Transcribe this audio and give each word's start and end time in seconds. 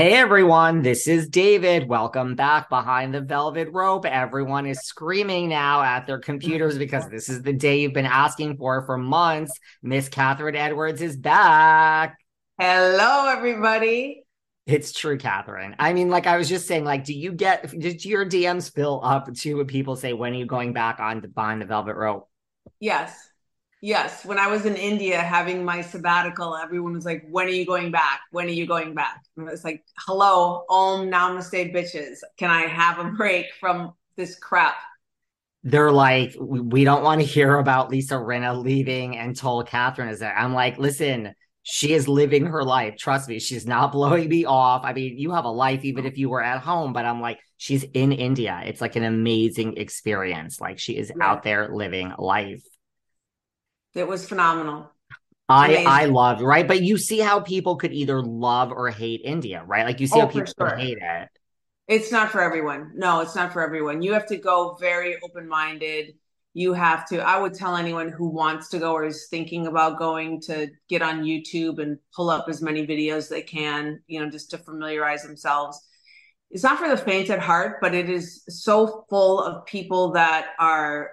Hey 0.00 0.14
everyone, 0.14 0.80
this 0.80 1.06
is 1.06 1.28
David. 1.28 1.86
Welcome 1.86 2.34
back 2.34 2.70
behind 2.70 3.12
the 3.12 3.20
velvet 3.20 3.68
rope. 3.70 4.06
Everyone 4.06 4.64
is 4.64 4.80
screaming 4.80 5.50
now 5.50 5.82
at 5.82 6.06
their 6.06 6.18
computers 6.18 6.78
because 6.78 7.06
this 7.10 7.28
is 7.28 7.42
the 7.42 7.52
day 7.52 7.80
you've 7.80 7.92
been 7.92 8.06
asking 8.06 8.56
for 8.56 8.80
for 8.86 8.96
months. 8.96 9.52
Miss 9.82 10.08
Kathryn 10.08 10.56
Edwards 10.56 11.02
is 11.02 11.18
back. 11.18 12.16
Hello, 12.58 13.28
everybody. 13.28 14.22
It's 14.64 14.92
true, 14.92 15.18
Kathryn. 15.18 15.74
I 15.78 15.92
mean, 15.92 16.08
like 16.08 16.26
I 16.26 16.38
was 16.38 16.48
just 16.48 16.66
saying, 16.66 16.84
like, 16.84 17.04
do 17.04 17.12
you 17.12 17.32
get 17.32 17.70
did 17.78 18.02
your 18.02 18.24
DMs 18.24 18.72
fill 18.72 19.02
up 19.04 19.30
to 19.30 19.64
people 19.66 19.96
say, 19.96 20.14
when 20.14 20.32
are 20.32 20.36
you 20.36 20.46
going 20.46 20.72
back 20.72 20.98
on 20.98 21.20
behind 21.20 21.60
the 21.60 21.66
velvet 21.66 21.96
rope? 21.96 22.26
Yes. 22.78 23.29
Yes, 23.82 24.26
when 24.26 24.38
I 24.38 24.48
was 24.48 24.66
in 24.66 24.76
India 24.76 25.20
having 25.22 25.64
my 25.64 25.80
sabbatical, 25.80 26.54
everyone 26.54 26.92
was 26.92 27.06
like, 27.06 27.24
"When 27.30 27.46
are 27.46 27.50
you 27.50 27.64
going 27.64 27.90
back? 27.90 28.20
When 28.30 28.46
are 28.46 28.50
you 28.50 28.66
going 28.66 28.94
back?" 28.94 29.24
And 29.36 29.48
it 29.48 29.50
was 29.50 29.64
like, 29.64 29.84
"Hello, 30.00 30.64
Om 30.68 31.08
Namaste, 31.10 31.72
bitches. 31.74 32.18
Can 32.36 32.50
I 32.50 32.62
have 32.62 32.98
a 32.98 33.04
break 33.12 33.46
from 33.58 33.94
this 34.16 34.38
crap?" 34.38 34.76
They're 35.62 35.92
like, 35.92 36.34
"We 36.40 36.84
don't 36.84 37.02
want 37.02 37.20
to 37.20 37.26
hear 37.26 37.56
about 37.56 37.90
Lisa 37.90 38.14
Rinna 38.14 38.62
leaving 38.62 39.16
And 39.16 39.28
until 39.30 39.62
Kathryn 39.64 40.10
is 40.10 40.20
there." 40.20 40.34
I'm 40.36 40.54
like, 40.54 40.78
"Listen, 40.78 41.34
she 41.62 41.92
is 41.92 42.08
living 42.08 42.46
her 42.46 42.64
life. 42.64 42.96
Trust 42.98 43.28
me, 43.28 43.38
she's 43.38 43.66
not 43.66 43.92
blowing 43.92 44.28
me 44.28 44.44
off. 44.46 44.82
I 44.84 44.92
mean, 44.94 45.18
you 45.18 45.32
have 45.32 45.44
a 45.44 45.50
life 45.50 45.84
even 45.84 46.06
if 46.06 46.16
you 46.16 46.30
were 46.30 46.42
at 46.42 46.62
home, 46.62 46.92
but 46.94 47.04
I'm 47.04 47.20
like, 47.20 47.38
she's 47.58 47.84
in 47.84 48.12
India. 48.12 48.62
It's 48.64 48.80
like 48.80 48.96
an 48.96 49.04
amazing 49.04 49.76
experience. 49.76 50.60
Like 50.60 50.78
she 50.78 50.96
is 50.96 51.12
Yeah. 51.14 51.24
out 51.28 51.42
there 51.42 51.68
living 51.74 52.12
life." 52.18 52.64
It 53.94 54.06
was 54.06 54.28
phenomenal. 54.28 54.90
I 55.48 55.82
I 55.84 56.04
love 56.06 56.40
right, 56.42 56.66
but 56.66 56.82
you 56.82 56.96
see 56.96 57.18
how 57.18 57.40
people 57.40 57.76
could 57.76 57.92
either 57.92 58.22
love 58.22 58.70
or 58.70 58.88
hate 58.90 59.22
India, 59.24 59.64
right? 59.66 59.84
Like 59.84 60.00
you 60.00 60.06
see 60.06 60.20
Oh, 60.20 60.20
how 60.20 60.26
people 60.28 60.52
sure. 60.58 60.76
hate 60.76 60.98
it. 61.00 61.28
It's 61.88 62.12
not 62.12 62.30
for 62.30 62.40
everyone. 62.40 62.92
No, 62.94 63.20
it's 63.20 63.34
not 63.34 63.52
for 63.52 63.62
everyone. 63.62 64.02
You 64.02 64.12
have 64.12 64.26
to 64.26 64.36
go 64.36 64.76
very 64.80 65.16
open-minded. 65.22 66.14
You 66.54 66.72
have 66.72 67.06
to, 67.08 67.18
I 67.18 67.38
would 67.38 67.54
tell 67.54 67.76
anyone 67.76 68.08
who 68.10 68.28
wants 68.28 68.68
to 68.70 68.78
go 68.78 68.92
or 68.92 69.04
is 69.04 69.26
thinking 69.28 69.66
about 69.66 69.98
going 69.98 70.40
to 70.42 70.68
get 70.88 71.02
on 71.02 71.22
YouTube 71.24 71.80
and 71.80 71.98
pull 72.14 72.30
up 72.30 72.46
as 72.48 72.62
many 72.62 72.86
videos 72.86 73.28
they 73.28 73.42
can, 73.42 74.00
you 74.06 74.20
know, 74.20 74.30
just 74.30 74.50
to 74.50 74.58
familiarize 74.58 75.22
themselves. 75.22 75.80
It's 76.50 76.64
not 76.64 76.78
for 76.78 76.88
the 76.88 76.96
faint 76.96 77.30
at 77.30 77.38
heart, 77.40 77.78
but 77.80 77.94
it 77.94 78.08
is 78.10 78.44
so 78.48 79.04
full 79.08 79.40
of 79.42 79.66
people 79.66 80.12
that 80.12 80.48
are 80.58 81.10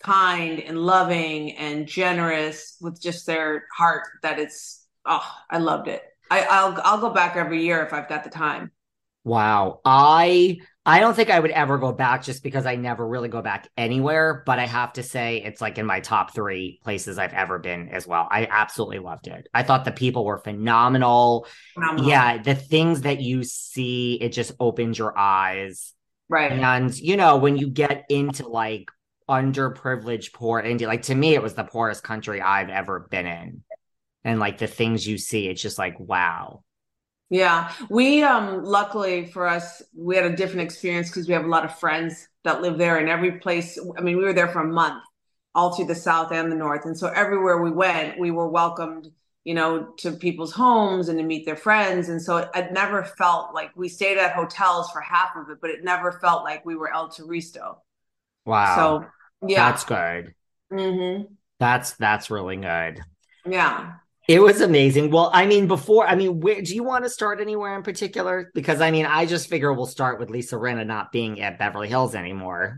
kind 0.00 0.60
and 0.60 0.78
loving 0.78 1.52
and 1.56 1.86
generous 1.86 2.76
with 2.80 3.00
just 3.00 3.26
their 3.26 3.66
heart 3.76 4.04
that 4.22 4.38
it's, 4.38 4.86
oh, 5.04 5.26
I 5.50 5.58
loved 5.58 5.88
it. 5.88 6.02
I, 6.30 6.42
I'll 6.42 6.78
I'll 6.84 7.00
go 7.00 7.10
back 7.10 7.36
every 7.36 7.62
year 7.62 7.82
if 7.82 7.92
I've 7.92 8.08
got 8.08 8.24
the 8.24 8.30
time. 8.30 8.70
Wow. 9.24 9.80
I 9.84 10.58
I 10.86 11.00
don't 11.00 11.14
think 11.14 11.28
I 11.28 11.38
would 11.38 11.50
ever 11.50 11.76
go 11.76 11.92
back 11.92 12.22
just 12.22 12.42
because 12.42 12.64
I 12.64 12.76
never 12.76 13.06
really 13.06 13.28
go 13.28 13.42
back 13.42 13.68
anywhere, 13.76 14.42
but 14.46 14.58
I 14.58 14.66
have 14.66 14.94
to 14.94 15.02
say 15.02 15.42
it's 15.44 15.60
like 15.60 15.76
in 15.76 15.84
my 15.84 16.00
top 16.00 16.34
3 16.34 16.80
places 16.82 17.18
I've 17.18 17.34
ever 17.34 17.58
been 17.58 17.90
as 17.90 18.06
well. 18.06 18.26
I 18.30 18.46
absolutely 18.50 19.00
loved 19.00 19.26
it. 19.26 19.48
I 19.52 19.62
thought 19.62 19.84
the 19.84 19.92
people 19.92 20.24
were 20.24 20.38
phenomenal. 20.38 21.46
Phenomenal. 21.74 22.08
Yeah, 22.08 22.38
the 22.38 22.54
things 22.54 23.02
that 23.02 23.20
you 23.20 23.44
see, 23.44 24.14
it 24.14 24.30
just 24.30 24.52
opens 24.58 24.98
your 24.98 25.16
eyes. 25.16 25.92
Right. 26.30 26.52
And 26.52 26.98
you 26.98 27.16
know, 27.16 27.36
when 27.36 27.58
you 27.58 27.68
get 27.68 28.06
into 28.08 28.48
like 28.48 28.90
underprivileged 29.28 30.32
poor 30.32 30.60
India, 30.60 30.86
like 30.86 31.02
to 31.02 31.14
me, 31.14 31.34
it 31.34 31.42
was 31.42 31.54
the 31.54 31.64
poorest 31.64 32.02
country 32.02 32.40
I've 32.40 32.70
ever 32.70 33.00
been 33.10 33.26
in. 33.26 33.62
And 34.24 34.40
like 34.40 34.58
the 34.58 34.66
things 34.66 35.06
you 35.06 35.18
see, 35.18 35.48
it's 35.48 35.62
just 35.62 35.78
like, 35.78 35.98
wow. 36.00 36.62
Yeah. 37.30 37.72
We 37.90 38.22
um 38.22 38.64
luckily 38.64 39.26
for 39.26 39.46
us, 39.46 39.82
we 39.94 40.16
had 40.16 40.24
a 40.24 40.34
different 40.34 40.62
experience 40.62 41.08
because 41.08 41.28
we 41.28 41.34
have 41.34 41.44
a 41.44 41.48
lot 41.48 41.64
of 41.64 41.78
friends 41.78 42.28
that 42.44 42.62
live 42.62 42.78
there 42.78 42.96
and 42.96 43.08
every 43.08 43.32
place, 43.32 43.78
I 43.96 44.00
mean, 44.00 44.16
we 44.16 44.24
were 44.24 44.32
there 44.32 44.48
for 44.48 44.60
a 44.60 44.66
month, 44.66 45.04
all 45.54 45.74
through 45.74 45.86
the 45.86 45.94
south 45.94 46.32
and 46.32 46.50
the 46.50 46.56
north. 46.56 46.86
And 46.86 46.98
so 46.98 47.08
everywhere 47.08 47.62
we 47.62 47.70
went, 47.70 48.18
we 48.18 48.30
were 48.30 48.48
welcomed, 48.48 49.08
you 49.44 49.54
know, 49.54 49.92
to 49.98 50.12
people's 50.12 50.52
homes 50.52 51.08
and 51.10 51.18
to 51.18 51.24
meet 51.24 51.44
their 51.44 51.56
friends. 51.56 52.08
And 52.08 52.20
so 52.20 52.38
it, 52.38 52.48
it 52.54 52.72
never 52.72 53.04
felt 53.04 53.54
like 53.54 53.70
we 53.76 53.88
stayed 53.90 54.16
at 54.16 54.32
hotels 54.32 54.90
for 54.90 55.02
half 55.02 55.36
of 55.36 55.50
it, 55.50 55.58
but 55.60 55.70
it 55.70 55.84
never 55.84 56.12
felt 56.12 56.44
like 56.44 56.64
we 56.64 56.76
were 56.76 56.92
El 56.92 57.10
Turisto. 57.10 57.76
Wow. 58.46 58.76
So 58.76 59.06
yeah. 59.46 59.70
That's 59.70 59.84
good. 59.84 60.34
hmm 60.70 61.22
That's 61.58 61.92
that's 61.92 62.30
really 62.30 62.56
good. 62.56 63.00
Yeah. 63.48 63.92
It 64.28 64.42
was 64.42 64.60
amazing. 64.60 65.10
Well, 65.10 65.30
I 65.32 65.46
mean, 65.46 65.66
before, 65.68 66.06
I 66.06 66.14
mean, 66.14 66.40
where 66.40 66.60
do 66.60 66.74
you 66.74 66.84
want 66.84 67.04
to 67.04 67.08
start 67.10 67.40
anywhere 67.40 67.74
in 67.74 67.82
particular? 67.82 68.50
Because 68.54 68.82
I 68.82 68.90
mean, 68.90 69.06
I 69.06 69.24
just 69.24 69.48
figure 69.48 69.72
we'll 69.72 69.86
start 69.86 70.20
with 70.20 70.28
Lisa 70.28 70.56
Rinna 70.56 70.86
not 70.86 71.12
being 71.12 71.40
at 71.40 71.58
Beverly 71.58 71.88
Hills 71.88 72.14
anymore. 72.14 72.76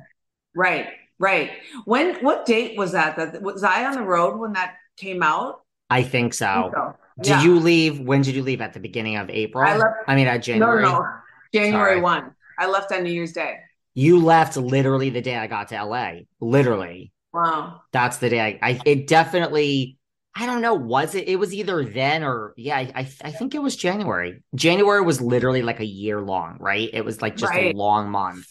Right. 0.55 0.87
Right. 1.19 1.51
When 1.87 2.15
what 2.25 2.47
date 2.47 2.79
was 2.79 2.93
that? 2.93 3.17
That 3.17 3.43
was 3.43 3.65
I 3.65 3.85
on 3.85 3.95
the 3.95 4.03
road 4.03 4.39
when 4.39 4.53
that 4.53 4.75
came 4.97 5.23
out? 5.25 5.63
I 5.91 6.05
think 6.05 6.35
so. 6.35 6.71
So, 6.73 6.97
Did 7.21 7.31
yeah. 7.31 7.43
you 7.43 7.59
leave? 7.59 7.99
When 7.99 8.23
did 8.23 8.37
you 8.37 8.45
leave? 8.45 8.61
At 8.61 8.73
the 8.73 8.81
beginning 8.81 9.17
of 9.17 9.29
April? 9.29 9.65
I 9.65 9.77
left- 9.77 9.97
I 10.07 10.15
mean, 10.15 10.29
at 10.29 10.39
January. 10.39 10.83
no, 10.83 11.01
no. 11.01 11.07
January 11.53 11.95
Sorry. 11.95 12.01
1. 12.01 12.35
I 12.61 12.67
left 12.69 12.93
on 12.93 13.03
New 13.03 13.11
Year's 13.13 13.33
Day. 13.33 13.57
You 13.95 14.23
left 14.23 14.57
literally 14.57 15.11
the 15.11 15.21
day 15.21 15.37
I 15.37 15.47
got 15.47 15.69
to 15.69 15.85
LA. 15.85 16.13
Literally. 16.41 17.13
Wow. 17.33 17.83
That's 17.93 18.19
the 18.19 18.31
day 18.31 18.41
I, 18.41 18.71
I 18.71 18.81
it 18.85 19.07
definitely 19.07 19.97
I 20.35 20.47
don't 20.47 20.63
know, 20.63 20.75
was 20.75 21.17
it? 21.17 21.29
It 21.29 21.37
was 21.37 21.53
either 21.53 21.85
then 21.85 22.23
or 22.23 22.55
yeah, 22.57 22.77
I 22.77 22.93
I, 22.95 23.09
I 23.23 23.31
think 23.33 23.55
it 23.55 23.63
was 23.63 23.77
January. 23.77 24.43
January 24.55 25.03
was 25.03 25.21
literally 25.21 25.63
like 25.63 25.81
a 25.81 25.87
year 25.87 26.21
long, 26.21 26.57
right? 26.61 26.89
It 26.93 27.05
was 27.05 27.21
like 27.21 27.37
just 27.37 27.53
a 27.55 27.73
long 27.73 28.11
month. 28.11 28.47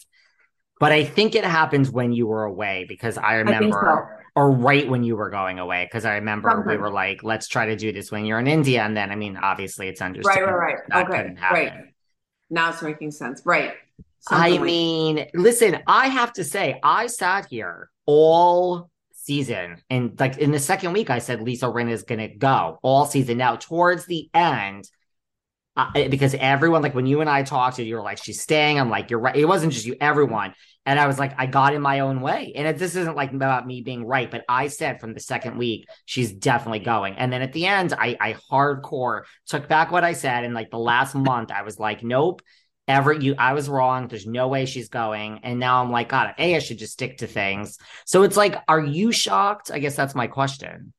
But 0.78 0.92
I 0.92 1.04
think 1.04 1.34
it 1.34 1.44
happens 1.44 1.90
when 1.90 2.12
you 2.12 2.26
were 2.26 2.44
away 2.44 2.86
because 2.88 3.18
I 3.18 3.22
I 3.22 3.34
remember 3.36 4.08
so. 4.10 4.22
or 4.34 4.50
right 4.50 4.88
when 4.88 5.04
you 5.04 5.14
were 5.16 5.28
going 5.30 5.58
away 5.58 5.84
because 5.84 6.04
I 6.06 6.14
remember 6.14 6.64
we 6.66 6.76
were 6.78 6.90
like, 6.90 7.22
let's 7.22 7.48
try 7.48 7.66
to 7.66 7.76
do 7.76 7.92
this 7.92 8.10
when 8.10 8.24
you're 8.24 8.40
in 8.40 8.46
India, 8.46 8.82
and 8.82 8.96
then 8.96 9.10
I 9.10 9.16
mean, 9.16 9.36
obviously 9.36 9.88
it's 9.88 10.00
understood 10.00 10.36
Right, 10.36 10.46
right, 10.46 10.54
right. 10.54 10.76
that 10.88 11.10
Okay, 11.10 11.34
right. 11.50 11.72
Now 12.48 12.70
it's 12.70 12.82
making 12.82 13.10
sense. 13.12 13.42
Right. 13.44 13.74
I 14.28 14.50
Something 14.50 14.60
like- 14.60 14.66
mean, 14.66 15.26
listen, 15.34 15.78
I 15.86 16.08
have 16.08 16.32
to 16.34 16.44
say, 16.44 16.78
I 16.82 17.06
sat 17.06 17.46
here 17.48 17.90
all 18.06 18.90
season 19.12 19.76
and 19.88 20.18
like 20.18 20.38
in 20.38 20.50
the 20.50 20.58
second 20.58 20.92
week, 20.92 21.10
I 21.10 21.18
said 21.20 21.40
Lisa 21.42 21.66
Rinna 21.66 21.90
is 21.90 22.02
going 22.02 22.18
to 22.20 22.28
go 22.28 22.78
all 22.82 23.06
season. 23.06 23.38
Now, 23.38 23.56
towards 23.56 24.06
the 24.06 24.28
end, 24.34 24.88
uh, 25.76 26.08
because 26.08 26.34
everyone, 26.34 26.82
like 26.82 26.94
when 26.94 27.06
you 27.06 27.20
and 27.20 27.30
I 27.30 27.42
talked, 27.42 27.78
you 27.78 27.94
were 27.94 28.02
like, 28.02 28.18
she's 28.22 28.40
staying. 28.40 28.78
I'm 28.78 28.90
like, 28.90 29.10
you're 29.10 29.20
right. 29.20 29.36
It 29.36 29.44
wasn't 29.46 29.72
just 29.72 29.86
you, 29.86 29.94
everyone. 30.00 30.52
And 30.84 30.98
I 30.98 31.06
was 31.06 31.18
like, 31.18 31.32
I 31.38 31.46
got 31.46 31.74
in 31.74 31.80
my 31.82 32.00
own 32.00 32.20
way. 32.20 32.52
And 32.56 32.66
it, 32.66 32.78
this 32.78 32.96
isn't 32.96 33.14
like 33.14 33.32
about 33.32 33.66
me 33.66 33.82
being 33.82 34.04
right, 34.04 34.30
but 34.30 34.42
I 34.48 34.66
said 34.68 35.00
from 35.00 35.14
the 35.14 35.20
second 35.20 35.58
week, 35.58 35.86
she's 36.06 36.32
definitely 36.32 36.80
going. 36.80 37.14
And 37.14 37.32
then 37.32 37.42
at 37.42 37.52
the 37.52 37.66
end, 37.66 37.92
I, 37.96 38.16
I 38.20 38.34
hardcore 38.50 39.22
took 39.46 39.68
back 39.68 39.92
what 39.92 40.02
I 40.04 40.14
said. 40.14 40.44
And 40.44 40.54
like 40.54 40.70
the 40.70 40.78
last 40.78 41.14
month, 41.14 41.50
I 41.52 41.62
was 41.62 41.78
like, 41.78 42.02
nope, 42.02 42.42
ever 42.88 43.12
you 43.12 43.34
I 43.38 43.52
was 43.52 43.68
wrong. 43.68 44.08
There's 44.08 44.26
no 44.26 44.48
way 44.48 44.66
she's 44.66 44.88
going. 44.88 45.40
And 45.42 45.60
now 45.60 45.82
I'm 45.82 45.90
like, 45.90 46.08
God, 46.08 46.34
A, 46.38 46.56
I 46.56 46.58
should 46.58 46.78
just 46.78 46.92
stick 46.92 47.18
to 47.18 47.26
things. 47.26 47.78
So 48.04 48.22
it's 48.22 48.36
like, 48.36 48.56
are 48.68 48.80
you 48.80 49.12
shocked? 49.12 49.70
I 49.72 49.78
guess 49.78 49.96
that's 49.96 50.14
my 50.14 50.26
question. 50.26 50.92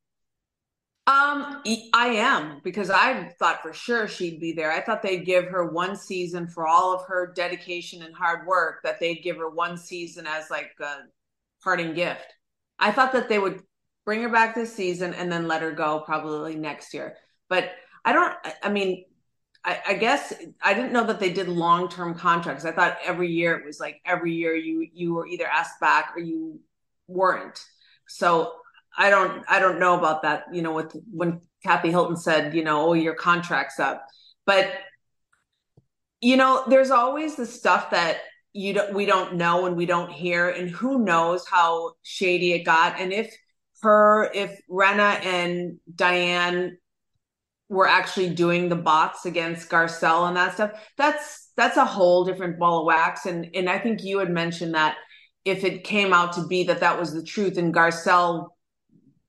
Um, 1.07 1.61
I 1.93 2.07
am 2.09 2.61
because 2.63 2.89
I 2.91 3.29
thought 3.39 3.61
for 3.61 3.73
sure 3.73 4.07
she'd 4.07 4.39
be 4.39 4.53
there. 4.53 4.71
I 4.71 4.81
thought 4.81 5.01
they'd 5.01 5.25
give 5.25 5.45
her 5.45 5.65
one 5.71 5.95
season 5.95 6.47
for 6.47 6.67
all 6.67 6.93
of 6.93 7.05
her 7.07 7.33
dedication 7.35 8.03
and 8.03 8.15
hard 8.15 8.47
work, 8.47 8.81
that 8.83 8.99
they'd 8.99 9.23
give 9.23 9.37
her 9.37 9.49
one 9.49 9.77
season 9.77 10.27
as 10.27 10.49
like 10.49 10.71
a 10.79 10.97
parting 11.63 11.93
gift. 11.95 12.33
I 12.79 12.91
thought 12.91 13.13
that 13.13 13.29
they 13.29 13.39
would 13.39 13.61
bring 14.05 14.21
her 14.21 14.29
back 14.29 14.55
this 14.55 14.73
season 14.73 15.13
and 15.13 15.31
then 15.31 15.47
let 15.47 15.63
her 15.63 15.71
go 15.71 16.01
probably 16.05 16.55
next 16.55 16.93
year. 16.93 17.17
But 17.49 17.71
I 18.05 18.13
don't, 18.13 18.33
I 18.63 18.69
mean, 18.69 19.05
I, 19.63 19.79
I, 19.89 19.93
guess 19.93 20.33
I 20.61 20.73
didn't 20.73 20.91
know 20.91 21.05
that 21.05 21.19
they 21.19 21.31
did 21.31 21.47
long 21.47 21.87
term 21.87 22.15
contracts. 22.15 22.65
I 22.65 22.71
thought 22.71 22.97
every 23.05 23.29
year 23.29 23.55
it 23.57 23.65
was 23.65 23.79
like 23.79 24.01
every 24.05 24.33
year 24.33 24.55
you 24.55 24.87
you 24.93 25.13
were 25.13 25.27
either 25.27 25.45
asked 25.45 25.79
back 25.79 26.13
or 26.15 26.19
you 26.19 26.59
weren't. 27.07 27.63
So 28.07 28.53
I 28.97 29.09
don't 29.09 29.43
I 29.47 29.59
don't 29.59 29.79
know 29.79 29.97
about 29.97 30.23
that. 30.23 30.45
You 30.51 30.61
know, 30.61 30.73
with 30.73 30.95
when 31.11 31.41
Kathy 31.63 31.89
Hilton 31.89 32.17
said, 32.17 32.55
you 32.55 32.63
know, 32.63 32.89
oh 32.89 32.93
your 32.93 33.13
contract's 33.13 33.79
up, 33.79 34.05
but 34.45 34.67
you 36.21 36.37
know, 36.37 36.63
there's 36.67 36.91
always 36.91 37.35
the 37.35 37.45
stuff 37.45 37.91
that 37.91 38.17
you 38.53 38.73
don't 38.73 38.93
we 38.93 39.05
don't 39.05 39.35
know 39.35 39.65
and 39.65 39.75
we 39.75 39.85
don't 39.85 40.11
hear, 40.11 40.49
and 40.49 40.69
who 40.69 41.03
knows 41.03 41.47
how 41.47 41.93
shady 42.03 42.53
it 42.53 42.63
got, 42.63 42.99
and 42.99 43.13
if 43.13 43.35
her 43.81 44.31
if 44.33 44.59
Rinna 44.69 45.23
and 45.25 45.79
Diane 45.95 46.77
were 47.71 47.87
actually 47.87 48.29
doing 48.29 48.67
the 48.67 48.75
bots 48.75 49.25
against 49.25 49.69
Garcelle 49.69 50.27
and 50.27 50.35
that 50.35 50.55
stuff, 50.55 50.71
that's 50.97 51.51
that's 51.55 51.77
a 51.77 51.85
whole 51.85 52.25
different 52.25 52.59
ball 52.59 52.81
of 52.81 52.85
wax. 52.85 53.25
And 53.25 53.49
and 53.55 53.69
I 53.69 53.79
think 53.79 54.03
you 54.03 54.19
had 54.19 54.29
mentioned 54.29 54.75
that 54.75 54.97
if 55.45 55.63
it 55.63 55.85
came 55.85 56.11
out 56.11 56.33
to 56.33 56.45
be 56.47 56.65
that 56.65 56.81
that 56.81 56.99
was 56.99 57.13
the 57.13 57.23
truth 57.23 57.57
and 57.57 57.73
Garcelle, 57.73 58.49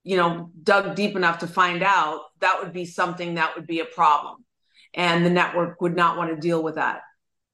you 0.02 0.16
know, 0.16 0.50
dug 0.60 0.96
deep 0.96 1.14
enough 1.14 1.38
to 1.38 1.46
find 1.46 1.84
out, 1.84 2.22
that 2.40 2.60
would 2.60 2.72
be 2.72 2.84
something 2.84 3.34
that 3.34 3.54
would 3.54 3.68
be 3.68 3.78
a 3.78 3.84
problem, 3.84 4.44
and 4.92 5.24
the 5.24 5.30
network 5.30 5.80
would 5.80 5.94
not 5.94 6.16
want 6.16 6.30
to 6.30 6.36
deal 6.36 6.64
with 6.64 6.74
that, 6.74 7.02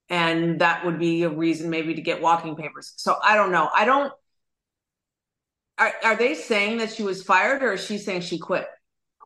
and 0.09 0.63
that 0.63 0.87
would 0.87 0.99
be 0.99 1.23
a 1.25 1.29
reason 1.29 1.69
maybe 1.69 1.95
to 1.95 2.01
get 2.01 2.23
walking 2.23 2.57
papers. 2.57 2.95
So 2.97 3.17
I 3.23 3.37
don't 3.37 3.53
know. 3.53 3.69
I 3.75 3.85
don't. 3.85 4.11
Are, 5.77 5.93
are 6.03 6.17
they 6.17 6.35
saying 6.35 6.79
that 6.79 6.93
she 6.95 7.03
was 7.03 7.23
fired, 7.23 7.63
or 7.63 7.75
is 7.75 7.85
she 7.85 7.99
saying 7.99 8.23
she 8.23 8.39
quit? 8.39 8.67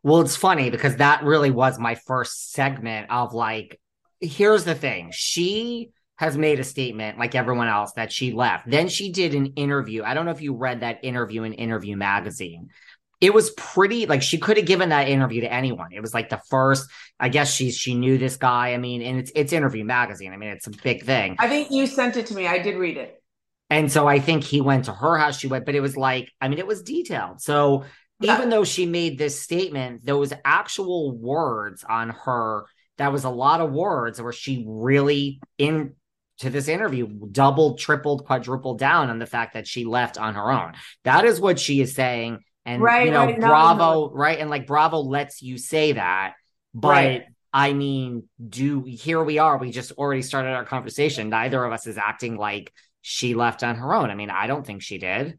Well, 0.03 0.21
it's 0.21 0.35
funny 0.35 0.69
because 0.69 0.97
that 0.97 1.23
really 1.23 1.49
was 1.49 1.79
my 1.79 1.95
first 1.95 2.51
segment 2.51 3.09
of 3.09 3.33
like, 3.33 3.79
here's 4.19 4.65
the 4.65 4.75
thing. 4.75 5.11
She 5.13 5.91
has 6.17 6.37
made 6.37 6.59
a 6.59 6.63
statement 6.63 7.17
like 7.17 7.35
everyone 7.35 7.67
else 7.67 7.93
that 7.93 8.11
she 8.11 8.33
left. 8.33 8.69
Then 8.69 8.87
she 8.87 9.11
did 9.11 9.33
an 9.33 9.47
interview. 9.55 10.03
I 10.03 10.13
don't 10.13 10.25
know 10.25 10.31
if 10.31 10.41
you 10.41 10.55
read 10.55 10.81
that 10.81 10.99
interview 11.03 11.43
in 11.43 11.53
Interview 11.53 11.97
Magazine. 11.97 12.69
It 13.19 13.33
was 13.33 13.51
pretty 13.51 14.05
like 14.05 14.21
she 14.21 14.37
could 14.37 14.57
have 14.57 14.65
given 14.65 14.89
that 14.89 15.07
interview 15.07 15.41
to 15.41 15.51
anyone. 15.51 15.93
It 15.93 16.01
was 16.01 16.13
like 16.13 16.29
the 16.29 16.41
first, 16.49 16.89
I 17.19 17.29
guess 17.29 17.53
she 17.53 17.71
she 17.71 17.95
knew 17.95 18.17
this 18.17 18.35
guy. 18.35 18.73
I 18.73 18.77
mean, 18.77 19.01
and 19.01 19.19
it's 19.19 19.31
it's 19.33 19.53
Interview 19.53 19.85
Magazine. 19.85 20.33
I 20.33 20.37
mean, 20.37 20.49
it's 20.49 20.67
a 20.67 20.71
big 20.71 21.05
thing. 21.05 21.37
I 21.39 21.47
think 21.47 21.71
you 21.71 21.87
sent 21.87 22.17
it 22.17 22.27
to 22.27 22.35
me. 22.35 22.47
I 22.47 22.59
did 22.59 22.75
read 22.75 22.97
it. 22.97 23.23
And 23.69 23.91
so 23.91 24.07
I 24.07 24.19
think 24.19 24.43
he 24.43 24.61
went 24.61 24.85
to 24.85 24.93
her 24.93 25.17
house. 25.17 25.39
She 25.39 25.47
went, 25.47 25.65
but 25.65 25.73
it 25.73 25.79
was 25.79 25.97
like, 25.97 26.31
I 26.39 26.47
mean, 26.47 26.59
it 26.59 26.67
was 26.67 26.83
detailed. 26.83 27.41
So 27.41 27.85
even 28.23 28.49
though 28.49 28.63
she 28.63 28.85
made 28.85 29.17
this 29.17 29.41
statement, 29.41 30.05
those 30.05 30.33
actual 30.45 31.11
words 31.17 31.83
on 31.87 32.09
her, 32.09 32.65
that 32.97 33.11
was 33.11 33.23
a 33.23 33.29
lot 33.29 33.61
of 33.61 33.71
words 33.71 34.21
where 34.21 34.31
she 34.31 34.65
really 34.67 35.39
in 35.57 35.95
to 36.39 36.49
this 36.49 36.67
interview 36.67 37.07
doubled, 37.31 37.79
tripled, 37.79 38.25
quadrupled 38.25 38.79
down 38.79 39.09
on 39.09 39.19
the 39.19 39.25
fact 39.25 39.53
that 39.53 39.67
she 39.67 39.85
left 39.85 40.17
on 40.17 40.35
her 40.35 40.51
own. 40.51 40.73
That 41.03 41.25
is 41.25 41.39
what 41.39 41.59
she 41.59 41.81
is 41.81 41.93
saying. 41.95 42.39
And 42.65 42.81
right, 42.81 43.05
you 43.05 43.11
know, 43.11 43.25
right, 43.25 43.39
Bravo, 43.39 44.07
no. 44.07 44.11
right? 44.13 44.39
And 44.39 44.49
like 44.49 44.67
Bravo 44.67 44.99
lets 44.99 45.41
you 45.41 45.57
say 45.57 45.93
that, 45.93 46.33
but 46.73 46.89
right. 46.89 47.23
I 47.51 47.73
mean, 47.73 48.27
do 48.43 48.83
here 48.83 49.23
we 49.23 49.37
are. 49.37 49.57
We 49.57 49.71
just 49.71 49.91
already 49.91 50.21
started 50.21 50.53
our 50.53 50.65
conversation. 50.65 51.29
Neither 51.29 51.63
of 51.63 51.71
us 51.71 51.85
is 51.87 51.97
acting 51.97 52.35
like 52.35 52.73
she 53.01 53.35
left 53.35 53.63
on 53.63 53.75
her 53.75 53.93
own. 53.93 54.09
I 54.09 54.15
mean, 54.15 54.29
I 54.29 54.47
don't 54.47 54.65
think 54.65 54.81
she 54.81 54.97
did 54.97 55.37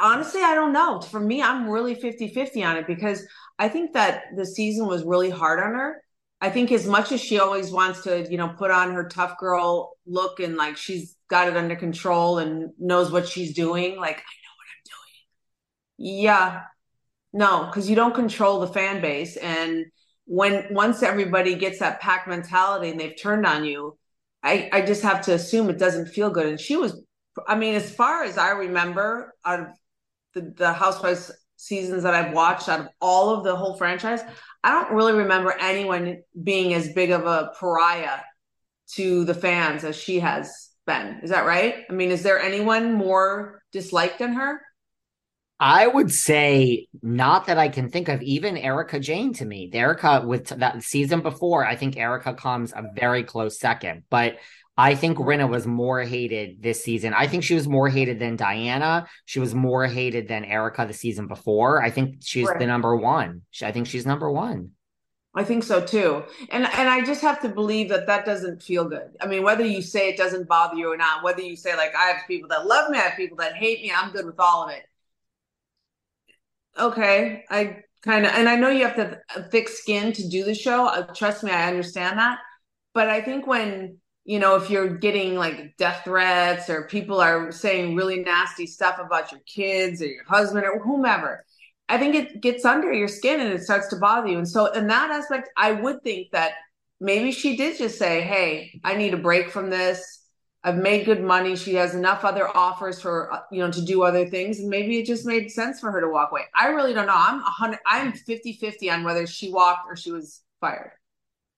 honestly, 0.00 0.42
I 0.42 0.54
don't 0.54 0.72
know. 0.72 1.00
For 1.00 1.20
me, 1.20 1.42
I'm 1.42 1.68
really 1.68 1.94
50 1.94 2.28
50 2.28 2.64
on 2.64 2.76
it 2.76 2.86
because 2.86 3.26
I 3.58 3.68
think 3.68 3.92
that 3.92 4.24
the 4.36 4.46
season 4.46 4.86
was 4.86 5.04
really 5.04 5.30
hard 5.30 5.60
on 5.60 5.74
her. 5.74 6.02
I 6.40 6.48
think 6.50 6.72
as 6.72 6.86
much 6.86 7.12
as 7.12 7.20
she 7.20 7.38
always 7.38 7.70
wants 7.70 8.02
to, 8.04 8.26
you 8.30 8.38
know, 8.38 8.48
put 8.48 8.70
on 8.70 8.94
her 8.94 9.08
tough 9.08 9.38
girl 9.38 9.92
look 10.06 10.40
and 10.40 10.56
like 10.56 10.76
she's 10.78 11.16
got 11.28 11.48
it 11.48 11.56
under 11.56 11.76
control 11.76 12.38
and 12.38 12.70
knows 12.78 13.12
what 13.12 13.28
she's 13.28 13.54
doing, 13.54 13.96
like, 13.96 14.16
I 14.16 14.34
know 14.42 14.54
what 14.56 14.66
I'm 14.72 14.82
doing. 14.86 16.18
Yeah. 16.18 16.62
No, 17.32 17.66
because 17.66 17.88
you 17.88 17.94
don't 17.94 18.14
control 18.14 18.60
the 18.60 18.68
fan 18.68 19.02
base. 19.02 19.36
And 19.36 19.86
when 20.24 20.66
once 20.70 21.02
everybody 21.02 21.54
gets 21.56 21.80
that 21.80 22.00
pack 22.00 22.26
mentality 22.26 22.88
and 22.88 22.98
they've 22.98 23.20
turned 23.20 23.44
on 23.46 23.64
you, 23.64 23.98
I, 24.42 24.70
I 24.72 24.80
just 24.80 25.02
have 25.02 25.20
to 25.26 25.34
assume 25.34 25.68
it 25.68 25.78
doesn't 25.78 26.08
feel 26.08 26.30
good. 26.30 26.46
And 26.46 26.58
she 26.58 26.76
was 26.76 27.02
I 27.46 27.56
mean, 27.56 27.74
as 27.74 27.92
far 27.94 28.24
as 28.24 28.38
I 28.38 28.50
remember, 28.50 29.34
out 29.44 29.60
of 29.60 29.66
the, 30.34 30.52
the 30.56 30.72
Housewives 30.72 31.30
seasons 31.56 32.04
that 32.04 32.14
I've 32.14 32.32
watched, 32.32 32.68
out 32.68 32.80
of 32.80 32.88
all 33.00 33.30
of 33.30 33.44
the 33.44 33.54
whole 33.54 33.76
franchise, 33.76 34.20
I 34.64 34.72
don't 34.72 34.94
really 34.94 35.12
remember 35.12 35.54
anyone 35.60 36.22
being 36.42 36.74
as 36.74 36.92
big 36.92 37.10
of 37.10 37.26
a 37.26 37.52
pariah 37.58 38.20
to 38.94 39.24
the 39.24 39.34
fans 39.34 39.84
as 39.84 39.96
she 39.96 40.20
has 40.20 40.70
been. 40.86 41.20
Is 41.22 41.30
that 41.30 41.46
right? 41.46 41.84
I 41.88 41.92
mean, 41.92 42.10
is 42.10 42.22
there 42.22 42.40
anyone 42.40 42.94
more 42.94 43.62
disliked 43.72 44.18
than 44.18 44.32
her? 44.34 44.60
I 45.62 45.86
would 45.86 46.10
say 46.10 46.86
not 47.02 47.46
that 47.46 47.58
I 47.58 47.68
can 47.68 47.90
think 47.90 48.08
of 48.08 48.22
even 48.22 48.56
Erika 48.56 48.98
Jayne 48.98 49.34
to 49.34 49.44
me. 49.44 49.70
Erika 49.72 50.24
with 50.26 50.48
that 50.48 50.82
season 50.82 51.20
before, 51.20 51.66
I 51.66 51.76
think 51.76 51.98
Erika 51.98 52.32
comes 52.32 52.72
a 52.72 52.90
very 52.94 53.24
close 53.24 53.60
second. 53.60 54.04
But 54.08 54.36
I 54.76 54.94
think 54.94 55.18
Rinna 55.18 55.48
was 55.48 55.66
more 55.66 56.02
hated 56.02 56.62
this 56.62 56.82
season. 56.82 57.12
I 57.12 57.26
think 57.26 57.44
she 57.44 57.54
was 57.54 57.68
more 57.68 57.88
hated 57.88 58.18
than 58.18 58.36
Diana. 58.36 59.06
She 59.26 59.38
was 59.38 59.54
more 59.54 59.86
hated 59.86 60.26
than 60.26 60.44
Erika 60.44 60.86
the 60.86 60.94
season 60.94 61.26
before. 61.26 61.82
I 61.82 61.90
think 61.90 62.16
she's 62.20 62.48
right. 62.48 62.58
the 62.58 62.66
number 62.66 62.96
one. 62.96 63.42
I 63.62 63.72
think 63.72 63.86
she's 63.86 64.06
number 64.06 64.30
one. 64.30 64.70
I 65.34 65.44
think 65.44 65.62
so 65.62 65.84
too. 65.84 66.24
And 66.50 66.66
and 66.66 66.88
I 66.88 67.04
just 67.04 67.20
have 67.20 67.40
to 67.42 67.48
believe 67.48 67.88
that 67.90 68.06
that 68.08 68.24
doesn't 68.24 68.62
feel 68.62 68.88
good. 68.88 69.10
I 69.20 69.26
mean, 69.26 69.44
whether 69.44 69.64
you 69.64 69.80
say 69.80 70.08
it 70.08 70.16
doesn't 70.16 70.48
bother 70.48 70.76
you 70.76 70.92
or 70.92 70.96
not, 70.96 71.22
whether 71.22 71.40
you 71.42 71.54
say 71.54 71.76
like 71.76 71.94
I 71.94 72.06
have 72.06 72.26
people 72.26 72.48
that 72.48 72.66
love 72.66 72.90
me, 72.90 72.98
I 72.98 73.02
have 73.02 73.16
people 73.16 73.36
that 73.36 73.54
hate 73.54 73.82
me, 73.82 73.92
I'm 73.94 74.12
good 74.12 74.26
with 74.26 74.40
all 74.40 74.64
of 74.64 74.70
it. 74.70 74.82
Okay, 76.78 77.44
I 77.48 77.82
kind 78.02 78.26
of 78.26 78.32
and 78.32 78.48
I 78.48 78.56
know 78.56 78.70
you 78.70 78.84
have 78.84 78.96
to 78.96 79.20
have 79.28 79.50
thick 79.50 79.68
skin 79.68 80.12
to 80.14 80.28
do 80.28 80.42
the 80.42 80.54
show. 80.54 80.86
Uh, 80.86 81.02
trust 81.14 81.44
me, 81.44 81.52
I 81.52 81.68
understand 81.68 82.18
that. 82.18 82.38
But 82.92 83.08
I 83.08 83.20
think 83.20 83.46
when 83.46 83.98
you 84.30 84.38
know, 84.38 84.54
if 84.54 84.70
you're 84.70 84.96
getting 84.96 85.34
like 85.34 85.76
death 85.76 86.02
threats 86.04 86.70
or 86.70 86.86
people 86.86 87.20
are 87.20 87.50
saying 87.50 87.96
really 87.96 88.20
nasty 88.20 88.64
stuff 88.64 89.00
about 89.00 89.32
your 89.32 89.40
kids 89.40 90.00
or 90.00 90.06
your 90.06 90.22
husband 90.22 90.64
or 90.64 90.78
whomever, 90.78 91.44
I 91.88 91.98
think 91.98 92.14
it 92.14 92.40
gets 92.40 92.64
under 92.64 92.92
your 92.92 93.08
skin 93.08 93.40
and 93.40 93.52
it 93.52 93.64
starts 93.64 93.88
to 93.88 93.96
bother 93.96 94.28
you. 94.28 94.38
And 94.38 94.48
so, 94.48 94.66
in 94.66 94.86
that 94.86 95.10
aspect, 95.10 95.48
I 95.56 95.72
would 95.72 96.04
think 96.04 96.30
that 96.30 96.52
maybe 97.00 97.32
she 97.32 97.56
did 97.56 97.76
just 97.76 97.98
say, 97.98 98.20
Hey, 98.20 98.80
I 98.84 98.94
need 98.94 99.14
a 99.14 99.16
break 99.16 99.50
from 99.50 99.68
this. 99.68 100.22
I've 100.62 100.78
made 100.78 101.06
good 101.06 101.24
money. 101.24 101.56
She 101.56 101.74
has 101.74 101.96
enough 101.96 102.24
other 102.24 102.56
offers 102.56 103.00
for, 103.00 103.32
uh, 103.32 103.40
you 103.50 103.58
know, 103.58 103.72
to 103.72 103.82
do 103.82 104.04
other 104.04 104.28
things. 104.28 104.60
And 104.60 104.68
maybe 104.68 105.00
it 105.00 105.06
just 105.06 105.26
made 105.26 105.50
sense 105.50 105.80
for 105.80 105.90
her 105.90 106.00
to 106.00 106.08
walk 106.08 106.30
away. 106.30 106.42
I 106.54 106.68
really 106.68 106.94
don't 106.94 107.06
know. 107.06 107.16
I'm 107.16 107.40
100, 107.40 107.80
I'm 107.84 108.12
50 108.12 108.52
50 108.52 108.90
on 108.90 109.02
whether 109.02 109.26
she 109.26 109.50
walked 109.50 109.88
or 109.88 109.96
she 109.96 110.12
was 110.12 110.42
fired. 110.60 110.92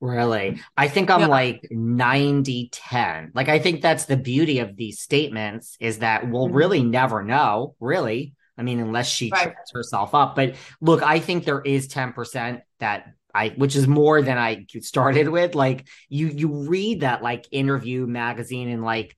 Really? 0.02 0.60
I 0.76 0.88
think 0.88 1.10
I'm 1.12 1.20
yeah. 1.20 1.26
like 1.28 1.68
90 1.70 2.70
10. 2.72 3.30
Like, 3.36 3.48
I 3.48 3.60
think 3.60 3.82
that's 3.82 4.06
the 4.06 4.16
beauty 4.16 4.58
of 4.58 4.74
these 4.74 4.98
statements 4.98 5.76
is 5.78 6.00
that 6.00 6.28
we'll 6.28 6.46
mm-hmm. 6.46 6.56
really 6.56 6.82
never 6.82 7.22
know, 7.22 7.76
really. 7.78 8.34
I 8.58 8.64
mean, 8.64 8.80
unless 8.80 9.08
she 9.08 9.30
right. 9.30 9.44
trips 9.44 9.70
herself 9.72 10.12
up. 10.12 10.34
But 10.34 10.56
look, 10.80 11.04
I 11.04 11.20
think 11.20 11.44
there 11.44 11.60
is 11.60 11.86
10% 11.86 12.62
that 12.80 13.14
I, 13.32 13.50
which 13.50 13.76
is 13.76 13.86
more 13.86 14.22
than 14.22 14.38
I 14.38 14.66
started 14.80 15.28
with. 15.28 15.54
Like, 15.54 15.86
you, 16.08 16.26
you 16.26 16.68
read 16.68 17.02
that 17.02 17.22
like 17.22 17.46
interview 17.52 18.04
magazine 18.04 18.70
and 18.70 18.82
like, 18.82 19.16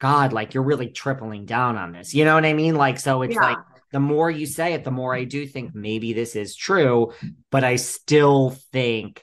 God, 0.00 0.32
like 0.32 0.54
you're 0.54 0.62
really 0.62 0.88
tripling 0.88 1.44
down 1.44 1.76
on 1.76 1.92
this. 1.92 2.14
You 2.14 2.24
know 2.24 2.34
what 2.34 2.46
I 2.46 2.54
mean? 2.54 2.76
Like, 2.76 2.98
so 2.98 3.20
it's 3.20 3.34
yeah. 3.34 3.42
like, 3.42 3.58
the 3.92 4.00
more 4.00 4.30
you 4.30 4.46
say 4.46 4.72
it, 4.72 4.84
the 4.84 4.90
more 4.90 5.14
I 5.14 5.24
do 5.24 5.46
think 5.46 5.74
maybe 5.74 6.14
this 6.14 6.34
is 6.34 6.56
true, 6.56 7.12
but 7.50 7.62
I 7.62 7.76
still 7.76 8.56
think 8.72 9.22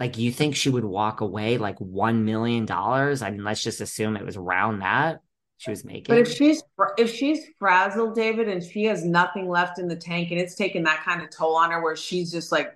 like 0.00 0.18
you 0.18 0.32
think 0.32 0.56
she 0.56 0.70
would 0.70 0.84
walk 0.84 1.20
away 1.20 1.58
like 1.58 1.78
one 1.78 2.24
million 2.24 2.66
dollars? 2.66 3.22
I 3.22 3.30
mean, 3.30 3.44
let's 3.44 3.62
just 3.62 3.80
assume 3.80 4.16
it 4.16 4.24
was 4.24 4.36
around 4.36 4.80
that 4.80 5.20
she 5.58 5.70
was 5.70 5.84
making. 5.84 6.14
But 6.14 6.18
if 6.18 6.32
she's 6.32 6.62
if 6.98 7.14
she's 7.14 7.40
frazzled, 7.58 8.14
David, 8.14 8.48
and 8.48 8.62
she 8.62 8.84
has 8.84 9.04
nothing 9.04 9.48
left 9.48 9.78
in 9.78 9.88
the 9.88 9.96
tank, 9.96 10.30
and 10.30 10.40
it's 10.40 10.54
taken 10.54 10.82
that 10.84 11.04
kind 11.04 11.22
of 11.22 11.30
toll 11.30 11.56
on 11.56 11.70
her, 11.70 11.82
where 11.82 11.96
she's 11.96 12.30
just 12.30 12.50
like, 12.50 12.72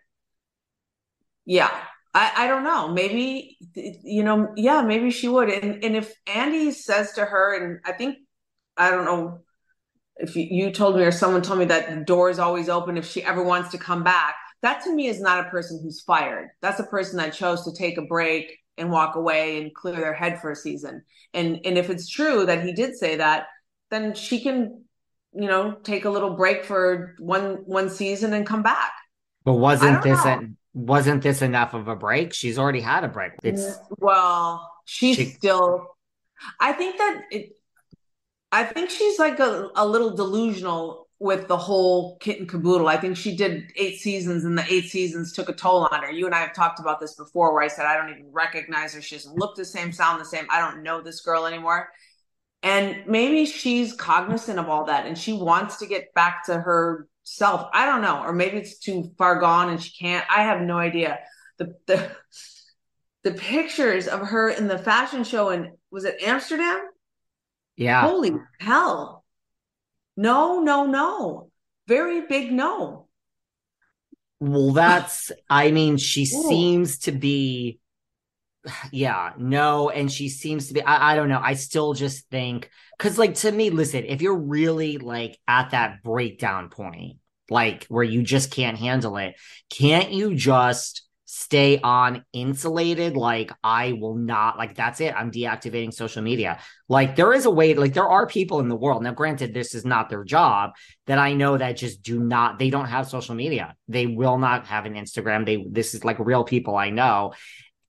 yeah, 1.45 1.71
I, 2.15 2.33
I 2.37 2.47
don't 2.47 2.65
know. 2.65 2.89
Maybe 2.89 3.59
you 3.75 4.23
know, 4.23 4.53
yeah, 4.57 4.83
maybe 4.83 5.11
she 5.11 5.29
would. 5.29 5.51
And 5.51 5.85
and 5.85 5.97
if 5.97 6.15
Andy 6.27 6.71
says 6.71 7.13
to 7.13 7.25
her, 7.25 7.57
and 7.57 7.81
I 7.85 7.93
think 7.93 8.19
I 8.77 8.91
don't 8.91 9.05
know 9.05 9.41
if 10.17 10.35
you, 10.37 10.47
you 10.51 10.71
told 10.71 10.97
me 10.97 11.03
or 11.03 11.13
someone 11.13 11.43
told 11.43 11.59
me 11.59 11.65
that 11.67 11.91
the 11.91 12.05
door 12.05 12.31
is 12.31 12.39
always 12.39 12.69
open 12.69 12.97
if 12.97 13.07
she 13.07 13.23
ever 13.23 13.43
wants 13.43 13.71
to 13.71 13.79
come 13.79 14.05
back. 14.05 14.37
That 14.63 14.83
to 14.85 14.93
me 14.93 15.07
is 15.07 15.21
not 15.21 15.47
a 15.47 15.51
person 15.51 15.81
who's 15.83 16.01
fired. 16.01 16.49
That's 16.61 16.81
a 16.81 16.85
person 16.85 17.19
that 17.19 17.33
chose 17.33 17.65
to 17.65 17.73
take 17.73 17.97
a 17.97 18.03
break 18.03 18.59
and 18.77 18.91
walk 18.91 19.17
away 19.17 19.61
and 19.61 19.75
clear 19.75 19.97
their 19.97 20.15
head 20.15 20.41
for 20.41 20.51
a 20.51 20.57
season. 20.57 21.03
And 21.35 21.61
and 21.65 21.77
if 21.77 21.91
it's 21.91 22.09
true 22.09 22.47
that 22.47 22.65
he 22.65 22.73
did 22.73 22.97
say 22.97 23.17
that, 23.17 23.47
then 23.91 24.15
she 24.15 24.41
can, 24.41 24.85
you 25.33 25.47
know, 25.47 25.73
take 25.83 26.05
a 26.05 26.11
little 26.11 26.31
break 26.31 26.65
for 26.65 27.15
one 27.19 27.63
one 27.67 27.91
season 27.91 28.33
and 28.33 28.47
come 28.47 28.63
back. 28.63 28.93
But 29.45 29.55
wasn't 29.55 30.03
this 30.03 30.25
a, 30.25 30.41
wasn't 30.75 31.23
this 31.23 31.43
enough 31.43 31.75
of 31.75 31.89
a 31.89 31.97
break? 31.97 32.33
She's 32.35 32.59
already 32.59 32.81
had 32.81 33.05
a 33.05 33.09
break. 33.09 33.33
It's 33.43 33.79
well, 33.91 34.71
she's 34.85 35.17
she, 35.17 35.25
still. 35.27 35.87
I 36.61 36.73
think 36.73 36.99
that 36.99 37.23
it. 37.31 37.51
I 38.51 38.65
think 38.65 38.91
she's 38.91 39.19
like 39.19 39.41
a, 39.41 39.69
a 39.75 39.87
little 39.87 40.15
delusional 40.15 41.08
with 41.21 41.49
the 41.49 41.57
whole 41.57 42.17
kit 42.19 42.39
and 42.39 42.49
caboodle. 42.49 42.89
I 42.89 42.97
think 42.97 43.17
she 43.17 43.35
did 43.35 43.73
eight 43.77 43.99
seasons 43.99 44.45
and 44.45 44.57
the 44.57 44.65
eight 44.73 44.89
seasons 44.89 45.33
took 45.33 45.49
a 45.49 45.53
toll 45.53 45.89
on 45.91 46.03
her. 46.03 46.11
You 46.11 46.27
and 46.27 46.35
I 46.35 46.39
have 46.39 46.55
talked 46.55 46.79
about 46.79 47.01
this 47.01 47.17
before 47.17 47.53
where 47.53 47.63
I 47.63 47.69
said, 47.69 47.87
I 47.87 47.97
don't 47.97 48.11
even 48.11 48.31
recognize 48.31 48.95
her. 48.95 49.03
She 49.03 49.17
doesn't 49.17 49.37
look 49.37 49.57
the 49.57 49.65
same, 49.65 49.93
sound 49.93 50.21
the 50.21 50.25
same. 50.25 50.47
I 50.49 50.61
don't 50.61 50.83
know 50.83 51.01
this 51.01 51.21
girl 51.21 51.47
anymore. 51.47 51.89
And 52.63 53.05
maybe 53.07 53.47
she's 53.47 53.93
cognizant 53.95 54.59
of 54.59 54.69
all 54.69 54.85
that 54.85 55.07
and 55.07 55.19
she 55.19 55.33
wants 55.33 55.79
to 55.79 55.87
get 55.87 56.15
back 56.15 56.45
to 56.47 56.55
herself. 56.55 57.69
I 57.73 57.85
don't 57.85 58.03
know. 58.03 58.23
Or 58.23 58.33
maybe 58.33 58.59
it's 58.59 58.79
too 58.79 59.13
far 59.19 59.41
gone 59.41 59.71
and 59.71 59.83
she 59.83 59.91
can't. 59.99 60.25
I 60.31 60.43
have 60.43 60.61
no 60.61 60.79
idea. 60.79 61.19
The, 61.59 61.75
the, 61.87 62.11
the 63.25 63.33
pictures 63.33 64.07
of 64.07 64.21
her 64.21 64.51
in 64.51 64.69
the 64.69 64.79
fashion 64.79 65.25
show 65.25 65.49
and 65.49 65.71
was 65.91 66.05
it 66.05 66.23
Amsterdam? 66.23 66.81
Yeah. 67.77 68.03
Holy 68.03 68.33
hell 68.61 69.18
no, 70.19 70.61
no, 70.61 70.85
no. 70.85 71.51
Very 71.87 72.27
big 72.27 72.53
no. 72.53 73.07
Well, 74.41 74.73
that's, 74.73 75.33
I 75.49 75.71
mean, 75.71 75.97
she 75.97 76.23
Ooh. 76.23 76.49
seems 76.49 76.99
to 77.01 77.13
be, 77.13 77.81
yeah, 78.93 79.33
no. 79.39 79.91
And 79.91 80.11
she 80.13 80.29
seems 80.29 80.69
to 80.69 80.75
be, 80.75 80.83
I, 80.83 81.13
I 81.13 81.17
don't 81.17 81.29
know. 81.29 81.41
I 81.43 81.55
still 81.55 81.95
just 81.95 82.29
think, 82.29 82.69
because, 82.99 83.17
like, 83.17 83.37
to 83.37 83.53
me, 83.53 83.71
listen, 83.71 84.05
if 84.05 84.21
you're 84.21 84.37
really 84.37 84.99
like 84.99 85.39
at 85.47 85.71
that 85.71 86.03
breakdown 86.03 86.69
point, 86.69 87.19
like 87.49 87.87
where 87.87 88.05
you 88.05 88.23
just 88.23 88.51
can't 88.51 88.77
handle 88.77 89.17
it, 89.17 89.37
can't 89.71 90.13
you 90.13 90.35
just 90.35 91.08
stay 91.31 91.79
on 91.81 92.25
insulated 92.33 93.15
like 93.15 93.53
i 93.63 93.93
will 93.93 94.15
not 94.15 94.57
like 94.57 94.75
that's 94.75 94.99
it 94.99 95.15
i'm 95.15 95.31
deactivating 95.31 95.93
social 95.93 96.23
media. 96.23 96.59
Like 96.89 97.17
there 97.17 97.35
is 97.35 97.45
a 97.45 97.51
way 97.51 97.75
like 97.75 97.93
there 97.93 98.09
are 98.09 98.27
people 98.27 98.61
in 98.61 98.69
the 98.69 98.75
world 98.75 99.03
now 99.03 99.13
granted 99.13 99.53
this 99.53 99.75
is 99.75 99.85
not 99.85 100.09
their 100.09 100.25
job 100.25 100.71
that 101.07 101.19
i 101.19 101.35
know 101.35 101.59
that 101.59 101.77
just 101.77 102.03
do 102.03 102.19
not 102.19 102.59
they 102.59 102.71
don't 102.71 102.87
have 102.87 103.11
social 103.11 103.35
media. 103.35 103.75
They 103.89 104.07
will 104.07 104.39
not 104.39 104.67
have 104.69 104.87
an 104.87 104.95
instagram. 104.95 105.45
They 105.45 105.67
this 105.71 105.93
is 105.93 106.03
like 106.03 106.19
real 106.19 106.45
people 106.45 106.77
i 106.77 106.89
know. 106.89 107.35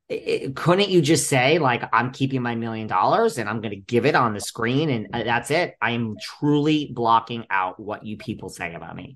It, 0.10 0.55
couldn't 0.55 0.89
you 0.89 1.01
just 1.01 1.29
say 1.29 1.60
like 1.60 1.84
i'm 1.93 2.12
keeping 2.12 2.41
my 2.41 2.55
million 2.55 2.88
dollars 2.88 3.38
and 3.38 3.48
i'm 3.48 3.62
going 3.62 3.75
to 3.75 3.79
give 3.79 4.08
it 4.08 4.15
on 4.15 4.34
the 4.34 4.41
screen 4.41 4.89
and 4.89 5.08
uh, 5.13 5.24
that's 5.24 5.50
it? 5.50 5.75
I 5.81 5.91
am 5.91 6.17
truly 6.22 6.91
blocking 6.93 7.46
out 7.50 7.79
what 7.79 8.05
you 8.05 8.17
people 8.17 8.50
say 8.50 8.74
about 8.74 8.98
me 8.98 9.15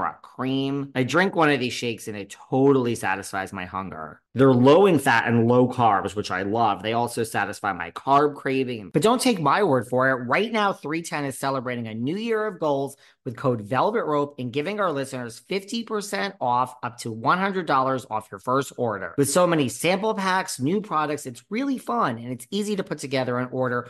cream. 0.21 0.91
I 0.95 1.03
drink 1.03 1.35
one 1.35 1.49
of 1.49 1.59
these 1.59 1.73
shakes 1.73 2.07
and 2.07 2.17
it 2.17 2.35
totally 2.49 2.95
satisfies 2.95 3.53
my 3.53 3.65
hunger. 3.65 4.21
They're 4.33 4.53
low 4.53 4.85
in 4.85 4.97
fat 4.97 5.27
and 5.27 5.47
low 5.47 5.67
carbs, 5.67 6.15
which 6.15 6.31
I 6.31 6.43
love. 6.43 6.83
They 6.83 6.93
also 6.93 7.23
satisfy 7.23 7.73
my 7.73 7.91
carb 7.91 8.35
craving. 8.35 8.91
But 8.93 9.01
don't 9.01 9.19
take 9.19 9.41
my 9.41 9.61
word 9.63 9.89
for 9.89 10.09
it. 10.09 10.25
Right 10.25 10.51
now, 10.51 10.71
310 10.71 11.25
is 11.25 11.37
celebrating 11.37 11.87
a 11.87 11.93
new 11.93 12.15
year 12.15 12.47
of 12.47 12.59
goals 12.59 12.95
with 13.25 13.35
code 13.35 13.61
Velvet 13.61 14.05
Rope 14.05 14.35
and 14.39 14.53
giving 14.53 14.79
our 14.79 14.91
listeners 14.91 15.41
50% 15.49 16.35
off 16.39 16.75
up 16.81 16.97
to 16.99 17.13
$100 17.13 18.05
off 18.09 18.29
your 18.31 18.39
first 18.39 18.71
order. 18.77 19.13
With 19.17 19.29
so 19.29 19.45
many 19.45 19.67
sample 19.67 20.13
packs, 20.13 20.61
new 20.61 20.79
products, 20.79 21.25
it's 21.25 21.43
really 21.49 21.77
fun 21.77 22.17
and 22.17 22.31
it's 22.31 22.47
easy 22.51 22.77
to 22.77 22.83
put 22.83 22.99
together 22.99 23.37
an 23.37 23.49
order 23.51 23.89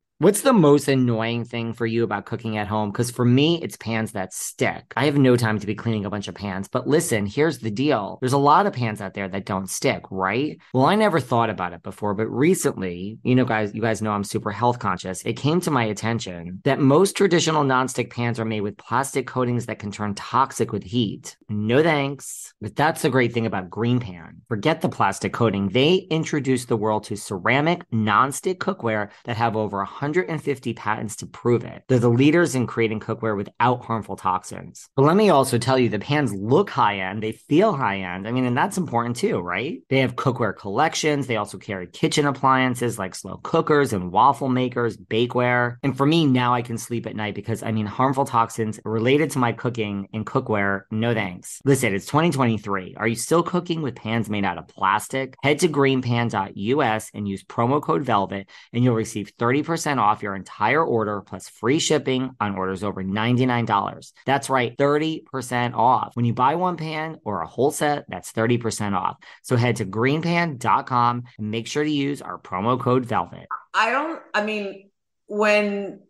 What's 0.21 0.41
the 0.41 0.53
most 0.53 0.87
annoying 0.87 1.45
thing 1.45 1.73
for 1.73 1.87
you 1.87 2.03
about 2.03 2.27
cooking 2.27 2.55
at 2.55 2.67
home? 2.67 2.91
Because 2.91 3.09
for 3.09 3.25
me, 3.25 3.59
it's 3.63 3.75
pans 3.75 4.11
that 4.11 4.35
stick. 4.35 4.93
I 4.95 5.05
have 5.05 5.17
no 5.17 5.35
time 5.35 5.57
to 5.57 5.65
be 5.65 5.73
cleaning 5.73 6.05
a 6.05 6.11
bunch 6.11 6.27
of 6.27 6.35
pans. 6.35 6.67
But 6.67 6.87
listen, 6.87 7.25
here's 7.25 7.57
the 7.57 7.71
deal 7.71 8.19
there's 8.21 8.31
a 8.31 8.37
lot 8.37 8.67
of 8.67 8.73
pans 8.73 9.01
out 9.01 9.15
there 9.15 9.27
that 9.27 9.47
don't 9.47 9.67
stick, 9.67 10.03
right? 10.11 10.59
Well, 10.75 10.85
I 10.85 10.93
never 10.93 11.19
thought 11.19 11.49
about 11.49 11.73
it 11.73 11.81
before, 11.81 12.13
but 12.13 12.27
recently, 12.27 13.17
you 13.23 13.33
know, 13.33 13.45
guys, 13.45 13.73
you 13.73 13.81
guys 13.81 14.03
know 14.03 14.11
I'm 14.11 14.23
super 14.23 14.51
health 14.51 14.77
conscious. 14.77 15.23
It 15.23 15.37
came 15.37 15.59
to 15.61 15.71
my 15.71 15.85
attention 15.85 16.61
that 16.65 16.79
most 16.79 17.17
traditional 17.17 17.63
nonstick 17.63 18.11
pans 18.11 18.39
are 18.39 18.45
made 18.45 18.61
with 18.61 18.77
plastic 18.77 19.25
coatings 19.25 19.65
that 19.65 19.79
can 19.79 19.91
turn 19.91 20.13
toxic 20.13 20.71
with 20.71 20.83
heat. 20.83 21.35
No 21.49 21.81
thanks. 21.81 22.53
But 22.61 22.75
that's 22.75 23.01
the 23.01 23.09
great 23.09 23.33
thing 23.33 23.47
about 23.47 23.71
GreenPan. 23.71 24.41
Forget 24.47 24.81
the 24.81 24.89
plastic 24.89 25.33
coating. 25.33 25.69
They 25.69 25.95
introduced 26.11 26.67
the 26.67 26.77
world 26.77 27.05
to 27.05 27.15
ceramic 27.15 27.89
nonstick 27.89 28.59
cookware 28.59 29.09
that 29.25 29.35
have 29.35 29.57
over 29.57 29.77
100 29.77 30.10
150 30.11 30.73
patents 30.73 31.15
to 31.17 31.25
prove 31.25 31.63
it. 31.63 31.83
They're 31.87 31.99
the 31.99 32.09
leaders 32.09 32.55
in 32.55 32.67
creating 32.67 32.99
cookware 32.99 33.37
without 33.37 33.85
harmful 33.85 34.17
toxins. 34.17 34.89
But 34.95 35.03
let 35.03 35.15
me 35.15 35.29
also 35.29 35.57
tell 35.57 35.79
you 35.79 35.87
the 35.87 35.99
pans 35.99 36.33
look 36.33 36.69
high 36.69 36.99
end, 36.99 37.23
they 37.23 37.31
feel 37.31 37.73
high 37.73 37.99
end. 37.99 38.27
I 38.27 38.31
mean, 38.31 38.45
and 38.45 38.57
that's 38.57 38.77
important 38.77 39.15
too, 39.15 39.39
right? 39.39 39.81
They 39.89 39.99
have 39.99 40.15
cookware 40.15 40.55
collections. 40.55 41.27
They 41.27 41.37
also 41.37 41.57
carry 41.57 41.87
kitchen 41.87 42.27
appliances 42.27 42.99
like 42.99 43.15
slow 43.15 43.37
cookers 43.37 43.93
and 43.93 44.11
waffle 44.11 44.49
makers, 44.49 44.97
bakeware. 44.97 45.77
And 45.83 45.95
for 45.95 46.05
me, 46.05 46.25
now 46.25 46.53
I 46.53 46.61
can 46.61 46.77
sleep 46.77 47.07
at 47.07 47.15
night 47.15 47.35
because 47.35 47.63
I 47.63 47.71
mean, 47.71 47.85
harmful 47.85 48.25
toxins 48.25 48.79
related 48.83 49.31
to 49.31 49.39
my 49.39 49.53
cooking 49.53 50.09
and 50.13 50.25
cookware, 50.25 50.81
no 50.91 51.13
thanks. 51.13 51.61
Listen, 51.63 51.95
it's 51.95 52.05
2023. 52.05 52.95
Are 52.97 53.07
you 53.07 53.15
still 53.15 53.43
cooking 53.43 53.81
with 53.81 53.95
pans 53.95 54.29
made 54.29 54.43
out 54.45 54.57
of 54.57 54.67
plastic? 54.67 55.35
Head 55.41 55.59
to 55.59 55.69
greenpan.us 55.69 57.11
and 57.13 57.27
use 57.27 57.43
promo 57.43 57.81
code 57.81 58.03
VELVET 58.03 58.49
and 58.73 58.83
you'll 58.83 58.95
receive 58.95 59.35
30% 59.37 60.00
off 60.01 60.23
your 60.23 60.35
entire 60.35 60.83
order 60.83 61.21
plus 61.21 61.47
free 61.47 61.79
shipping 61.79 62.31
on 62.39 62.55
orders 62.55 62.83
over 62.83 63.03
$99. 63.03 64.13
That's 64.25 64.49
right, 64.49 64.75
30% 64.77 65.73
off. 65.75 66.15
When 66.15 66.25
you 66.25 66.33
buy 66.33 66.55
one 66.55 66.77
pan 66.77 67.17
or 67.23 67.41
a 67.41 67.47
whole 67.47 67.71
set, 67.71 68.05
that's 68.09 68.33
30% 68.33 68.93
off. 68.93 69.17
So 69.43 69.55
head 69.55 69.77
to 69.77 69.85
greenpan.com 69.85 71.23
and 71.37 71.51
make 71.51 71.67
sure 71.67 71.83
to 71.83 71.89
use 71.89 72.21
our 72.21 72.37
promo 72.37 72.79
code 72.79 73.05
VELVET. 73.05 73.47
I 73.73 73.91
don't, 73.91 74.21
I 74.33 74.43
mean, 74.43 74.89
when 75.27 76.01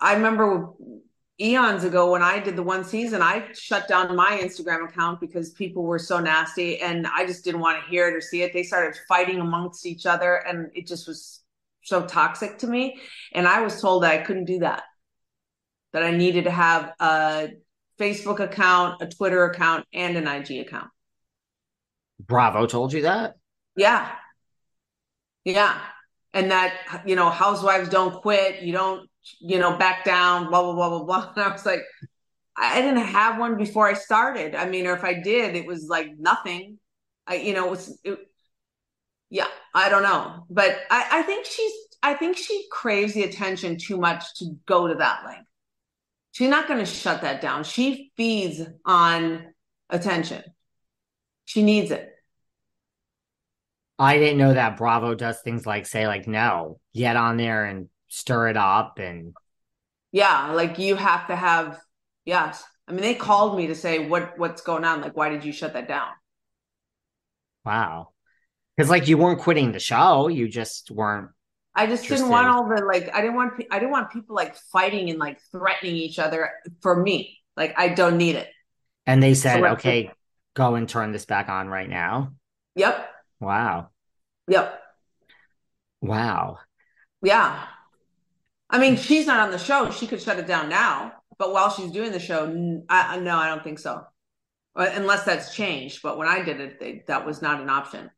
I 0.00 0.14
remember 0.14 0.74
eons 1.40 1.84
ago 1.84 2.12
when 2.12 2.22
I 2.22 2.40
did 2.40 2.56
the 2.56 2.62
one 2.62 2.84
season, 2.84 3.22
I 3.22 3.48
shut 3.52 3.88
down 3.88 4.14
my 4.16 4.40
Instagram 4.42 4.88
account 4.88 5.20
because 5.20 5.50
people 5.50 5.84
were 5.84 5.98
so 5.98 6.18
nasty 6.18 6.80
and 6.80 7.06
I 7.06 7.26
just 7.26 7.44
didn't 7.44 7.60
want 7.60 7.82
to 7.82 7.90
hear 7.90 8.08
it 8.08 8.14
or 8.14 8.20
see 8.20 8.42
it. 8.42 8.52
They 8.52 8.64
started 8.64 8.98
fighting 9.08 9.40
amongst 9.40 9.86
each 9.86 10.04
other 10.04 10.34
and 10.46 10.70
it 10.74 10.86
just 10.86 11.06
was 11.06 11.37
so 11.88 12.06
toxic 12.06 12.58
to 12.58 12.66
me. 12.66 12.98
And 13.32 13.46
I 13.46 13.62
was 13.62 13.80
told 13.80 14.02
that 14.02 14.12
I 14.12 14.18
couldn't 14.18 14.44
do 14.44 14.60
that, 14.60 14.84
that 15.92 16.02
I 16.02 16.10
needed 16.12 16.44
to 16.44 16.50
have 16.50 16.92
a 17.00 17.50
Facebook 17.98 18.40
account, 18.40 19.02
a 19.02 19.06
Twitter 19.06 19.44
account, 19.44 19.86
and 19.92 20.16
an 20.16 20.26
IG 20.26 20.66
account. 20.66 20.90
Bravo 22.20 22.66
told 22.66 22.92
you 22.92 23.02
that? 23.02 23.34
Yeah. 23.76 24.10
Yeah. 25.44 25.78
And 26.34 26.50
that, 26.50 27.02
you 27.06 27.16
know, 27.16 27.30
housewives 27.30 27.88
don't 27.88 28.20
quit. 28.20 28.62
You 28.62 28.72
don't, 28.72 29.08
you 29.40 29.58
know, 29.58 29.76
back 29.76 30.04
down, 30.04 30.48
blah, 30.48 30.62
blah, 30.62 30.74
blah, 30.74 30.88
blah, 30.88 31.04
blah. 31.04 31.32
And 31.36 31.44
I 31.44 31.52
was 31.52 31.66
like, 31.66 31.82
I 32.56 32.82
didn't 32.82 33.04
have 33.04 33.38
one 33.38 33.56
before 33.56 33.88
I 33.88 33.94
started. 33.94 34.54
I 34.54 34.68
mean, 34.68 34.86
or 34.86 34.94
if 34.94 35.04
I 35.04 35.14
did, 35.14 35.54
it 35.54 35.66
was 35.66 35.86
like 35.88 36.10
nothing. 36.18 36.78
I, 37.26 37.36
you 37.36 37.54
know, 37.54 37.66
it 37.66 37.70
was, 37.70 38.00
it, 38.04 38.18
yeah, 39.30 39.48
I 39.74 39.88
don't 39.88 40.02
know. 40.02 40.46
But 40.50 40.78
I, 40.90 41.08
I 41.12 41.22
think 41.22 41.46
she's, 41.46 41.72
I 42.02 42.14
think 42.14 42.36
she 42.36 42.66
craves 42.70 43.14
the 43.14 43.24
attention 43.24 43.76
too 43.76 43.98
much 43.98 44.24
to 44.36 44.56
go 44.66 44.88
to 44.88 44.94
that 44.94 45.24
length. 45.26 45.48
She's 46.32 46.48
not 46.48 46.68
going 46.68 46.80
to 46.80 46.86
shut 46.86 47.22
that 47.22 47.40
down. 47.40 47.64
She 47.64 48.12
feeds 48.16 48.62
on 48.84 49.46
attention. 49.90 50.42
She 51.44 51.62
needs 51.62 51.90
it. 51.90 52.12
I 53.98 54.18
didn't 54.18 54.38
know 54.38 54.54
that 54.54 54.76
Bravo 54.76 55.14
does 55.14 55.40
things 55.40 55.66
like 55.66 55.86
say 55.86 56.06
like 56.06 56.28
no, 56.28 56.78
get 56.94 57.16
on 57.16 57.36
there 57.36 57.64
and 57.64 57.88
stir 58.06 58.48
it 58.48 58.56
up 58.56 58.98
and 58.98 59.34
yeah, 60.12 60.52
like 60.52 60.78
you 60.78 60.94
have 60.94 61.26
to 61.26 61.36
have 61.36 61.80
yes. 62.24 62.62
I 62.86 62.92
mean 62.92 63.02
they 63.02 63.14
called 63.14 63.56
me 63.56 63.66
to 63.66 63.74
say 63.74 64.06
what 64.06 64.38
what's 64.38 64.62
going 64.62 64.84
on 64.84 65.00
like 65.00 65.16
why 65.16 65.30
did 65.30 65.44
you 65.44 65.52
shut 65.52 65.72
that 65.72 65.88
down? 65.88 66.10
Wow. 67.64 68.12
Cuz 68.78 68.88
like 68.88 69.08
you 69.08 69.18
weren't 69.18 69.40
quitting 69.40 69.72
the 69.72 69.80
show, 69.80 70.28
you 70.28 70.48
just 70.48 70.90
weren't 70.90 71.30
I 71.74 71.86
just 71.86 72.08
didn't 72.08 72.28
want 72.28 72.48
all 72.48 72.68
the 72.68 72.84
like 72.84 73.14
I 73.14 73.20
didn't 73.20 73.36
want 73.36 73.62
I 73.70 73.78
didn't 73.78 73.92
want 73.92 74.10
people 74.10 74.34
like 74.34 74.56
fighting 74.56 75.10
and 75.10 75.18
like 75.18 75.40
threatening 75.52 75.94
each 75.94 76.18
other 76.18 76.50
for 76.80 77.00
me. 77.00 77.38
Like 77.56 77.74
I 77.78 77.88
don't 77.88 78.16
need 78.16 78.34
it. 78.34 78.48
And 79.06 79.22
they 79.22 79.34
said, 79.34 79.60
so 79.60 79.66
"Okay, 79.66 80.10
go 80.54 80.74
and 80.74 80.88
turn 80.88 81.12
this 81.12 81.24
back 81.24 81.48
on 81.48 81.68
right 81.68 81.88
now." 81.88 82.32
Yep. 82.74 83.08
Wow. 83.40 83.90
Yep. 84.48 84.80
Wow. 86.00 86.58
Yeah. 87.22 87.64
I 88.70 88.78
mean, 88.78 88.96
she's 88.96 89.26
not 89.26 89.40
on 89.40 89.50
the 89.50 89.58
show. 89.58 89.90
She 89.90 90.06
could 90.06 90.20
shut 90.20 90.38
it 90.38 90.46
down 90.46 90.68
now, 90.68 91.12
but 91.38 91.52
while 91.52 91.70
she's 91.70 91.90
doing 91.90 92.12
the 92.12 92.20
show, 92.20 92.44
I, 92.88 93.18
no, 93.18 93.36
I 93.36 93.48
don't 93.48 93.64
think 93.64 93.78
so. 93.78 94.04
Uh, 94.76 94.90
unless 94.94 95.24
that's 95.24 95.54
changed. 95.54 96.02
But 96.02 96.18
when 96.18 96.28
I 96.28 96.42
did 96.42 96.60
it, 96.60 96.78
they, 96.78 97.04
that 97.06 97.24
was 97.24 97.40
not 97.40 97.60
an 97.60 97.70
option. 97.70 98.10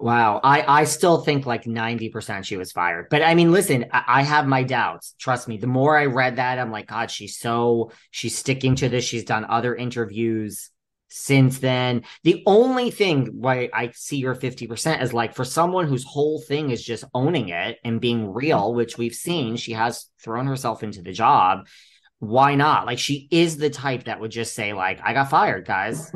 Wow. 0.00 0.40
I, 0.42 0.80
I 0.80 0.84
still 0.84 1.18
think 1.18 1.44
like 1.44 1.64
90% 1.64 2.44
she 2.44 2.56
was 2.56 2.72
fired. 2.72 3.08
But 3.10 3.22
I 3.22 3.34
mean, 3.34 3.52
listen, 3.52 3.84
I, 3.92 4.04
I, 4.06 4.22
have 4.22 4.46
my 4.46 4.62
doubts. 4.62 5.14
Trust 5.18 5.46
me. 5.46 5.58
The 5.58 5.66
more 5.66 5.96
I 5.96 6.06
read 6.06 6.36
that, 6.36 6.58
I'm 6.58 6.72
like, 6.72 6.86
God, 6.86 7.10
she's 7.10 7.36
so, 7.36 7.92
she's 8.10 8.36
sticking 8.36 8.76
to 8.76 8.88
this. 8.88 9.04
She's 9.04 9.24
done 9.24 9.44
other 9.44 9.76
interviews 9.76 10.70
since 11.08 11.58
then. 11.58 12.04
The 12.24 12.42
only 12.46 12.90
thing 12.90 13.26
why 13.26 13.68
I 13.74 13.90
see 13.94 14.16
your 14.16 14.34
50% 14.34 15.02
is 15.02 15.12
like 15.12 15.34
for 15.34 15.44
someone 15.44 15.86
whose 15.86 16.04
whole 16.04 16.40
thing 16.40 16.70
is 16.70 16.82
just 16.82 17.04
owning 17.12 17.50
it 17.50 17.76
and 17.84 18.00
being 18.00 18.32
real, 18.32 18.72
which 18.72 18.96
we've 18.96 19.14
seen, 19.14 19.56
she 19.56 19.72
has 19.72 20.06
thrown 20.24 20.46
herself 20.46 20.82
into 20.82 21.02
the 21.02 21.12
job. 21.12 21.66
Why 22.20 22.54
not? 22.54 22.86
Like 22.86 22.98
she 22.98 23.28
is 23.30 23.58
the 23.58 23.70
type 23.70 24.04
that 24.04 24.18
would 24.18 24.30
just 24.30 24.54
say, 24.54 24.72
like, 24.72 25.00
I 25.04 25.12
got 25.12 25.28
fired, 25.28 25.66
guys. 25.66 26.10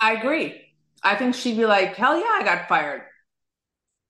I 0.00 0.14
agree. 0.14 0.63
I 1.04 1.16
think 1.16 1.34
she'd 1.34 1.56
be 1.56 1.66
like, 1.66 1.94
hell 1.96 2.18
yeah, 2.18 2.24
I 2.32 2.42
got 2.44 2.68
fired. 2.68 3.02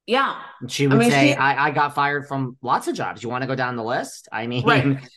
Yeah. 0.06 0.40
She 0.68 0.86
would 0.86 0.96
I 0.96 0.98
mean, 0.98 1.10
say, 1.10 1.28
she... 1.32 1.34
I, 1.34 1.66
I 1.66 1.70
got 1.70 1.94
fired 1.94 2.28
from 2.28 2.56
lots 2.62 2.88
of 2.88 2.94
jobs. 2.94 3.22
You 3.22 3.28
want 3.28 3.42
to 3.42 3.48
go 3.48 3.54
down 3.54 3.76
the 3.76 3.84
list? 3.84 4.28
I 4.30 4.46
mean, 4.46 4.64
right. 4.64 4.98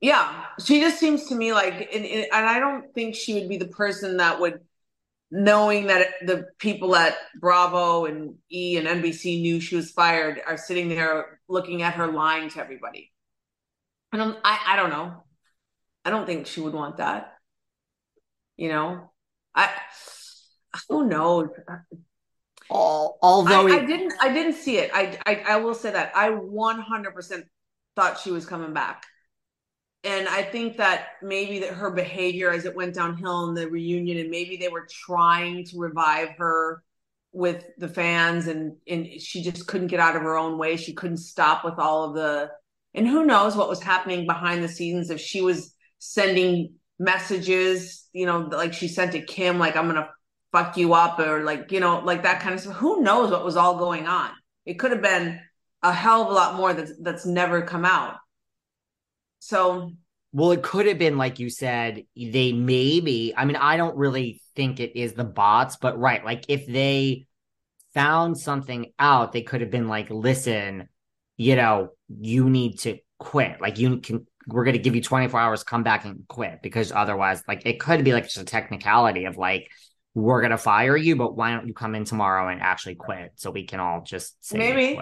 Yeah, 0.00 0.44
she 0.62 0.80
just 0.80 1.00
seems 1.00 1.28
to 1.28 1.34
me 1.34 1.54
like, 1.54 1.88
and, 1.94 2.04
and 2.04 2.26
I 2.30 2.60
don't 2.60 2.92
think 2.94 3.14
she 3.14 3.34
would 3.34 3.48
be 3.48 3.56
the 3.56 3.68
person 3.68 4.18
that 4.18 4.38
would, 4.38 4.60
knowing 5.30 5.86
that 5.86 6.08
the 6.20 6.44
people 6.58 6.94
at 6.94 7.16
Bravo 7.40 8.04
and 8.04 8.34
E 8.52 8.76
and 8.76 8.86
NBC 8.86 9.40
knew 9.40 9.60
she 9.60 9.76
was 9.76 9.92
fired, 9.92 10.42
are 10.46 10.58
sitting 10.58 10.90
there 10.90 11.40
looking 11.48 11.80
at 11.80 11.94
her 11.94 12.06
lying 12.06 12.50
to 12.50 12.60
everybody. 12.60 13.12
And 14.12 14.20
I'm, 14.20 14.36
I, 14.44 14.60
I 14.66 14.76
don't 14.76 14.90
know. 14.90 15.24
I 16.04 16.10
don't 16.10 16.26
think 16.26 16.48
she 16.48 16.60
would 16.60 16.74
want 16.74 16.98
that. 16.98 17.32
You 18.58 18.68
know, 18.68 19.10
I, 19.54 19.70
who 20.88 21.06
knows? 21.06 21.48
although 22.70 23.68
I, 23.68 23.76
I, 23.76 23.84
didn't, 23.84 24.14
I 24.20 24.32
didn't 24.32 24.54
see 24.54 24.78
it. 24.78 24.90
I, 24.94 25.18
I, 25.26 25.44
I 25.48 25.56
will 25.56 25.74
say 25.74 25.90
that 25.90 26.12
I 26.16 26.30
100% 26.30 27.42
thought 27.94 28.18
she 28.18 28.30
was 28.30 28.46
coming 28.46 28.72
back 28.72 29.04
and 30.04 30.28
I 30.28 30.42
think 30.42 30.76
that 30.76 31.06
maybe 31.22 31.60
that 31.60 31.74
her 31.74 31.90
behavior 31.90 32.50
as 32.50 32.66
it 32.66 32.76
went 32.76 32.94
downhill 32.94 33.48
in 33.48 33.54
the 33.54 33.68
reunion, 33.68 34.18
and 34.18 34.30
maybe 34.30 34.58
they 34.58 34.68
were 34.68 34.86
trying 34.88 35.64
to 35.64 35.78
revive 35.78 36.36
her 36.36 36.82
with 37.32 37.64
the 37.78 37.88
fans, 37.88 38.46
and 38.46 38.76
and 38.86 39.20
she 39.20 39.42
just 39.42 39.66
couldn't 39.66 39.86
get 39.86 40.00
out 40.00 40.14
of 40.14 40.22
her 40.22 40.36
own 40.36 40.58
way. 40.58 40.76
She 40.76 40.92
couldn't 40.92 41.16
stop 41.16 41.64
with 41.64 41.78
all 41.78 42.04
of 42.04 42.14
the, 42.14 42.50
and 42.92 43.08
who 43.08 43.24
knows 43.24 43.56
what 43.56 43.70
was 43.70 43.82
happening 43.82 44.26
behind 44.26 44.62
the 44.62 44.68
scenes 44.68 45.08
if 45.08 45.20
she 45.20 45.40
was 45.40 45.74
sending 45.98 46.74
messages, 46.98 48.06
you 48.12 48.26
know, 48.26 48.40
like 48.40 48.74
she 48.74 48.88
sent 48.88 49.12
to 49.12 49.22
Kim, 49.22 49.58
like 49.58 49.74
I'm 49.74 49.86
gonna 49.86 50.10
fuck 50.54 50.76
you 50.76 50.94
up, 50.94 51.18
or 51.18 51.42
like 51.42 51.72
you 51.72 51.80
know, 51.80 51.98
like 52.00 52.22
that 52.22 52.40
kind 52.40 52.54
of 52.54 52.60
stuff. 52.60 52.76
Who 52.76 53.02
knows 53.02 53.30
what 53.30 53.44
was 53.44 53.56
all 53.56 53.76
going 53.76 54.06
on? 54.06 54.30
It 54.64 54.74
could 54.74 54.92
have 54.92 55.02
been 55.02 55.40
a 55.82 55.92
hell 55.92 56.22
of 56.22 56.28
a 56.28 56.32
lot 56.32 56.54
more 56.56 56.72
that's 56.72 56.92
that's 57.00 57.26
never 57.26 57.60
come 57.60 57.84
out 57.84 58.16
so 59.44 59.92
well, 60.32 60.52
it 60.52 60.62
could 60.62 60.86
have 60.86 60.98
been 60.98 61.18
like 61.18 61.38
you 61.38 61.50
said, 61.50 62.04
they 62.16 62.52
maybe, 62.52 63.34
I 63.36 63.44
mean, 63.44 63.56
I 63.56 63.76
don't 63.76 63.96
really 63.96 64.40
think 64.56 64.80
it 64.80 64.96
is 64.98 65.12
the 65.12 65.22
bots, 65.22 65.76
but 65.76 65.98
right, 65.98 66.24
like 66.24 66.46
if 66.48 66.66
they 66.66 67.26
found 67.92 68.38
something 68.38 68.92
out, 68.98 69.32
they 69.32 69.42
could 69.42 69.60
have 69.60 69.70
been 69.70 69.86
like, 69.86 70.08
listen, 70.08 70.88
you 71.36 71.56
know, 71.56 71.90
you 72.08 72.48
need 72.48 72.78
to 72.80 72.98
quit. 73.18 73.60
Like 73.60 73.78
you 73.78 73.98
can 73.98 74.26
we're 74.46 74.64
gonna 74.64 74.78
give 74.78 74.96
you 74.96 75.02
24 75.02 75.38
hours, 75.38 75.62
come 75.62 75.82
back 75.82 76.06
and 76.06 76.26
quit 76.26 76.60
because 76.62 76.90
otherwise, 76.90 77.42
like 77.46 77.66
it 77.66 77.78
could 77.78 78.02
be 78.02 78.14
like 78.14 78.24
just 78.24 78.38
a 78.38 78.44
technicality 78.44 79.26
of 79.26 79.36
like, 79.36 79.68
we're 80.14 80.42
gonna 80.42 80.58
fire 80.58 80.96
you, 80.96 81.16
but 81.16 81.36
why 81.36 81.50
don't 81.52 81.66
you 81.66 81.74
come 81.74 81.94
in 81.94 82.04
tomorrow 82.04 82.48
and 82.48 82.60
actually 82.60 82.94
quit 82.94 83.32
so 83.34 83.50
we 83.50 83.64
can 83.64 83.80
all 83.80 84.02
just 84.02 84.44
say 84.44 84.58
maybe. 84.58 85.00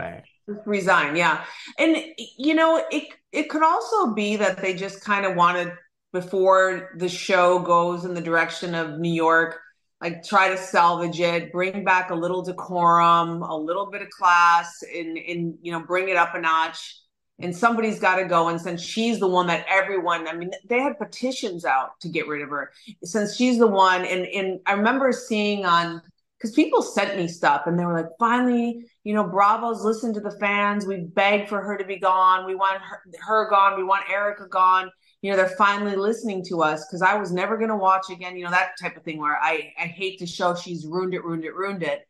resign 0.64 1.16
yeah. 1.16 1.44
And 1.79 1.96
you 2.38 2.55
know 2.55 2.85
it 2.90 3.09
it 3.31 3.48
could 3.48 3.62
also 3.62 4.14
be 4.14 4.37
that 4.37 4.61
they 4.61 4.75
just 4.75 5.03
kind 5.03 5.25
of 5.27 5.37
wanted 5.37 5.72
before 6.12 6.90
the 6.96 7.09
show 7.09 7.59
goes 7.59 8.05
in 8.05 8.14
the 8.14 8.20
direction 8.20 8.75
of 8.75 8.98
new 8.98 9.12
york 9.12 9.59
like 10.01 10.22
try 10.22 10.48
to 10.48 10.57
salvage 10.57 11.20
it 11.20 11.51
bring 11.53 11.85
back 11.85 12.11
a 12.11 12.14
little 12.14 12.42
decorum 12.42 13.42
a 13.42 13.57
little 13.57 13.90
bit 13.90 14.03
of 14.03 14.11
class 14.11 14.83
and 14.94 15.16
and 15.16 15.55
you 15.62 15.72
know 15.72 15.81
bring 15.81 16.09
it 16.09 16.16
up 16.16 16.35
a 16.35 16.40
notch 16.40 17.01
and 17.38 17.57
somebody's 17.57 17.99
got 17.99 18.16
to 18.16 18.25
go 18.25 18.49
and 18.49 18.61
since 18.61 18.81
she's 18.81 19.18
the 19.18 19.29
one 19.29 19.47
that 19.47 19.64
everyone 19.68 20.29
i 20.29 20.35
mean 20.35 20.51
they 20.68 20.81
had 20.81 20.99
petitions 20.99 21.64
out 21.64 21.99
to 22.01 22.09
get 22.09 22.29
rid 22.29 22.42
of 22.42 22.51
her 22.51 22.71
since 23.03 23.37
she's 23.37 23.59
the 23.59 23.66
one 23.66 24.05
and 24.05 24.27
and 24.27 24.61
i 24.66 24.73
remember 24.73 25.12
seeing 25.12 25.64
on 25.64 26.01
because 26.42 26.57
people 26.57 26.83
sent 26.83 27.16
me 27.16 27.29
stuff 27.29 27.62
and 27.66 27.79
they 27.79 27.85
were 27.85 27.95
like, 27.95 28.11
finally, 28.18 28.85
you 29.05 29.14
know, 29.14 29.23
Bravo's 29.23 29.85
listened 29.85 30.14
to 30.14 30.21
the 30.21 30.37
fans. 30.40 30.85
We 30.85 30.97
begged 30.97 31.49
for 31.49 31.62
her 31.62 31.79
to 31.79 31.85
be 31.85 31.99
gone. 32.01 32.47
We 32.47 32.57
want 32.57 32.83
her, 32.83 33.01
her 33.21 33.49
gone. 33.49 33.77
We 33.77 33.85
want 33.85 34.11
Erika 34.11 34.49
gone. 34.49 34.90
You 35.21 35.31
know, 35.31 35.37
they're 35.37 35.57
finally 35.57 35.95
listening 35.95 36.45
to 36.47 36.62
us 36.62 36.85
because 36.85 37.01
I 37.01 37.14
was 37.14 37.31
never 37.31 37.57
going 37.57 37.71
to 37.71 37.77
watch 37.77 38.11
again. 38.11 38.37
You 38.37 38.45
know, 38.45 38.51
that 38.51 38.73
type 38.81 38.97
of 38.97 39.05
thing 39.05 39.21
where 39.21 39.38
I, 39.40 39.73
I 39.79 39.87
hate 39.87 40.18
to 40.18 40.27
show 40.27 40.57
she's 40.57 40.85
ruined 40.85 41.14
it, 41.14 41.23
ruined 41.23 41.45
it, 41.45 41.55
ruined 41.55 41.85
it. 41.85 42.01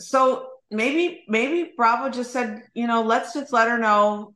So 0.00 0.49
maybe, 0.70 1.24
maybe 1.28 1.72
Bravo 1.76 2.10
just 2.10 2.32
said, 2.32 2.62
you 2.74 2.86
know, 2.86 3.02
let's 3.02 3.34
just 3.34 3.52
let 3.52 3.68
her 3.68 3.78
know 3.78 4.34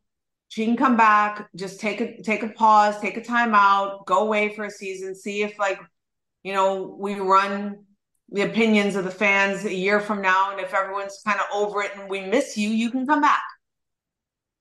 she 0.49 0.65
can 0.65 0.77
come 0.77 0.97
back. 0.97 1.49
Just 1.57 1.81
take 1.81 2.01
a, 2.01 2.23
take 2.23 2.43
a 2.43 2.49
pause, 2.49 3.01
take 3.01 3.17
a 3.17 3.25
time 3.25 3.55
out, 3.55 4.07
go 4.07 4.19
away 4.19 4.55
for 4.55 4.65
a 4.65 4.71
season, 4.71 5.15
see 5.15 5.43
if 5.43 5.59
like, 5.59 5.81
you 6.43 6.53
know, 6.53 6.97
we 6.99 7.15
run 7.15 7.85
the 8.31 8.43
opinions 8.43 8.97
of 8.97 9.05
the 9.05 9.11
fans 9.11 9.65
a 9.65 9.75
year 9.75 9.99
from 9.99 10.23
now. 10.23 10.53
And 10.53 10.61
if 10.61 10.73
everyone's 10.73 11.21
kind 11.25 11.41
of 11.41 11.47
over 11.53 11.83
it 11.83 11.93
and 11.97 12.09
we 12.09 12.21
miss 12.21 12.57
you, 12.57 12.69
you 12.69 12.91
can 12.91 13.07
come 13.07 13.21
back. 13.21 13.43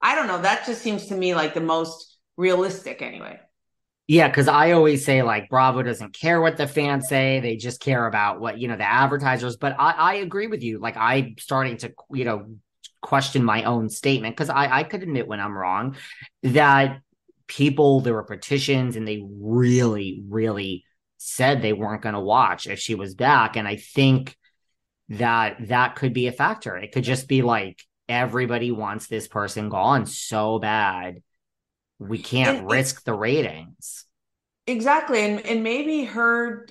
I 0.01 0.15
don't 0.15 0.27
know. 0.27 0.41
That 0.41 0.65
just 0.65 0.81
seems 0.81 1.07
to 1.07 1.15
me 1.15 1.35
like 1.35 1.53
the 1.53 1.61
most 1.61 2.17
realistic 2.37 3.01
anyway. 3.01 3.39
Yeah, 4.07 4.27
because 4.27 4.49
I 4.49 4.71
always 4.71 5.05
say 5.05 5.23
like 5.23 5.49
Bravo 5.49 5.81
doesn't 5.81 6.13
care 6.13 6.41
what 6.41 6.57
the 6.57 6.67
fans 6.67 7.07
say; 7.07 7.39
they 7.39 7.55
just 7.55 7.79
care 7.79 8.05
about 8.05 8.41
what 8.41 8.57
you 8.57 8.67
know 8.67 8.75
the 8.75 8.89
advertisers. 8.89 9.55
But 9.55 9.75
I, 9.79 9.91
I 9.91 10.13
agree 10.15 10.47
with 10.47 10.61
you. 10.61 10.79
Like 10.79 10.97
I'm 10.97 11.35
starting 11.39 11.77
to 11.77 11.93
you 12.11 12.25
know 12.25 12.55
question 13.01 13.43
my 13.43 13.63
own 13.63 13.89
statement 13.89 14.35
because 14.35 14.49
I, 14.49 14.79
I 14.79 14.83
could 14.83 15.03
admit 15.03 15.27
when 15.27 15.39
I'm 15.39 15.57
wrong 15.57 15.97
that 16.43 17.01
people 17.47 18.01
there 18.01 18.13
were 18.13 18.23
petitions 18.23 18.95
and 18.95 19.05
they 19.07 19.21
really 19.25 20.23
really 20.27 20.85
said 21.17 21.61
they 21.61 21.73
weren't 21.73 22.01
going 22.01 22.15
to 22.15 22.21
watch 22.21 22.67
if 22.67 22.79
she 22.79 22.95
was 22.95 23.15
back. 23.15 23.55
And 23.55 23.67
I 23.67 23.77
think 23.77 24.35
that 25.09 25.67
that 25.67 25.95
could 25.95 26.13
be 26.13 26.27
a 26.27 26.31
factor. 26.33 26.75
It 26.77 26.91
could 26.91 27.03
just 27.05 27.27
be 27.27 27.41
like 27.41 27.81
everybody 28.09 28.71
wants 28.71 29.07
this 29.07 29.27
person 29.27 29.69
gone 29.69 30.05
so 30.05 30.59
bad. 30.59 31.21
We 32.07 32.21
can't 32.21 32.59
and, 32.59 32.71
risk 32.71 33.03
the 33.03 33.13
ratings. 33.13 34.05
Exactly. 34.67 35.19
And 35.19 35.45
and 35.45 35.63
maybe 35.63 36.05
her 36.05 36.67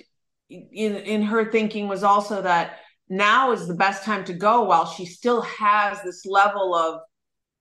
in 0.49 0.95
in 0.95 1.21
her 1.23 1.51
thinking 1.51 1.87
was 1.87 2.03
also 2.03 2.41
that 2.41 2.79
now 3.09 3.51
is 3.51 3.67
the 3.67 3.75
best 3.75 4.03
time 4.03 4.25
to 4.25 4.33
go 4.33 4.63
while 4.63 4.85
she 4.85 5.05
still 5.05 5.41
has 5.41 6.01
this 6.03 6.25
level 6.25 6.73
of, 6.73 7.01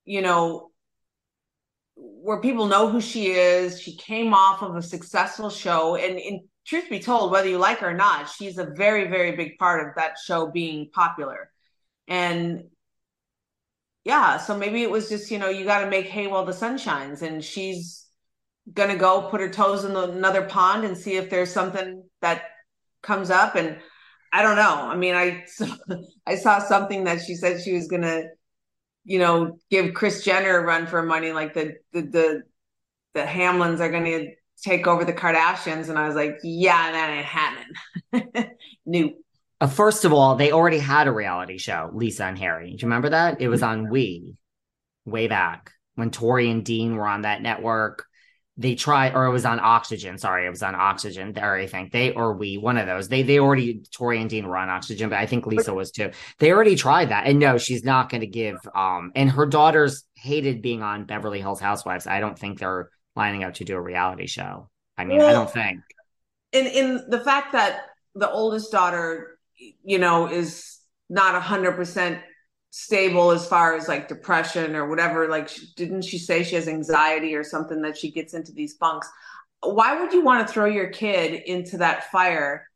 you 0.05 0.23
know, 0.23 0.71
where 1.95 2.41
people 2.41 2.67
know 2.67 2.89
who 2.89 3.01
she 3.01 3.27
is. 3.29 3.81
She 3.81 3.97
came 3.97 4.33
off 4.35 4.63
of 4.63 4.77
a 4.77 4.83
successful 4.83 5.51
show. 5.51 5.97
And 5.97 6.19
in 6.19 6.49
truth 6.67 6.89
be 6.89 7.01
told, 7.01 7.31
whether 7.31 7.49
you 7.49 7.59
like 7.59 7.79
her 7.79 7.91
or 7.91 7.95
not, 7.95 8.29
she's 8.29 8.59
a 8.59 8.73
very, 8.77 9.09
very 9.09 9.37
big 9.37 9.59
part 9.59 9.87
of 9.87 9.95
that 9.97 10.17
show 10.19 10.51
being 10.51 10.91
popular. 10.93 11.51
And 12.09 12.65
yeah, 14.05 14.37
so 14.39 14.57
maybe 14.57 14.83
it 14.83 14.91
was 14.91 15.09
just, 15.09 15.31
you 15.31 15.39
know, 15.39 15.49
you 15.49 15.65
got 15.65 15.81
to 15.85 15.91
make 15.91 16.07
hay 16.07 16.27
while 16.27 16.45
the 16.45 16.53
sun 16.53 16.77
shines. 16.77 17.23
And 17.23 17.43
she's 17.45 18.07
to 18.91 18.97
go 18.97 19.29
put 19.31 19.41
her 19.41 19.49
toes 19.49 19.85
in 19.85 19.93
the, 19.95 20.11
another 20.11 20.43
pond 20.43 20.85
and 20.85 20.97
see 20.97 21.17
if 21.17 21.31
there's 21.31 21.53
something 21.53 22.05
that 22.21 22.43
comes 23.03 23.31
up. 23.31 23.55
And 23.55 23.79
I 24.33 24.43
don't 24.43 24.57
know. 24.57 24.75
I 24.75 24.97
mean, 24.97 25.15
I 25.15 25.45
I 26.27 26.35
saw 26.37 26.59
something 26.59 27.05
that 27.05 27.23
she 27.23 27.35
said 27.35 27.63
she 27.63 27.75
was 27.75 27.87
to, 28.03 28.29
you 29.05 29.19
know, 29.19 29.59
give 29.71 29.95
Kris 29.95 30.25
Jenner 30.25 30.59
a 30.59 30.65
run 30.65 30.87
for 30.87 31.03
money, 31.03 31.33
like 31.33 31.55
the, 31.55 31.75
the, 31.93 32.03
the, 32.03 32.43
the 33.15 33.23
Hamlins 33.23 33.81
are 33.81 33.91
to 34.05 34.33
take 34.63 34.87
over 34.87 35.05
the 35.05 35.13
Kardashians. 35.13 35.89
And 35.89 35.99
I 35.99 36.07
was 36.07 36.17
like, 36.17 36.39
yeah, 36.43 36.93
that 36.93 37.11
ain't 37.11 37.27
happening. 37.27 38.57
Nope. 38.85 39.22
Uh, 39.63 39.69
first 39.69 40.05
of 40.05 40.13
all, 40.13 40.35
they 40.35 40.51
already 40.51 40.81
had 40.81 41.07
a 41.07 41.13
reality 41.13 41.57
show, 41.57 41.89
Lisa 41.95 42.25
and 42.25 42.37
Harry. 42.37 42.71
Do 42.71 42.73
you 42.73 42.89
remember 42.89 43.11
that? 43.11 43.41
It 43.41 43.47
was 43.47 43.63
on 43.63 43.91
We 43.91 44.35
way 45.05 45.29
back 45.29 45.71
when 45.95 46.11
Tori 46.11 46.51
and 46.51 46.65
Dean 46.65 46.97
were 46.97 47.07
on 47.07 47.23
that 47.23 47.43
network. 47.43 48.05
They 48.57 48.75
tried, 48.75 49.15
or 49.15 49.27
it 49.27 49.31
was 49.31 49.45
on 49.45 49.61
Oxygen. 49.61 50.19
Sorry, 50.19 50.47
it 50.47 50.51
was 50.51 50.65
on 50.65 50.75
Oxygen. 50.75 51.33
There, 51.33 51.55
I 51.55 51.69
think 51.69 51.93
they 51.93 52.13
or 52.13 52.35
we, 52.35 52.59
one 52.59 52.77
of 52.77 52.89
those. 52.89 53.09
They 53.09 53.23
they 53.23 53.39
already 53.39 53.85
Tori 53.93 54.21
and 54.21 54.29
Dean 54.29 54.49
were 54.49 54.57
on 54.57 54.69
Oxygen, 54.69 55.09
but 55.09 55.21
I 55.21 55.27
think 55.27 55.47
Lisa 55.47 55.73
was 55.73 55.93
too. 55.93 56.11
They 56.41 56.51
already 56.51 56.75
tried 56.75 57.11
that, 57.11 57.29
and 57.29 57.39
no, 57.39 57.57
she's 57.57 57.85
not 57.85 58.11
going 58.11 58.23
to 58.23 58.27
give. 58.27 58.57
Um, 58.75 59.13
and 59.15 59.31
her 59.31 59.47
daughters 59.47 60.05
hated 60.15 60.61
being 60.61 60.83
on 60.83 61.05
Beverly 61.05 61.41
Hills 61.41 61.61
Housewives. 61.61 62.09
I 62.09 62.19
don't 62.19 62.37
think 62.37 62.59
they're 62.59 62.91
lining 63.15 63.45
up 63.45 63.55
to 63.55 63.65
do 63.65 63.77
a 63.77 63.81
reality 63.81 64.27
show. 64.27 64.69
I 64.99 65.05
mean, 65.05 65.19
well, 65.19 65.29
I 65.29 65.33
don't 65.33 65.51
think. 65.51 65.81
In 66.51 66.67
in 66.67 67.05
the 67.09 67.21
fact 67.21 67.53
that 67.53 67.85
the 68.17 68.29
oldest 68.29 68.73
daughter 68.73 69.32
you 69.85 69.99
know, 69.99 70.29
is 70.29 70.79
not 71.09 71.35
a 71.35 71.41
hundred 71.41 71.73
percent 71.73 72.21
stable 72.71 73.31
as 73.31 73.47
far 73.47 73.77
as 73.77 73.87
like 73.87 74.09
depression 74.09 74.75
or 74.75 74.89
whatever. 74.89 75.29
Like, 75.29 75.51
didn't 75.77 76.03
she 76.03 76.19
say 76.19 76.43
she 76.43 76.55
has 76.55 76.69
anxiety 76.69 77.35
or 77.35 77.45
something 77.45 77.83
that 77.83 77.97
she 77.97 78.11
gets 78.11 78.35
into 78.35 78.53
these 78.53 78.75
funks? 78.75 79.09
Why 79.61 80.01
would 80.01 80.13
you 80.13 80.23
want 80.25 80.47
to 80.47 80.53
throw 80.53 80.65
your 80.65 80.89
kid 80.89 81.43
into 81.47 81.79
that 81.79 82.11
fire 82.11 82.67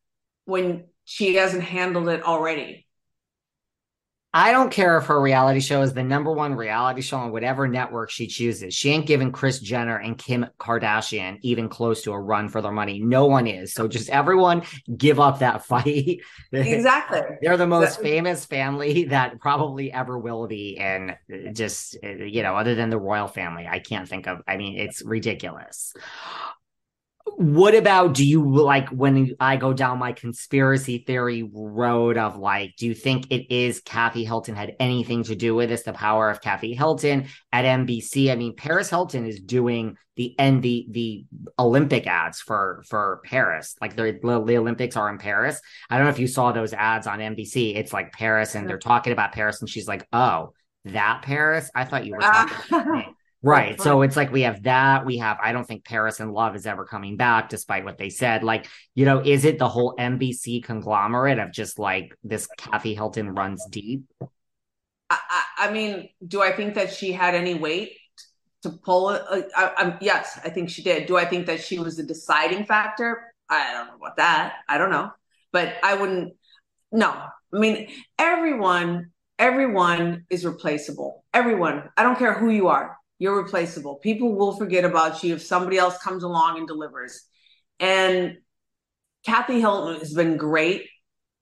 when 0.45 0.85
she 1.05 1.37
hasn't 1.37 1.65
handled 1.65 2.09
it 2.09 2.23
already? 2.23 2.86
I 4.39 4.53
don't 4.53 4.71
care 4.71 4.99
if 4.99 5.07
her 5.07 5.19
reality 5.19 5.61
show 5.61 5.81
is 5.81 5.95
the 5.95 6.03
number 6.03 6.31
one 6.31 6.55
reality 6.55 7.01
show 7.01 7.17
on 7.17 7.33
whatever 7.33 7.67
network 7.67 8.11
she 8.11 8.27
chooses. 8.27 8.75
She 8.75 8.91
ain't 8.91 9.07
giving 9.07 9.33
Kris 9.33 9.61
Jenner 9.61 9.97
and 9.97 10.19
Kim 10.19 10.45
Kardashian 10.61 11.39
even 11.41 11.71
close 11.71 12.03
to 12.03 12.13
a 12.13 12.21
run 12.21 12.51
for 12.51 12.61
their 12.61 12.71
money. 12.71 13.01
No 13.01 13.25
one 13.25 13.47
is. 13.47 13.73
So 13.73 13.89
just 13.89 14.11
everyone 14.11 14.63
give 14.95 15.19
up 15.19 15.39
that 15.39 15.65
fight. 15.65 16.21
Exactly. 16.53 17.21
They're 17.41 17.57
the 17.57 17.67
most 17.67 17.85
exactly. 17.85 18.11
famous 18.11 18.45
family 18.45 19.05
that 19.05 19.41
probably 19.41 19.93
ever 19.93 20.19
will 20.19 20.47
be. 20.47 20.77
And 20.79 21.17
just, 21.53 21.97
you 22.03 22.43
know, 22.43 22.57
other 22.57 22.75
than 22.75 22.91
the 22.91 22.99
royal 22.99 23.29
family, 23.29 23.67
I 23.67 23.79
can't 23.79 24.09
think 24.09 24.27
of, 24.27 24.43
I 24.47 24.57
mean, 24.57 24.79
it's 24.79 25.03
ridiculous 25.03 25.95
what 27.35 27.75
about 27.75 28.15
do 28.15 28.25
you 28.25 28.49
like 28.49 28.89
when 28.91 29.35
I 29.41 29.57
go 29.57 29.73
down 29.73 29.99
my 29.99 30.13
conspiracy 30.13 30.99
theory 30.99 31.49
road 31.53 32.17
of 32.17 32.39
like, 32.39 32.77
do 32.77 32.87
you 32.87 32.95
think 32.95 33.27
it 33.31 33.53
is 33.53 33.81
Kathy 33.81 34.25
Hilton 34.25 34.55
had 34.55 34.77
anything 34.79 35.25
to 35.25 35.35
do 35.35 35.55
with 35.55 35.69
this? 35.69 35.83
The 35.83 35.93
power 35.93 36.31
of 36.31 36.41
Kathy 36.41 36.75
Hilton 36.75 37.27
at 37.53 37.65
NBC. 37.65 38.31
I 38.31 38.37
mean, 38.37 38.55
Paris 38.55 38.89
Hilton 38.89 39.27
is 39.27 39.41
doing 39.41 39.97
the 40.15 40.35
and 40.39 40.63
the 40.63 40.87
the 40.91 41.27
Olympic 41.59 42.07
ads 42.07 42.41
for 42.41 42.83
for 42.89 43.21
Paris. 43.25 43.77
Like 43.81 43.97
the 43.97 44.19
the 44.23 44.57
Olympics 44.57 44.97
are 44.97 45.11
in 45.11 45.19
Paris. 45.19 45.61
I 45.91 45.97
don't 45.97 46.07
know 46.07 46.13
if 46.13 46.19
you 46.19 46.29
saw 46.29 46.53
those 46.53 46.73
ads 46.73 47.07
on 47.07 47.19
NBC. 47.19 47.77
It's 47.77 47.93
like 47.93 48.13
Paris, 48.13 48.55
and 48.55 48.69
they're 48.69 48.79
talking 48.79 49.13
about 49.13 49.33
Paris, 49.33 49.61
and 49.61 49.69
she's 49.69 49.89
like, 49.89 50.07
"Oh, 50.13 50.55
that 50.87 51.23
Paris? 51.23 51.71
I 51.75 51.85
thought 51.85 52.07
you 52.07 52.15
were 52.15 52.21
talking." 52.21 53.15
Right. 53.47 53.81
So 53.81 54.03
it's 54.03 54.17
like 54.17 54.33
we 54.33 54.43
have 54.43 54.65
that. 54.65 55.07
We 55.07 55.19
have, 55.19 55.39
I 55.41 55.53
don't 55.53 55.65
think 55.65 55.85
Paris 55.85 56.19
in 56.19 56.33
Love 56.33 56.57
is 56.57 56.67
ever 56.67 56.85
coming 56.85 57.17
back, 57.17 57.49
despite 57.49 57.85
what 57.85 57.97
they 57.97 58.11
said. 58.11 58.43
Like, 58.43 58.67
you 58.97 59.05
know, 59.05 59.21
is 59.21 59.45
it 59.45 59.61
the 59.61 59.69
whole 59.69 59.95
NBC 59.97 60.65
conglomerate 60.65 61.39
of 61.39 61.53
just 61.53 61.79
like 61.79 62.13
this 62.25 62.49
Kathy 62.59 62.95
Hilton 62.95 63.31
runs 63.31 63.65
deep? 63.71 64.03
I, 65.09 65.45
I 65.59 65.71
mean, 65.71 66.09
do 66.27 66.43
I 66.43 66.51
think 66.51 66.75
that 66.75 66.93
she 66.93 67.13
had 67.13 67.37
any 67.37 67.55
weight 67.55 67.93
to 68.63 68.71
pull 68.71 69.11
it? 69.11 69.23
I, 69.31 69.71
I, 69.77 69.97
yes, 70.01 70.41
I 70.43 70.49
think 70.49 70.69
she 70.69 70.83
did. 70.83 71.07
Do 71.07 71.17
I 71.17 71.25
think 71.25 71.47
that 71.47 71.61
she 71.61 71.79
was 71.79 71.99
the 71.99 72.03
deciding 72.03 72.65
factor? 72.65 73.33
I 73.49 73.73
don't 73.73 73.87
know 73.87 73.95
about 73.95 74.17
that. 74.17 74.55
I 74.69 74.77
don't 74.77 74.91
know. 74.91 75.13
But 75.53 75.77
I 75.85 75.95
wouldn't, 75.95 76.35
no. 76.91 77.11
I 77.11 77.59
mean, 77.59 77.91
everyone, 78.19 79.13
everyone 79.39 80.25
is 80.31 80.45
replaceable. 80.45 81.25
Everyone. 81.33 81.91
I 81.97 82.03
don't 82.03 82.19
care 82.19 82.35
who 82.35 82.51
you 82.51 82.67
are 82.67 82.97
you're 83.19 83.37
replaceable. 83.37 83.97
People 83.97 84.35
will 84.35 84.57
forget 84.57 84.85
about 84.85 85.23
you 85.23 85.35
if 85.35 85.43
somebody 85.43 85.79
else 85.79 85.99
comes 85.99 86.23
along 86.23 86.59
and 86.59 86.67
delivers. 86.67 87.23
And 87.81 88.39
Kathy 89.25 89.61
Hilton 89.61 89.99
has 89.99 90.13
been 90.13 90.37
great, 90.37 90.87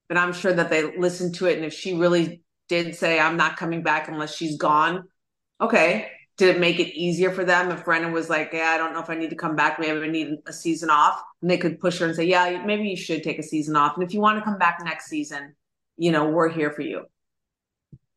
but 0.08 0.16
I'm 0.16 0.32
sure 0.32 0.52
that 0.52 0.70
they 0.70 0.96
listened 0.96 1.36
to 1.36 1.46
it. 1.46 1.56
And 1.56 1.64
if 1.64 1.74
she 1.74 1.94
really 1.94 2.42
did 2.68 2.94
say, 2.94 3.18
I'm 3.18 3.36
not 3.36 3.56
coming 3.56 3.82
back 3.82 4.08
unless 4.08 4.34
she's 4.34 4.56
gone, 4.56 5.04
okay. 5.60 6.10
Did 6.36 6.56
it 6.56 6.58
make 6.58 6.80
it 6.80 6.92
easier 6.98 7.30
for 7.30 7.44
them 7.44 7.70
if 7.70 7.84
Brennan 7.84 8.10
was 8.10 8.28
like, 8.28 8.50
Yeah, 8.52 8.70
I 8.70 8.76
don't 8.76 8.92
know 8.92 8.98
if 8.98 9.08
I 9.08 9.14
need 9.14 9.30
to 9.30 9.36
come 9.36 9.54
back. 9.54 9.78
Maybe 9.78 10.00
I 10.00 10.08
need 10.08 10.38
a 10.48 10.52
season 10.52 10.90
off. 10.90 11.22
And 11.40 11.48
they 11.48 11.58
could 11.58 11.78
push 11.78 12.00
her 12.00 12.06
and 12.06 12.16
say, 12.16 12.24
Yeah, 12.24 12.60
maybe 12.66 12.88
you 12.88 12.96
should 12.96 13.22
take 13.22 13.38
a 13.38 13.42
season 13.44 13.76
off. 13.76 13.94
And 13.94 14.04
if 14.04 14.12
you 14.12 14.20
want 14.20 14.38
to 14.38 14.44
come 14.44 14.58
back 14.58 14.80
next 14.82 15.06
season, 15.06 15.54
you 15.96 16.10
know, 16.10 16.28
we're 16.30 16.48
here 16.48 16.72
for 16.72 16.82
you 16.82 17.04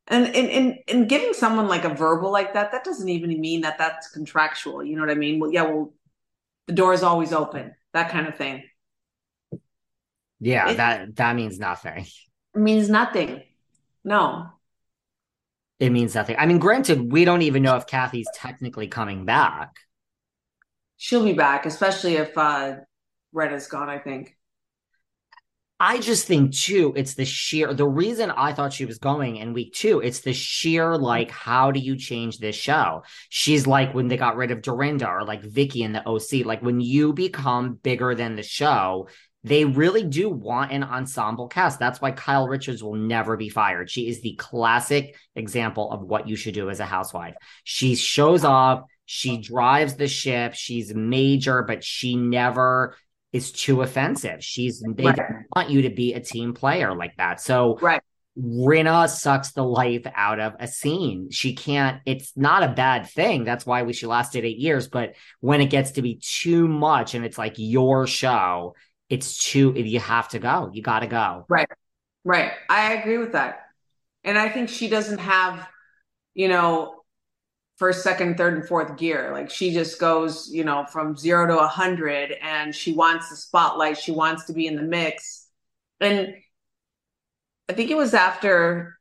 and 0.07 0.27
in 0.27 0.49
and, 0.49 0.79
and 0.87 1.09
giving 1.09 1.33
someone 1.33 1.67
like 1.67 1.83
a 1.83 1.93
verbal 1.93 2.31
like 2.31 2.53
that 2.53 2.71
that 2.71 2.83
doesn't 2.83 3.09
even 3.09 3.39
mean 3.39 3.61
that 3.61 3.77
that's 3.77 4.09
contractual 4.09 4.83
you 4.83 4.95
know 4.95 5.01
what 5.01 5.11
i 5.11 5.15
mean? 5.15 5.39
Well 5.39 5.51
yeah 5.51 5.63
well 5.63 5.93
the 6.67 6.73
door 6.73 6.93
is 6.93 7.03
always 7.03 7.33
open 7.33 7.73
that 7.93 8.11
kind 8.11 8.27
of 8.27 8.35
thing. 8.35 8.63
Yeah 10.39 10.69
it, 10.69 10.77
that 10.77 11.15
that 11.15 11.35
means 11.35 11.59
nothing. 11.59 12.05
Means 12.53 12.89
nothing. 12.89 13.43
No. 14.03 14.47
It 15.79 15.91
means 15.91 16.15
nothing. 16.15 16.35
I 16.37 16.45
mean 16.45 16.59
granted 16.59 17.11
we 17.11 17.25
don't 17.25 17.41
even 17.41 17.63
know 17.63 17.75
if 17.75 17.87
kathy's 17.87 18.27
technically 18.33 18.87
coming 18.87 19.25
back. 19.25 19.75
She'll 20.97 21.23
be 21.23 21.33
back 21.33 21.65
especially 21.65 22.15
if 22.15 22.37
uh 22.37 22.77
red 23.33 23.53
is 23.53 23.67
gone 23.67 23.89
i 23.89 23.99
think 23.99 24.36
I 25.79 25.99
just 25.99 26.25
think 26.25 26.55
too, 26.55 26.93
it's 26.95 27.13
the 27.13 27.25
sheer 27.25 27.71
the 27.71 27.87
reason 27.87 28.31
I 28.31 28.51
thought 28.51 28.73
she 28.73 28.85
was 28.85 28.97
going 28.97 29.35
in 29.35 29.53
week 29.53 29.73
two, 29.73 29.99
it's 29.99 30.21
the 30.21 30.33
sheer 30.33 30.97
like, 30.97 31.29
how 31.29 31.69
do 31.71 31.79
you 31.79 31.95
change 31.95 32.39
this 32.39 32.55
show? 32.55 33.03
She's 33.29 33.67
like 33.67 33.93
when 33.93 34.07
they 34.07 34.17
got 34.17 34.37
rid 34.37 34.49
of 34.49 34.63
Dorinda 34.63 35.07
or 35.07 35.23
like 35.23 35.43
Vicki 35.43 35.83
in 35.83 35.93
the 35.93 36.07
OC, 36.07 36.45
like 36.45 36.63
when 36.63 36.79
you 36.79 37.13
become 37.13 37.75
bigger 37.75 38.15
than 38.15 38.35
the 38.35 38.43
show, 38.43 39.07
they 39.43 39.65
really 39.65 40.03
do 40.03 40.29
want 40.29 40.71
an 40.71 40.83
ensemble 40.83 41.47
cast. 41.47 41.77
That's 41.77 42.01
why 42.01 42.11
Kyle 42.11 42.47
Richards 42.47 42.83
will 42.83 42.95
never 42.95 43.37
be 43.37 43.49
fired. 43.49 43.89
She 43.89 44.09
is 44.09 44.21
the 44.21 44.35
classic 44.35 45.15
example 45.35 45.91
of 45.91 46.01
what 46.01 46.27
you 46.27 46.35
should 46.35 46.55
do 46.55 46.71
as 46.71 46.79
a 46.79 46.85
housewife. 46.85 47.35
She 47.63 47.95
shows 47.95 48.43
up, 48.43 48.87
she 49.05 49.37
drives 49.37 49.95
the 49.95 50.07
ship, 50.07 50.55
she's 50.55 50.93
major, 50.93 51.61
but 51.61 51.83
she 51.83 52.15
never 52.15 52.95
is 53.33 53.51
too 53.51 53.81
offensive. 53.81 54.43
She's 54.43 54.81
they 54.81 55.03
right. 55.03 55.19
want 55.55 55.69
you 55.69 55.83
to 55.83 55.89
be 55.89 56.13
a 56.13 56.19
team 56.19 56.53
player 56.53 56.95
like 56.95 57.15
that. 57.17 57.41
So 57.41 57.77
right. 57.81 58.01
Rinna 58.39 59.09
sucks 59.09 59.51
the 59.51 59.63
life 59.63 60.05
out 60.15 60.39
of 60.39 60.55
a 60.59 60.67
scene. 60.67 61.31
She 61.31 61.55
can't, 61.55 62.01
it's 62.05 62.33
not 62.37 62.63
a 62.63 62.73
bad 62.73 63.09
thing. 63.09 63.43
That's 63.43 63.65
why 63.65 63.83
we 63.83 63.93
she 63.93 64.05
lasted 64.05 64.45
eight 64.45 64.59
years. 64.59 64.87
But 64.87 65.15
when 65.39 65.59
it 65.59 65.67
gets 65.71 65.91
to 65.91 66.01
be 66.01 66.21
too 66.21 66.67
much 66.67 67.15
and 67.15 67.25
it's 67.25 67.37
like 67.37 67.55
your 67.57 68.05
show, 68.05 68.75
it's 69.09 69.43
too 69.43 69.73
you 69.75 69.99
have 69.99 70.29
to 70.29 70.39
go. 70.39 70.69
You 70.71 70.83
gotta 70.83 71.07
go. 71.07 71.45
Right. 71.49 71.67
Right. 72.23 72.51
I 72.69 72.93
agree 72.93 73.17
with 73.17 73.31
that. 73.31 73.61
And 74.23 74.37
I 74.37 74.49
think 74.49 74.69
she 74.69 74.87
doesn't 74.87 75.19
have, 75.19 75.67
you 76.33 76.47
know, 76.47 76.96
first, 77.77 78.03
second, 78.03 78.37
third, 78.37 78.55
and 78.55 78.67
fourth 78.67 78.97
gear. 78.97 79.31
Like 79.31 79.49
she 79.49 79.71
just 79.71 79.99
goes, 79.99 80.49
you 80.51 80.63
know, 80.63 80.85
from 80.85 81.15
zero 81.15 81.47
to 81.47 81.59
a 81.59 81.67
hundred 81.67 82.33
and 82.41 82.73
she 82.73 82.93
wants 82.93 83.29
the 83.29 83.35
spotlight. 83.35 83.97
She 83.97 84.11
wants 84.11 84.45
to 84.45 84.53
be 84.53 84.67
in 84.67 84.75
the 84.75 84.81
mix. 84.81 85.47
And 85.99 86.35
I 87.69 87.73
think 87.73 87.91
it 87.91 87.97
was 87.97 88.13
after, 88.13 88.97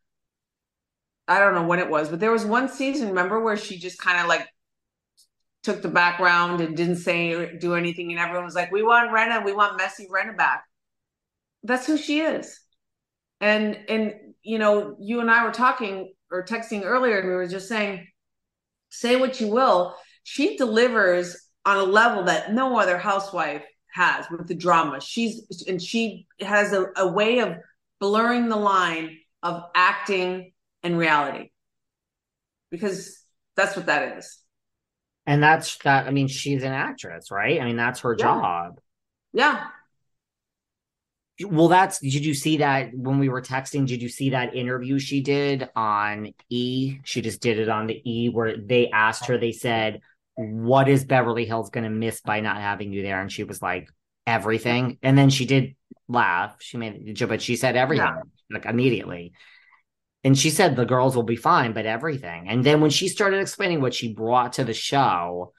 I 1.26 1.38
don't 1.38 1.54
know 1.54 1.66
when 1.66 1.78
it 1.78 1.90
was, 1.90 2.08
but 2.08 2.20
there 2.20 2.32
was 2.32 2.44
one 2.44 2.68
season, 2.68 3.08
remember, 3.08 3.40
where 3.40 3.56
she 3.56 3.78
just 3.78 3.98
kind 3.98 4.20
of 4.20 4.28
like 4.28 4.46
took 5.62 5.82
the 5.82 5.88
background 5.88 6.60
and 6.60 6.76
didn't 6.76 6.96
say, 6.96 7.56
do 7.56 7.74
anything. 7.74 8.10
And 8.10 8.20
everyone 8.20 8.44
was 8.44 8.54
like, 8.54 8.70
we 8.70 8.82
want 8.82 9.10
Rinna, 9.10 9.44
we 9.44 9.52
want 9.52 9.76
Messy 9.76 10.06
Rinna 10.06 10.36
back. 10.36 10.64
That's 11.62 11.86
who 11.86 11.96
she 11.96 12.20
is. 12.20 12.60
And 13.40 13.78
and 13.88 14.14
you 14.42 14.58
know, 14.58 14.96
you 15.00 15.20
and 15.20 15.30
I 15.30 15.44
were 15.44 15.52
talking 15.52 16.12
or 16.30 16.44
texting 16.44 16.84
earlier, 16.84 17.18
and 17.18 17.28
we 17.28 17.34
were 17.34 17.48
just 17.48 17.68
saying, 17.68 18.06
say 19.00 19.16
what 19.16 19.40
you 19.40 19.48
will, 19.48 19.94
she 20.24 20.56
delivers 20.56 21.36
on 21.64 21.76
a 21.78 21.82
level 21.82 22.24
that 22.24 22.52
no 22.52 22.78
other 22.78 22.98
housewife 22.98 23.62
has 23.92 24.26
with 24.30 24.46
the 24.46 24.54
drama. 24.54 25.00
She's 25.00 25.64
and 25.66 25.80
she 25.80 26.26
has 26.40 26.72
a, 26.72 26.86
a 26.96 27.08
way 27.08 27.38
of 27.40 27.56
blurring 28.00 28.48
the 28.48 28.56
line 28.56 29.18
of 29.42 29.62
acting 29.74 30.52
and 30.82 30.98
reality 30.98 31.50
because 32.70 33.18
that's 33.56 33.76
what 33.76 33.86
that 33.86 34.18
is. 34.18 34.38
And 35.26 35.42
that's 35.42 35.78
that. 35.78 36.06
I 36.06 36.10
mean, 36.10 36.28
she's 36.28 36.62
an 36.62 36.72
actress, 36.72 37.30
right? 37.30 37.60
I 37.60 37.64
mean, 37.64 37.76
that's 37.76 38.00
her 38.00 38.14
Yeah. 38.18 38.24
job. 38.24 38.80
Yeah. 39.32 39.64
Well, 41.44 41.68
that's 41.68 41.98
did 41.98 42.24
you 42.24 42.34
see 42.34 42.58
that 42.58 42.94
when 42.94 43.18
we 43.18 43.28
were 43.28 43.42
texting? 43.42 43.86
Did 43.86 44.00
you 44.00 44.08
see 44.08 44.30
that 44.30 44.54
interview 44.54 44.98
she 44.98 45.20
did 45.20 45.68
on 45.76 46.32
E? 46.48 46.98
She 47.04 47.20
just 47.20 47.42
did 47.42 47.58
it 47.58 47.68
on 47.68 47.86
the 47.86 48.00
E 48.10 48.30
where 48.30 48.56
they 48.56 48.88
asked 48.90 49.26
her, 49.26 49.36
they 49.36 49.52
said, 49.52 50.00
What 50.34 50.88
is 50.88 51.04
Beverly 51.04 51.44
Hills 51.44 51.70
gonna 51.70 51.90
miss 51.90 52.20
by 52.22 52.40
not 52.40 52.56
having 52.56 52.92
you 52.92 53.02
there? 53.02 53.20
And 53.20 53.30
she 53.30 53.44
was 53.44 53.60
like, 53.60 53.90
Everything. 54.26 54.98
And 55.02 55.16
then 55.16 55.28
she 55.28 55.44
did 55.44 55.76
laugh. 56.08 56.56
She 56.60 56.78
made 56.78 57.06
it, 57.06 57.28
but 57.28 57.42
she 57.42 57.56
said 57.56 57.76
everything 57.76 58.14
like 58.50 58.64
immediately. 58.64 59.32
And 60.24 60.36
she 60.36 60.50
said 60.50 60.74
the 60.74 60.84
girls 60.84 61.14
will 61.14 61.22
be 61.22 61.36
fine, 61.36 61.72
but 61.72 61.86
everything. 61.86 62.48
And 62.48 62.64
then 62.64 62.80
when 62.80 62.90
she 62.90 63.08
started 63.08 63.40
explaining 63.40 63.80
what 63.80 63.94
she 63.94 64.12
brought 64.12 64.54
to 64.54 64.64
the 64.64 64.74
show, 64.74 65.52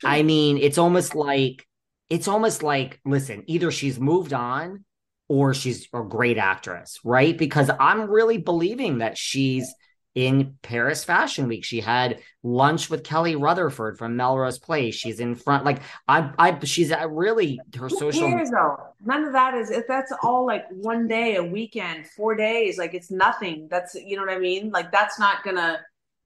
hmm. 0.00 0.06
I 0.06 0.22
mean, 0.22 0.58
it's 0.58 0.78
almost 0.78 1.14
like 1.14 1.66
it's 2.10 2.28
almost 2.28 2.62
like 2.62 3.00
listen, 3.04 3.44
either 3.46 3.70
she's 3.70 3.98
moved 4.00 4.32
on 4.32 4.84
or 5.28 5.52
she's 5.54 5.88
a 5.92 6.02
great 6.02 6.38
actress, 6.38 6.98
right? 7.04 7.36
Because 7.36 7.70
I'm 7.78 8.10
really 8.10 8.38
believing 8.38 8.98
that 8.98 9.18
she's 9.18 9.74
in 10.14 10.56
Paris 10.62 11.04
Fashion 11.04 11.46
Week. 11.46 11.64
She 11.64 11.80
had 11.80 12.20
lunch 12.42 12.90
with 12.90 13.04
Kelly 13.04 13.36
Rutherford 13.36 13.98
from 13.98 14.16
Melrose 14.16 14.58
Place. 14.58 14.94
She's 14.94 15.20
in 15.20 15.34
front, 15.34 15.64
like 15.64 15.82
I, 16.08 16.32
I, 16.38 16.58
she's 16.64 16.92
really 17.08 17.60
her 17.76 17.88
Who 17.88 17.98
social. 17.98 18.28
cares 18.28 18.50
though? 18.50 18.76
None 19.04 19.24
of 19.24 19.32
that 19.34 19.54
is 19.54 19.70
if 19.70 19.86
that's 19.86 20.12
all 20.22 20.46
like 20.46 20.64
one 20.70 21.06
day, 21.06 21.36
a 21.36 21.44
weekend, 21.44 22.06
four 22.08 22.34
days, 22.34 22.78
like 22.78 22.94
it's 22.94 23.10
nothing. 23.10 23.68
That's 23.70 23.94
you 23.94 24.16
know 24.16 24.22
what 24.22 24.32
I 24.34 24.38
mean? 24.38 24.70
Like 24.70 24.90
that's 24.90 25.20
not 25.20 25.44
gonna 25.44 25.78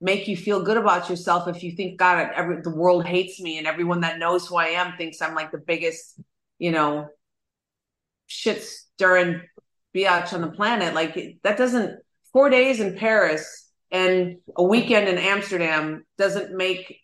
make 0.03 0.27
you 0.27 0.37
feel 0.37 0.63
good 0.63 0.77
about 0.77 1.09
yourself 1.09 1.47
if 1.47 1.63
you 1.63 1.73
think 1.73 1.99
God 1.99 2.31
every 2.35 2.61
the 2.61 2.75
world 2.75 3.07
hates 3.07 3.41
me 3.41 3.57
and 3.57 3.67
everyone 3.67 4.01
that 4.01 4.19
knows 4.19 4.47
who 4.47 4.57
I 4.57 4.67
am 4.67 4.97
thinks 4.97 5.23
I'm 5.23 5.35
like 5.35 5.53
the 5.53 5.59
biggest, 5.59 6.21
you 6.59 6.73
know, 6.73 7.07
shit 8.27 8.63
stirring 8.63 9.41
biatch 9.95 10.33
on 10.33 10.41
the 10.41 10.51
planet. 10.51 10.93
Like 10.93 11.39
that 11.45 11.57
doesn't 11.57 12.01
four 12.33 12.51
days 12.51 12.81
in 12.81 12.97
Paris 12.97 13.71
and 13.93 14.39
a 14.57 14.63
weekend 14.65 15.09
in 15.09 15.19
Amsterdam 15.19 16.05
doesn't 16.19 16.57
make 16.57 16.99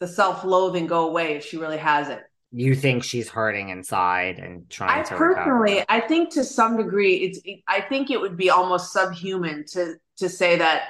the 0.00 0.08
self-loathing 0.08 0.88
go 0.88 1.08
away 1.08 1.36
if 1.36 1.46
she 1.46 1.58
really 1.58 1.78
has 1.78 2.08
it. 2.08 2.20
You 2.50 2.74
think 2.74 3.04
she's 3.04 3.28
hurting 3.28 3.68
inside 3.68 4.38
and 4.38 4.68
trying 4.68 5.00
I 5.00 5.02
to 5.04 5.14
recover. 5.14 5.34
personally, 5.34 5.84
I 5.88 6.00
think 6.00 6.34
to 6.34 6.44
some 6.44 6.76
degree, 6.76 7.16
it's. 7.16 7.40
I 7.66 7.80
think 7.80 8.10
it 8.10 8.20
would 8.20 8.36
be 8.36 8.50
almost 8.50 8.92
subhuman 8.92 9.64
to 9.68 9.94
to 10.18 10.28
say 10.28 10.58
that 10.58 10.82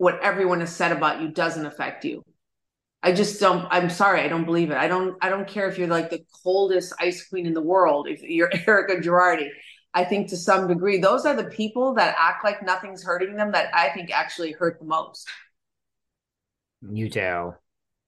what 0.00 0.18
everyone 0.22 0.60
has 0.60 0.74
said 0.74 0.92
about 0.92 1.20
you 1.20 1.28
doesn't 1.28 1.66
affect 1.66 2.06
you. 2.06 2.24
I 3.02 3.12
just 3.12 3.38
don't. 3.38 3.66
I'm 3.70 3.90
sorry, 3.90 4.22
I 4.22 4.28
don't 4.28 4.46
believe 4.46 4.70
it. 4.70 4.78
I 4.78 4.88
don't. 4.88 5.14
I 5.20 5.28
don't 5.28 5.46
care 5.46 5.68
if 5.68 5.76
you're 5.76 5.88
like 5.88 6.08
the 6.08 6.24
coldest 6.42 6.94
ice 6.98 7.28
queen 7.28 7.44
in 7.44 7.52
the 7.52 7.60
world. 7.60 8.08
If 8.08 8.22
you're 8.22 8.50
Erika 8.66 8.96
Girardi, 8.96 9.48
I 9.92 10.04
think 10.04 10.28
to 10.28 10.38
some 10.38 10.68
degree, 10.68 10.98
those 10.98 11.26
are 11.26 11.36
the 11.36 11.44
people 11.44 11.92
that 11.94 12.16
act 12.18 12.44
like 12.44 12.62
nothing's 12.62 13.02
hurting 13.04 13.36
them 13.36 13.52
that 13.52 13.74
I 13.74 13.90
think 13.90 14.10
actually 14.10 14.52
hurt 14.52 14.78
the 14.78 14.86
most. 14.86 15.28
You 16.80 17.10
do. 17.10 17.54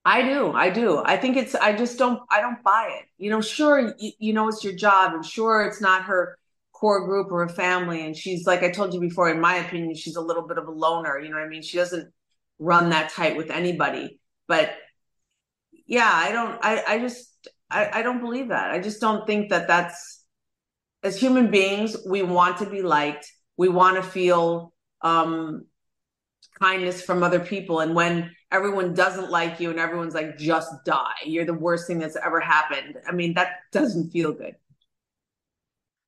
I 0.07 0.23
do. 0.23 0.51
I 0.53 0.71
do. 0.71 1.03
I 1.05 1.19
think 1.19 1.37
it's, 1.37 1.55
I 1.55 1.77
just 1.77 1.99
don't, 1.99 2.21
I 2.31 2.41
don't 2.41 2.63
buy 2.65 2.99
it. 3.01 3.07
You 3.19 3.31
know, 3.31 3.41
sure, 3.41 3.95
you, 3.99 4.13
you 4.19 4.33
know, 4.33 4.49
it's 4.49 4.65
your 4.65 4.73
job 4.73 5.15
and 5.15 5.25
sure, 5.25 5.63
it's 5.63 5.81
not 5.81 6.05
her 6.05 6.39
core 6.83 7.07
group 7.07 7.31
or 7.31 7.45
a 7.45 7.49
family. 7.49 8.05
And 8.05 8.17
she's, 8.17 8.45
like 8.45 8.65
I 8.65 8.71
told 8.71 8.93
you 8.93 9.01
before, 9.01 9.31
in 9.31 9.41
my 9.41 9.55
opinion, 9.65 9.95
she's 9.95 10.17
a 10.17 10.21
little 10.21 10.47
bit 10.49 10.59
of 10.59 10.67
a 10.67 10.71
loner. 10.73 11.21
You 11.21 11.31
know 11.31 11.37
what 11.37 11.47
I 11.47 11.49
mean? 11.49 11.63
She 11.63 11.79
doesn't 11.79 12.13
run 12.59 12.91
that 12.91 13.11
tight 13.11 13.37
with 13.37 13.51
anybody. 13.51 14.19
But 14.49 14.73
yeah, 15.87 16.11
I 16.13 16.33
don't, 16.33 16.59
I, 16.61 16.83
I 16.95 16.99
just, 16.99 17.49
I, 17.71 18.01
I 18.01 18.03
don't 18.03 18.21
believe 18.21 18.49
that. 18.49 18.73
I 18.73 18.81
just 18.81 19.01
don't 19.01 19.25
think 19.29 19.51
that 19.51 19.69
that's, 19.69 20.25
as 21.05 21.19
human 21.19 21.53
beings, 21.53 21.97
we 22.05 22.23
want 22.23 22.59
to 22.59 22.67
be 22.67 22.83
liked. 22.83 23.31
We 23.57 23.69
want 23.69 23.97
to 23.97 24.03
feel, 24.03 24.73
um, 25.03 25.67
kindness 26.61 27.01
from 27.03 27.23
other 27.23 27.41
people. 27.41 27.81
And 27.81 27.95
when 27.95 28.31
everyone 28.51 28.95
doesn't 28.95 29.31
like 29.31 29.61
you 29.61 29.71
and 29.71 29.79
everyone's 29.79 30.15
like, 30.15 30.37
just 30.37 30.71
die, 30.85 31.23
you're 31.25 31.47
the 31.47 31.55
worst 31.55 31.87
thing 31.87 32.01
that's 32.01 32.17
ever 32.17 32.41
happened. 32.41 32.97
I 33.09 33.13
mean, 33.13 33.35
that 33.35 33.51
doesn't 33.71 34.11
feel 34.11 34.33
good. 34.33 34.55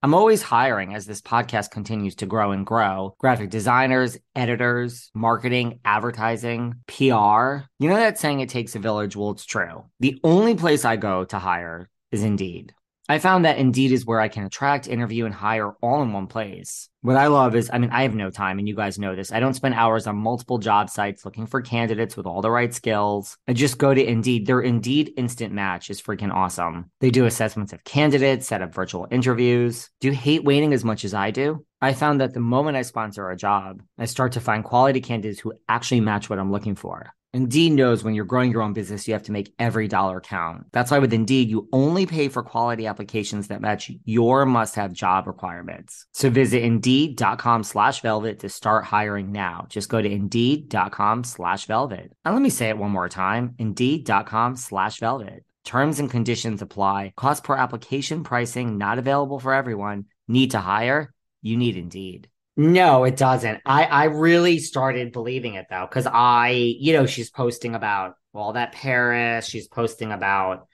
I'm 0.05 0.12
always 0.12 0.43
hiring 0.43 0.95
as 0.95 1.07
this 1.07 1.23
podcast 1.23 1.71
continues 1.71 2.17
to 2.17 2.27
grow 2.27 2.53
and 2.53 2.67
grow. 2.67 3.14
Graphic 3.19 3.49
designers, 3.49 4.19
editors, 4.37 5.11
marketing, 5.14 5.81
advertising, 5.83 6.75
PR. 6.87 7.64
You 7.79 7.88
know 7.88 7.97
that 7.97 8.19
saying 8.19 8.40
it 8.40 8.51
takes 8.51 8.77
a 8.77 8.81
village? 8.81 9.17
Well, 9.17 9.31
it's 9.31 9.47
true. 9.47 9.87
The 10.01 10.21
only 10.23 10.57
place 10.57 10.85
I 10.85 10.97
go 10.97 11.25
to 11.25 11.38
hire 11.38 11.88
is 12.12 12.23
Indeed. 12.23 12.75
I 13.07 13.19
found 13.19 13.45
that 13.45 13.59
Indeed 13.59 13.93
is 13.93 14.07
where 14.07 14.21
I 14.21 14.29
can 14.29 14.45
attract, 14.45 14.88
interview, 14.88 15.27
and 15.27 15.35
hire 15.35 15.73
all 15.83 16.01
in 16.01 16.14
one 16.14 16.27
place. 16.27 16.88
What 17.03 17.17
I 17.17 17.27
love 17.27 17.55
is, 17.55 17.69
I 17.71 17.77
mean, 17.77 17.90
I 17.90 18.01
have 18.01 18.14
no 18.14 18.31
time, 18.31 18.59
and 18.59 18.67
you 18.67 18.75
guys 18.75 18.99
know 18.99 19.14
this. 19.14 19.31
I 19.31 19.40
don't 19.40 19.53
spend 19.53 19.75
hours 19.75 20.07
on 20.07 20.17
multiple 20.17 20.57
job 20.57 20.88
sites 20.88 21.23
looking 21.23 21.47
for 21.47 21.61
candidates 21.61 22.17
with 22.17 22.25
all 22.25 22.40
the 22.40 22.51
right 22.51 22.73
skills. 22.73 23.37
I 23.47 23.53
just 23.53 23.77
go 23.77 23.93
to 23.93 24.03
Indeed. 24.03 24.47
Their 24.47 24.62
Indeed 24.62 25.12
Instant 25.19 25.53
Match 25.53 25.90
is 25.90 26.01
freaking 26.01 26.33
awesome. 26.33 26.90
They 27.01 27.11
do 27.11 27.27
assessments 27.27 27.75
of 27.75 27.85
candidates, 27.85 28.47
set 28.47 28.62
up 28.62 28.73
virtual 28.73 29.07
interviews. 29.11 29.90
Do 30.01 30.09
you 30.09 30.14
hate 30.14 30.43
waiting 30.43 30.73
as 30.73 30.83
much 30.83 31.05
as 31.05 31.12
I 31.12 31.31
do? 31.31 31.67
I 31.83 31.93
found 31.93 32.23
that 32.23 32.33
the 32.33 32.40
moment 32.40 32.79
I 32.79 32.83
sponsor 32.83 33.29
a 33.29 33.37
job, 33.37 33.83
I 33.99 34.07
start 34.07 34.33
to 34.33 34.40
find 34.40 34.64
quality 34.64 35.03
candidates 35.03 35.40
who 35.40 35.53
actually 35.69 36.01
match 36.01 36.31
what 36.31 36.38
I'm 36.38 36.51
looking 36.51 36.75
for. 36.75 37.12
Indeed 37.35 37.73
knows 37.73 38.05
when 38.05 38.14
you're 38.14 38.25
growing 38.25 38.53
your 38.53 38.62
own 38.62 38.75
business, 38.75 39.09
you 39.09 39.14
have 39.14 39.25
to 39.25 39.33
make 39.33 39.53
every 39.59 39.88
dollar 39.88 40.20
count. 40.20 40.66
That's 40.70 40.92
why 40.92 41.01
with 41.01 41.12
Indeed, 41.12 41.51
you 41.51 41.68
only 41.73 42.07
pay 42.07 42.29
for 42.29 42.44
quality 42.44 42.87
applications 42.87 43.49
that 43.49 43.61
match 43.61 43.90
your 44.05 44.47
must 44.47 44.77
have 44.77 44.92
job 44.92 45.27
requirements. 45.27 46.07
So 46.12 46.31
visit 46.31 46.62
indeed.com 46.62 47.64
slash 47.64 48.03
velvet 48.03 48.38
to 48.40 48.49
start 48.49 48.85
hiring 48.85 49.33
now. 49.33 49.66
Just 49.68 49.88
go 49.88 50.01
to 50.01 50.09
indeed.com 50.09 51.25
slash 51.25 51.66
velvet. 51.66 52.12
And 52.25 52.35
let 52.35 52.42
me 52.42 52.51
say 52.51 52.68
it 52.68 52.79
one 52.79 52.92
more 52.92 53.09
time 53.09 53.57
indeed.com 53.59 54.55
slash 54.55 55.01
velvet. 55.01 55.44
Terms 55.64 55.99
and 55.99 56.09
conditions 56.09 56.62
apply. 56.62 57.14
Cost 57.16 57.42
per 57.42 57.57
application 57.57 58.23
pricing 58.23 58.79
not 58.79 58.99
available 58.99 59.40
for 59.40 59.53
everyone. 59.53 60.05
Need 60.29 60.53
to 60.53 60.61
hire? 60.61 61.12
You 61.42 61.57
need 61.57 61.77
Indeed. 61.77 62.29
No, 62.57 63.05
it 63.05 63.17
doesn't. 63.17 63.61
I 63.67 63.85
I 63.85 64.05
really 64.05 64.59
started 64.61 65.12
believing 65.12 65.55
it 65.55 65.67
though, 65.69 65.87
because 65.88 66.07
I, 66.07 66.51
you 66.51 66.93
know, 66.93 67.05
she's 67.07 67.31
posting 67.31 67.75
about 67.75 68.14
all 68.33 68.53
that 68.53 68.73
Paris. 68.73 69.47
She's 69.49 69.67
posting 69.67 70.12
about 70.12 70.69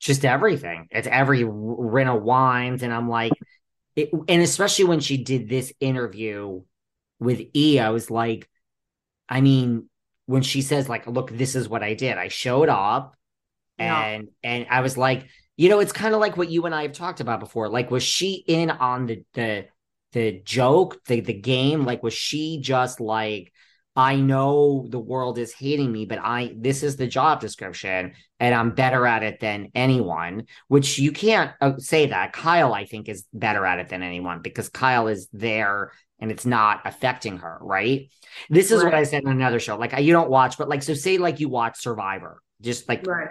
just 0.00 0.24
everything. 0.24 0.88
It's 0.90 1.08
every 1.08 1.44
rin 1.44 2.08
of 2.08 2.22
wines, 2.22 2.82
and 2.82 2.92
I'm 2.92 3.08
like, 3.08 3.32
it, 3.96 4.10
and 4.28 4.42
especially 4.42 4.86
when 4.86 5.00
she 5.00 5.18
did 5.24 5.48
this 5.48 5.72
interview 5.80 6.62
with 7.20 7.42
E, 7.56 7.78
I 7.80 7.90
was 7.90 8.10
like, 8.10 8.48
I 9.28 9.40
mean, 9.40 9.88
when 10.26 10.42
she 10.42 10.62
says 10.62 10.88
like, 10.88 11.06
look, 11.06 11.30
this 11.30 11.54
is 11.56 11.68
what 11.68 11.82
I 11.82 11.94
did. 11.94 12.18
I 12.18 12.28
showed 12.28 12.68
up, 12.68 13.16
Yeah. 13.78 14.10
and 14.14 14.28
and 14.42 14.66
I 14.70 14.80
was 14.80 14.96
like, 14.98 15.28
you 15.56 15.68
know, 15.68 15.80
it's 15.80 15.92
kind 15.92 16.14
of 16.14 16.20
like 16.20 16.36
what 16.36 16.50
you 16.50 16.66
and 16.66 16.74
I 16.74 16.82
have 16.82 16.92
talked 16.92 17.20
about 17.20 17.40
before. 17.40 17.68
Like, 17.68 17.90
was 17.90 18.02
she 18.02 18.44
in 18.46 18.70
on 18.70 19.06
the 19.06 19.24
the 19.34 19.66
the 20.12 20.40
joke, 20.44 21.04
the 21.06 21.20
the 21.20 21.32
game? 21.32 21.84
Like, 21.84 22.02
was 22.02 22.14
she 22.14 22.60
just 22.60 23.00
like, 23.00 23.52
I 23.94 24.16
know 24.16 24.86
the 24.88 24.98
world 24.98 25.38
is 25.38 25.52
hating 25.52 25.92
me, 25.92 26.06
but 26.06 26.18
I 26.18 26.54
this 26.56 26.82
is 26.82 26.96
the 26.96 27.06
job 27.06 27.40
description, 27.40 28.12
and 28.40 28.54
I'm 28.54 28.74
better 28.74 29.06
at 29.06 29.22
it 29.22 29.40
than 29.40 29.70
anyone. 29.74 30.46
Which 30.68 30.98
you 30.98 31.12
can't 31.12 31.52
uh, 31.60 31.78
say 31.78 32.06
that. 32.06 32.32
Kyle, 32.32 32.72
I 32.72 32.86
think, 32.86 33.08
is 33.08 33.26
better 33.32 33.66
at 33.66 33.78
it 33.78 33.88
than 33.88 34.02
anyone 34.02 34.40
because 34.40 34.68
Kyle 34.68 35.08
is 35.08 35.28
there 35.32 35.92
and 36.18 36.30
it's 36.30 36.46
not 36.46 36.82
affecting 36.84 37.38
her. 37.38 37.58
Right. 37.60 38.10
This 38.48 38.70
is 38.70 38.82
what 38.84 38.94
I 38.94 39.02
said 39.02 39.24
in 39.24 39.28
another 39.28 39.58
show. 39.58 39.76
Like, 39.76 39.98
you 39.98 40.12
don't 40.12 40.30
watch, 40.30 40.56
but 40.56 40.68
like, 40.68 40.82
so 40.82 40.94
say 40.94 41.18
like 41.18 41.40
you 41.40 41.48
watch 41.48 41.80
Survivor, 41.80 42.40
just 42.60 42.88
like 42.88 43.04
Right. 43.06 43.28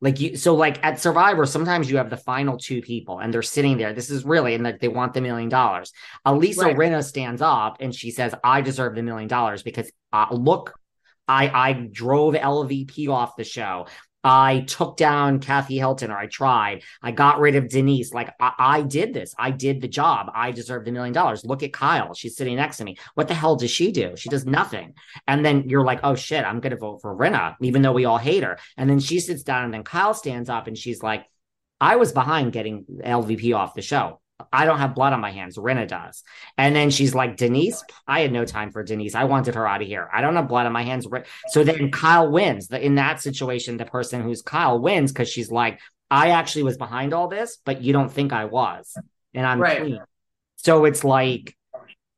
Like 0.00 0.20
you 0.20 0.36
so 0.36 0.54
like 0.54 0.84
at 0.84 1.00
survivor 1.00 1.44
sometimes 1.44 1.90
you 1.90 1.96
have 1.96 2.10
the 2.10 2.16
final 2.16 2.56
two 2.56 2.80
people 2.80 3.18
and 3.18 3.32
they're 3.32 3.42
sitting 3.42 3.78
there. 3.78 3.92
This 3.92 4.10
is 4.10 4.24
really 4.24 4.54
and 4.54 4.64
like 4.64 4.80
they 4.80 4.88
want 4.88 5.14
the 5.14 5.20
million 5.20 5.48
dollars. 5.48 5.92
Elisa 6.24 6.66
Right. 6.66 6.76
Rinna 6.76 7.04
stands 7.04 7.42
up 7.42 7.78
and 7.80 7.94
she 7.94 8.10
says 8.10 8.34
i 8.44 8.60
deserve 8.60 8.94
the 8.94 9.02
million 9.02 9.28
dollars 9.28 9.62
because 9.62 9.90
uh, 10.12 10.26
look 10.30 10.74
i 11.26 11.48
i 11.48 11.72
drove 11.72 12.34
lvp 12.34 13.08
off 13.08 13.36
the 13.36 13.44
show 13.44 13.86
I 14.24 14.60
took 14.60 14.96
down 14.96 15.40
Kathy 15.40 15.78
Hilton 15.78 16.10
or 16.10 16.18
I 16.18 16.26
tried. 16.26 16.82
I 17.02 17.12
got 17.12 17.38
rid 17.38 17.56
of 17.56 17.68
Denise. 17.68 18.12
Like 18.12 18.34
I, 18.40 18.52
I 18.58 18.82
did 18.82 19.14
this. 19.14 19.34
I 19.38 19.50
did 19.50 19.80
the 19.80 19.88
job. 19.88 20.30
I 20.34 20.50
deserved 20.52 20.88
a 20.88 20.92
million 20.92 21.14
dollars. 21.14 21.44
Look 21.44 21.62
at 21.62 21.72
Kyle. 21.72 22.14
She's 22.14 22.36
sitting 22.36 22.56
next 22.56 22.78
to 22.78 22.84
me. 22.84 22.98
What 23.14 23.28
the 23.28 23.34
hell 23.34 23.56
does 23.56 23.70
she 23.70 23.92
do? 23.92 24.16
She 24.16 24.28
does 24.28 24.44
nothing. 24.44 24.94
And 25.26 25.44
then 25.44 25.68
you're 25.68 25.84
like, 25.84 26.00
oh 26.02 26.14
shit, 26.14 26.44
I'm 26.44 26.60
to 26.60 26.76
vote 26.76 27.00
for 27.00 27.16
Rinna, 27.16 27.56
even 27.62 27.82
though 27.82 27.92
we 27.92 28.04
all 28.04 28.18
hate 28.18 28.42
her. 28.42 28.58
And 28.76 28.90
then 28.90 29.00
she 29.00 29.20
sits 29.20 29.42
down 29.42 29.64
and 29.64 29.72
then 29.72 29.84
Kyle 29.84 30.14
stands 30.14 30.48
up 30.48 30.66
and 30.66 30.76
she's 30.76 31.02
like, 31.02 31.24
I 31.80 31.96
was 31.96 32.12
behind 32.12 32.52
getting 32.52 32.84
LVP 32.84 33.56
off 33.56 33.74
the 33.74 33.82
show. 33.82 34.20
I 34.52 34.64
don't 34.64 34.78
have 34.78 34.94
blood 34.94 35.12
on 35.12 35.20
my 35.20 35.32
hands. 35.32 35.56
Rinna 35.56 35.88
does. 35.88 36.22
And 36.56 36.74
then 36.74 36.90
she's 36.90 37.14
like, 37.14 37.36
Denise, 37.36 37.82
I 38.06 38.20
had 38.20 38.32
no 38.32 38.44
time 38.44 38.70
for 38.70 38.82
Denise. 38.82 39.14
I 39.14 39.24
wanted 39.24 39.56
her 39.56 39.66
out 39.66 39.82
of 39.82 39.88
here. 39.88 40.08
I 40.12 40.20
don't 40.20 40.36
have 40.36 40.48
blood 40.48 40.66
on 40.66 40.72
my 40.72 40.84
hands. 40.84 41.06
So 41.48 41.64
then 41.64 41.90
Kyle 41.90 42.30
wins. 42.30 42.70
In 42.70 42.94
that 42.96 43.20
situation, 43.20 43.76
the 43.76 43.84
person 43.84 44.22
who's 44.22 44.42
Kyle 44.42 44.78
wins 44.78 45.12
because 45.12 45.28
she's 45.28 45.50
like, 45.50 45.80
I 46.10 46.30
actually 46.30 46.62
was 46.62 46.76
behind 46.76 47.12
all 47.12 47.28
this, 47.28 47.58
but 47.64 47.82
you 47.82 47.92
don't 47.92 48.12
think 48.12 48.32
I 48.32 48.44
was. 48.44 48.96
And 49.34 49.44
I'm 49.44 49.60
right. 49.60 49.80
clean. 49.80 50.00
So 50.56 50.84
it's 50.84 51.04
like, 51.04 51.56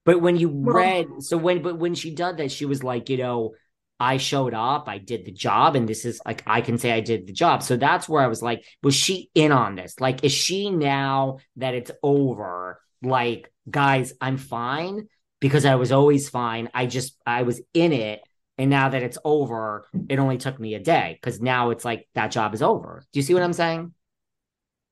but 0.05 0.21
when 0.21 0.37
you 0.37 0.49
read, 0.49 1.07
so 1.21 1.37
when, 1.37 1.63
but 1.63 1.79
when 1.79 1.95
she 1.95 2.15
did 2.15 2.37
that, 2.37 2.53
she 2.53 2.67
was 2.67 2.83
like, 2.85 3.09
you 3.09 3.17
know, 3.17 3.55
I 4.01 4.17
showed 4.17 4.55
up, 4.55 4.89
I 4.89 4.97
did 4.99 5.27
the 5.27 5.33
job, 5.33 5.77
and 5.77 5.87
this 5.87 6.07
is 6.07 6.21
like 6.25 6.43
I 6.47 6.63
can 6.63 6.79
say 6.79 6.91
I 6.91 7.01
did 7.01 7.27
the 7.27 7.33
job. 7.35 7.63
So 7.63 7.77
that's 7.77 8.09
where 8.09 8.23
I 8.23 8.29
was 8.29 8.43
like, 8.43 8.65
was 8.83 8.95
she 8.95 9.31
in 9.35 9.53
on 9.53 9.75
this? 9.75 10.01
Like, 10.01 10.25
is 10.25 10.33
she 10.33 10.71
now 10.71 11.39
that 11.57 11.75
it's 11.75 11.91
over? 12.03 12.81
Like, 13.03 13.53
guys, 13.71 14.15
I'm 14.21 14.39
fine 14.39 15.09
because 15.39 15.67
I 15.67 15.75
was 15.75 15.93
always 15.93 16.31
fine. 16.31 16.71
I 16.73 16.87
just 16.87 17.17
I 17.27 17.43
was 17.43 17.61
in 17.75 17.93
it. 17.93 18.23
And 18.57 18.69
now 18.69 18.91
that 18.91 19.03
it's 19.03 19.17
over, 19.25 19.87
it 20.09 20.19
only 20.19 20.37
took 20.37 20.61
me 20.61 20.75
a 20.75 20.81
day 20.81 21.19
because 21.21 21.41
now 21.41 21.71
it's 21.71 21.85
like 21.85 22.09
that 22.15 22.31
job 22.31 22.53
is 22.53 22.63
over. 22.63 23.03
Do 23.13 23.19
you 23.19 23.23
see 23.23 23.33
what 23.33 23.43
I'm 23.43 23.55
saying? 23.55 23.95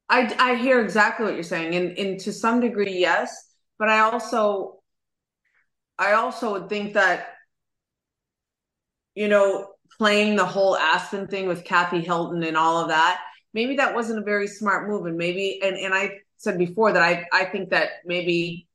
I, 0.09 0.35
I 0.39 0.55
hear 0.55 0.81
exactly 0.81 1.27
what 1.27 1.35
you're 1.35 1.43
saying. 1.43 1.75
And, 1.75 1.99
and 1.99 2.21
to 2.21 2.33
some 2.33 2.61
degree, 2.61 2.99
yes. 2.99 3.35
But 3.79 3.91
I 3.91 4.01
also 4.01 4.81
I 5.99 6.13
also 6.13 6.53
would 6.53 6.69
think 6.69 6.95
that 6.95 7.35
you 9.15 9.29
know, 9.29 9.69
playing 9.99 10.37
the 10.37 10.45
whole 10.45 10.77
Aspen 10.77 11.27
thing 11.27 11.49
with 11.49 11.65
Kathy 11.65 12.01
Hilton 12.01 12.43
and 12.43 12.57
all 12.57 12.79
of 12.79 12.89
that, 12.89 13.21
maybe 13.53 13.77
that 13.77 13.95
wasn't 13.95 14.21
a 14.21 14.25
very 14.25 14.47
smart 14.47 14.89
move. 14.89 15.07
And 15.07 15.17
maybe, 15.17 15.61
and, 15.63 15.77
and 15.77 15.95
I 15.95 16.19
said 16.37 16.59
before 16.59 16.93
that 16.93 17.03
I, 17.03 17.27
I 17.33 17.45
think 17.47 17.71
that 17.71 17.91
maybe 18.05 18.69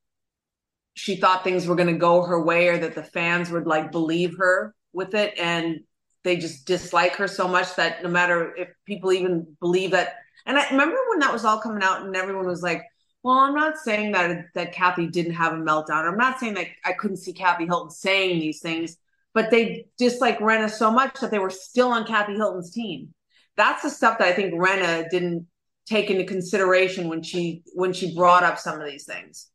she 0.96 1.16
thought 1.16 1.44
things 1.44 1.66
were 1.66 1.76
going 1.76 1.94
to 1.94 2.00
go 2.00 2.24
her 2.24 2.44
way 2.44 2.68
or 2.68 2.78
that 2.78 2.96
the 2.96 3.04
fans 3.04 3.50
would 3.50 3.66
like 3.66 3.92
believe 3.92 4.38
her 4.38 4.76
with 4.92 5.16
it. 5.16 5.38
And 5.40 5.82
they 6.24 6.38
just 6.38 6.66
dislike 6.66 7.16
her 7.16 7.28
so 7.28 7.48
much 7.48 7.76
that 7.76 8.04
no 8.04 8.10
matter 8.10 8.56
if 8.56 8.70
people 8.86 9.12
even 9.12 9.56
believe 9.60 9.92
that. 9.92 10.16
And 10.46 10.58
I 10.58 10.70
remember 10.70 10.98
when 11.10 11.20
that 11.20 11.34
was 11.34 11.46
all 11.46 11.60
coming 11.60 11.84
out 11.84 12.06
and 12.06 12.16
everyone 12.16 12.46
was 12.46 12.62
like, 12.62 12.84
well, 13.24 13.38
I'm 13.38 13.56
not 13.56 13.78
saying 13.78 14.12
that 14.12 14.48
that 14.54 14.74
Kathy 14.74 15.08
didn't 15.08 15.34
have 15.34 15.54
a 15.54 15.58
meltdown. 15.58 16.06
I'm 16.06 16.18
not 16.18 16.40
saying 16.40 16.56
that 16.56 16.68
I 16.84 16.92
couldn't 16.92 17.18
see 17.18 17.32
Kathy 17.32 17.66
Hilton 17.66 17.90
saying 17.90 18.40
these 18.40 18.60
things 18.60 18.98
but 19.34 19.50
they 19.50 19.88
disliked 19.98 20.42
Rinna 20.42 20.70
so 20.70 20.92
much 20.92 21.20
that 21.20 21.32
they 21.32 21.40
were 21.40 21.50
still 21.50 21.92
on 21.92 22.06
Kathy 22.06 22.36
Hilton's 22.36 22.72
team. 22.72 23.14
That's 23.58 23.84
the 23.84 23.90
stuff 23.90 24.20
that 24.20 24.28
I 24.28 24.34
think 24.34 24.54
Rinna 24.54 25.10
didn't 25.10 25.48
take 25.86 26.10
into 26.10 26.24
consideration 26.24 27.10
when 27.10 27.24
she 27.24 27.64
when 27.74 27.94
she 27.94 28.16
brought 28.16 28.44
up 28.44 28.60
some 28.60 28.80
of 28.80 28.88
these 28.88 29.06
things. 29.06 29.50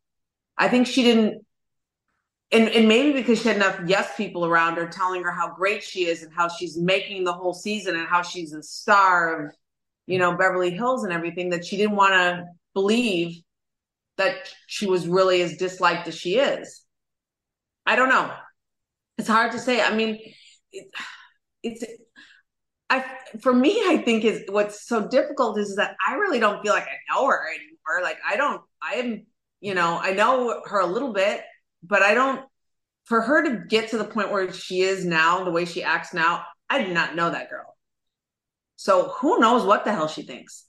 I 0.56 0.68
think 0.68 0.86
she 0.86 1.02
didn't 1.02 1.44
and, 2.50 2.68
and 2.70 2.88
maybe 2.88 3.12
because 3.12 3.42
she 3.42 3.48
had 3.48 3.56
enough 3.56 3.80
yes 3.86 4.16
people 4.16 4.44
around 4.44 4.76
her 4.76 4.88
telling 4.88 5.22
her 5.22 5.32
how 5.32 5.54
great 5.54 5.82
she 5.82 6.06
is 6.06 6.22
and 6.22 6.32
how 6.32 6.48
she's 6.48 6.76
making 6.76 7.24
the 7.24 7.32
whole 7.32 7.54
season 7.54 7.94
and 7.96 8.08
how 8.08 8.22
she's 8.22 8.52
a 8.52 8.62
star 8.62 9.46
of 9.46 9.54
you 10.06 10.18
know 10.18 10.36
Beverly 10.36 10.70
Hills 10.70 11.04
and 11.04 11.12
everything 11.12 11.50
that 11.50 11.64
she 11.64 11.76
didn't 11.76 11.96
want 11.96 12.14
to 12.14 12.44
believe 12.74 13.42
that 14.16 14.52
she 14.66 14.86
was 14.86 15.06
really 15.06 15.42
as 15.42 15.56
disliked 15.56 16.08
as 16.08 16.16
she 16.16 16.36
is. 16.36 16.84
I 17.86 17.94
don't 17.94 18.08
know 18.08 18.32
it's 19.18 19.28
hard 19.28 19.52
to 19.52 19.58
say. 19.58 19.82
I 19.82 19.94
mean, 19.94 20.18
it, 20.72 20.86
it's 21.62 21.84
I 22.90 23.04
for 23.40 23.52
me, 23.52 23.82
I 23.86 23.98
think 23.98 24.24
is 24.24 24.44
what's 24.48 24.86
so 24.86 25.06
difficult 25.06 25.58
is 25.58 25.76
that 25.76 25.94
I 26.06 26.14
really 26.14 26.40
don't 26.40 26.62
feel 26.62 26.72
like 26.72 26.86
I 26.86 27.14
know 27.14 27.26
her 27.26 27.48
anymore. 27.48 28.02
Like 28.02 28.18
I 28.26 28.36
don't, 28.36 28.62
I 28.82 28.94
am, 28.94 29.26
you 29.60 29.74
know, 29.74 29.98
I 30.00 30.12
know 30.12 30.62
her 30.66 30.80
a 30.80 30.86
little 30.86 31.12
bit, 31.12 31.42
but 31.82 32.02
I 32.02 32.14
don't. 32.14 32.44
For 33.04 33.22
her 33.22 33.42
to 33.42 33.64
get 33.68 33.90
to 33.90 33.98
the 33.98 34.04
point 34.04 34.30
where 34.30 34.52
she 34.52 34.82
is 34.82 35.04
now, 35.04 35.42
the 35.42 35.50
way 35.50 35.64
she 35.64 35.82
acts 35.82 36.12
now, 36.12 36.44
I 36.68 36.82
did 36.82 36.92
not 36.92 37.16
know 37.16 37.30
that 37.30 37.48
girl. 37.48 37.74
So 38.76 39.14
who 39.20 39.40
knows 39.40 39.64
what 39.64 39.84
the 39.84 39.92
hell 39.92 40.08
she 40.08 40.22
thinks? 40.22 40.67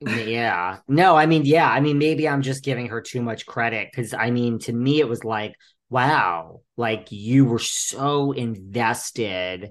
Yeah. 0.00 0.78
No, 0.88 1.16
I 1.16 1.26
mean, 1.26 1.44
yeah. 1.44 1.70
I 1.70 1.80
mean, 1.80 1.98
maybe 1.98 2.28
I'm 2.28 2.42
just 2.42 2.64
giving 2.64 2.88
her 2.88 3.00
too 3.00 3.22
much 3.22 3.46
credit 3.46 3.88
because 3.90 4.14
I 4.14 4.30
mean, 4.30 4.58
to 4.60 4.72
me, 4.72 5.00
it 5.00 5.08
was 5.08 5.24
like, 5.24 5.54
wow, 5.90 6.62
like 6.76 7.08
you 7.10 7.44
were 7.44 7.58
so 7.58 8.32
invested. 8.32 9.70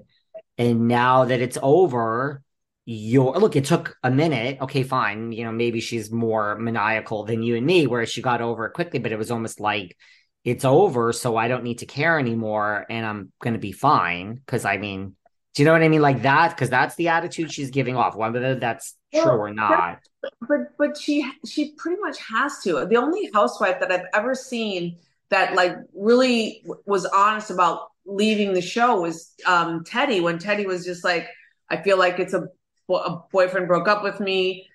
And 0.58 0.88
now 0.88 1.24
that 1.24 1.40
it's 1.40 1.58
over, 1.62 2.42
you're 2.84 3.38
look, 3.38 3.56
it 3.56 3.64
took 3.64 3.96
a 4.02 4.10
minute. 4.10 4.58
Okay, 4.60 4.82
fine. 4.82 5.32
You 5.32 5.44
know, 5.44 5.52
maybe 5.52 5.80
she's 5.80 6.10
more 6.10 6.56
maniacal 6.56 7.24
than 7.24 7.42
you 7.42 7.56
and 7.56 7.66
me, 7.66 7.86
where 7.86 8.06
she 8.06 8.22
got 8.22 8.40
over 8.40 8.66
it 8.66 8.74
quickly, 8.74 8.98
but 8.98 9.12
it 9.12 9.18
was 9.18 9.30
almost 9.30 9.60
like 9.60 9.96
it's 10.44 10.64
over. 10.64 11.12
So 11.12 11.36
I 11.36 11.48
don't 11.48 11.64
need 11.64 11.78
to 11.78 11.86
care 11.86 12.18
anymore. 12.18 12.86
And 12.88 13.04
I'm 13.04 13.32
going 13.42 13.54
to 13.54 13.60
be 13.60 13.72
fine. 13.72 14.40
Cause 14.46 14.64
I 14.64 14.76
mean, 14.76 15.16
do 15.54 15.62
you 15.62 15.66
know 15.66 15.72
what 15.72 15.82
I 15.82 15.88
mean? 15.88 16.02
Like 16.02 16.22
that, 16.22 16.50
because 16.50 16.70
that's 16.70 16.94
the 16.94 17.08
attitude 17.08 17.52
she's 17.52 17.70
giving 17.70 17.96
off, 17.96 18.14
whether 18.14 18.54
that's 18.54 18.94
true 19.12 19.24
well, 19.24 19.38
or 19.38 19.54
not. 19.54 20.00
But 20.40 20.76
but 20.78 20.96
she 20.96 21.30
she 21.46 21.72
pretty 21.72 22.00
much 22.00 22.18
has 22.20 22.58
to. 22.60 22.84
The 22.86 22.96
only 22.96 23.30
housewife 23.32 23.80
that 23.80 23.90
I've 23.90 24.06
ever 24.14 24.34
seen 24.34 24.96
that 25.30 25.54
like 25.54 25.76
really 25.94 26.64
was 26.86 27.06
honest 27.06 27.50
about 27.50 27.88
leaving 28.04 28.52
the 28.52 28.62
show 28.62 29.00
was 29.00 29.34
um, 29.46 29.84
Teddi. 29.84 30.22
When 30.22 30.38
Teddi 30.38 30.66
was 30.66 30.84
just 30.84 31.04
like, 31.04 31.28
I 31.68 31.76
feel 31.76 31.98
like 31.98 32.18
it's 32.18 32.34
a, 32.34 32.48
a 32.88 33.18
boyfriend 33.32 33.68
broke 33.68 33.88
up 33.88 34.02
with 34.02 34.20
me. 34.20 34.68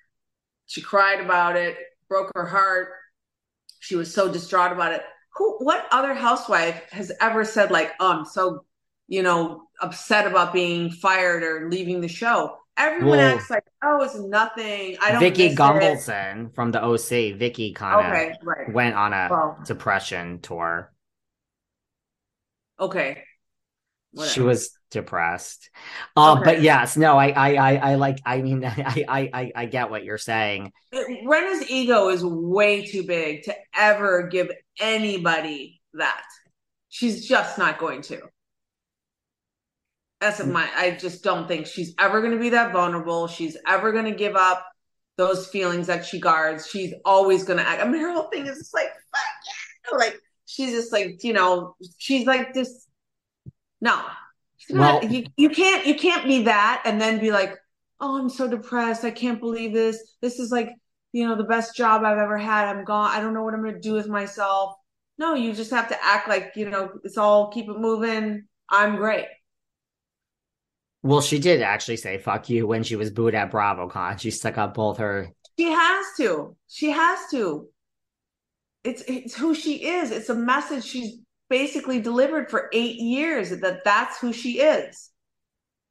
She 0.67 0.81
cried 0.81 1.19
about 1.19 1.55
it, 1.55 1.77
broke 2.07 2.31
her 2.35 2.45
heart. 2.45 2.89
She 3.79 3.95
was 3.95 4.13
so 4.13 4.31
distraught 4.31 4.71
about 4.71 4.93
it. 4.93 5.03
Who? 5.35 5.57
What 5.59 5.85
other 5.91 6.13
housewife 6.13 6.81
has 6.91 7.11
ever 7.21 7.43
said 7.43 7.69
like, 7.69 7.91
"Oh, 7.99 8.11
I'm 8.11 8.25
so 8.25 8.65
you 9.07 9.23
know, 9.23 9.63
upset 9.81 10.27
about 10.27 10.53
being 10.53 10.89
fired 10.89 11.43
or 11.43 11.69
leaving 11.69 12.01
the 12.01 12.07
show. 12.07 12.57
Everyone 12.77 13.19
Whoa. 13.19 13.35
acts 13.35 13.49
like, 13.49 13.63
oh, 13.83 14.03
it's 14.03 14.15
nothing. 14.15 14.97
I 15.01 15.11
don't. 15.11 15.21
Vicki 15.21 15.55
Gunvalson 15.55 16.53
from 16.53 16.71
the 16.71 16.83
OC. 16.83 17.37
Vicki 17.37 17.71
kind 17.71 18.05
of 18.05 18.11
okay, 18.11 18.33
right. 18.43 18.71
went 18.71 18.95
on 18.95 19.13
a 19.13 19.27
well, 19.31 19.57
depression 19.65 20.39
tour. 20.41 20.91
Okay. 22.79 23.23
Whatever. 24.11 24.33
She 24.33 24.41
was 24.41 24.77
depressed. 24.91 25.69
Um, 26.17 26.39
okay. 26.39 26.55
but 26.55 26.61
yes, 26.61 26.97
no, 26.97 27.17
I, 27.17 27.29
I, 27.29 27.53
I, 27.53 27.75
I 27.91 27.95
like. 27.95 28.19
I 28.25 28.41
mean, 28.41 28.65
I, 28.65 29.29
I, 29.33 29.51
I 29.55 29.65
get 29.65 29.89
what 29.89 30.03
you're 30.03 30.17
saying. 30.17 30.71
Rinna's 30.93 31.69
ego 31.69 32.09
is 32.09 32.25
way 32.25 32.85
too 32.85 33.03
big 33.03 33.43
to 33.43 33.55
ever 33.73 34.27
give 34.27 34.51
anybody 34.79 35.81
that. 35.93 36.23
She's 36.89 37.27
just 37.27 37.57
not 37.57 37.77
going 37.77 38.01
to. 38.03 38.21
That's 40.25 40.41
mm. 40.41 40.51
my. 40.51 40.67
I 40.75 40.91
just 40.91 41.23
don't 41.23 41.47
think 41.47 41.67
she's 41.67 41.93
ever 41.99 42.19
going 42.19 42.33
to 42.33 42.39
be 42.39 42.49
that 42.49 42.73
vulnerable. 42.73 43.27
She's 43.27 43.55
ever 43.67 43.91
going 43.91 44.05
to 44.05 44.11
give 44.11 44.35
up 44.35 44.65
those 45.17 45.47
feelings 45.47 45.85
that 45.85 46.03
she 46.03 46.19
guards. 46.19 46.67
She's 46.67 46.95
always 47.05 47.43
going 47.43 47.59
to 47.59 47.67
act. 47.67 47.79
I 47.79 47.87
mean, 47.87 48.01
her 48.01 48.11
whole 48.11 48.29
thing 48.29 48.47
is 48.47 48.57
just 48.57 48.73
like, 48.73 48.87
fuck 48.87 49.91
yeah. 49.91 49.97
Like, 49.99 50.19
she's 50.47 50.71
just 50.71 50.91
like, 50.91 51.23
you 51.23 51.33
know, 51.33 51.75
she's 51.99 52.25
like 52.25 52.55
this. 52.55 52.87
No, 53.81 54.01
well, 54.71 54.99
not, 55.01 55.11
you, 55.11 55.25
you 55.37 55.49
can't, 55.49 55.85
you 55.85 55.93
can't 55.93 56.25
be 56.25 56.43
that 56.45 56.81
and 56.85 56.99
then 56.99 57.19
be 57.19 57.31
like, 57.31 57.53
oh, 58.01 58.17
I'm 58.17 58.29
so 58.29 58.47
depressed. 58.47 59.05
I 59.05 59.11
can't 59.11 59.39
believe 59.39 59.73
this. 59.73 60.15
This 60.23 60.39
is 60.39 60.51
like, 60.51 60.71
you 61.11 61.27
know, 61.27 61.35
the 61.35 61.43
best 61.43 61.75
job 61.75 62.03
I've 62.03 62.17
ever 62.17 62.37
had. 62.37 62.67
I'm 62.67 62.83
gone. 62.83 63.11
I 63.11 63.19
don't 63.19 63.35
know 63.35 63.43
what 63.43 63.53
I'm 63.53 63.61
going 63.61 63.75
to 63.75 63.79
do 63.79 63.93
with 63.93 64.07
myself. 64.07 64.73
No, 65.19 65.35
you 65.35 65.53
just 65.53 65.69
have 65.69 65.89
to 65.89 66.03
act 66.03 66.27
like, 66.27 66.53
you 66.55 66.67
know, 66.67 66.89
it's 67.03 67.19
all 67.19 67.51
keep 67.51 67.69
it 67.69 67.77
moving. 67.77 68.45
I'm 68.71 68.95
great. 68.95 69.27
Well, 71.05 71.21
she 71.21 71.37
did 71.37 71.61
actually 71.61 71.97
say 71.97 72.17
"fuck 72.17 72.49
you" 72.49 72.65
when 72.65 72.81
she 72.81 72.95
was 72.95 73.11
booed 73.11 73.35
at 73.35 73.51
BravoCon. 73.51 74.19
She 74.19 74.31
stuck 74.31 74.57
up 74.57 74.73
both 74.73 74.97
her. 74.97 75.29
She 75.55 75.65
has 75.65 76.05
to. 76.17 76.57
She 76.67 76.89
has 76.89 77.19
to. 77.29 77.67
It's 78.83 79.03
it's 79.07 79.35
who 79.35 79.53
she 79.53 79.85
is. 79.85 80.09
It's 80.09 80.29
a 80.29 80.35
message 80.35 80.83
she's 80.83 81.19
basically 81.47 81.99
delivered 81.99 82.49
for 82.49 82.71
eight 82.73 82.95
years 82.95 83.51
that 83.51 83.83
that's 83.85 84.17
who 84.19 84.33
she 84.33 84.61
is. 84.61 85.11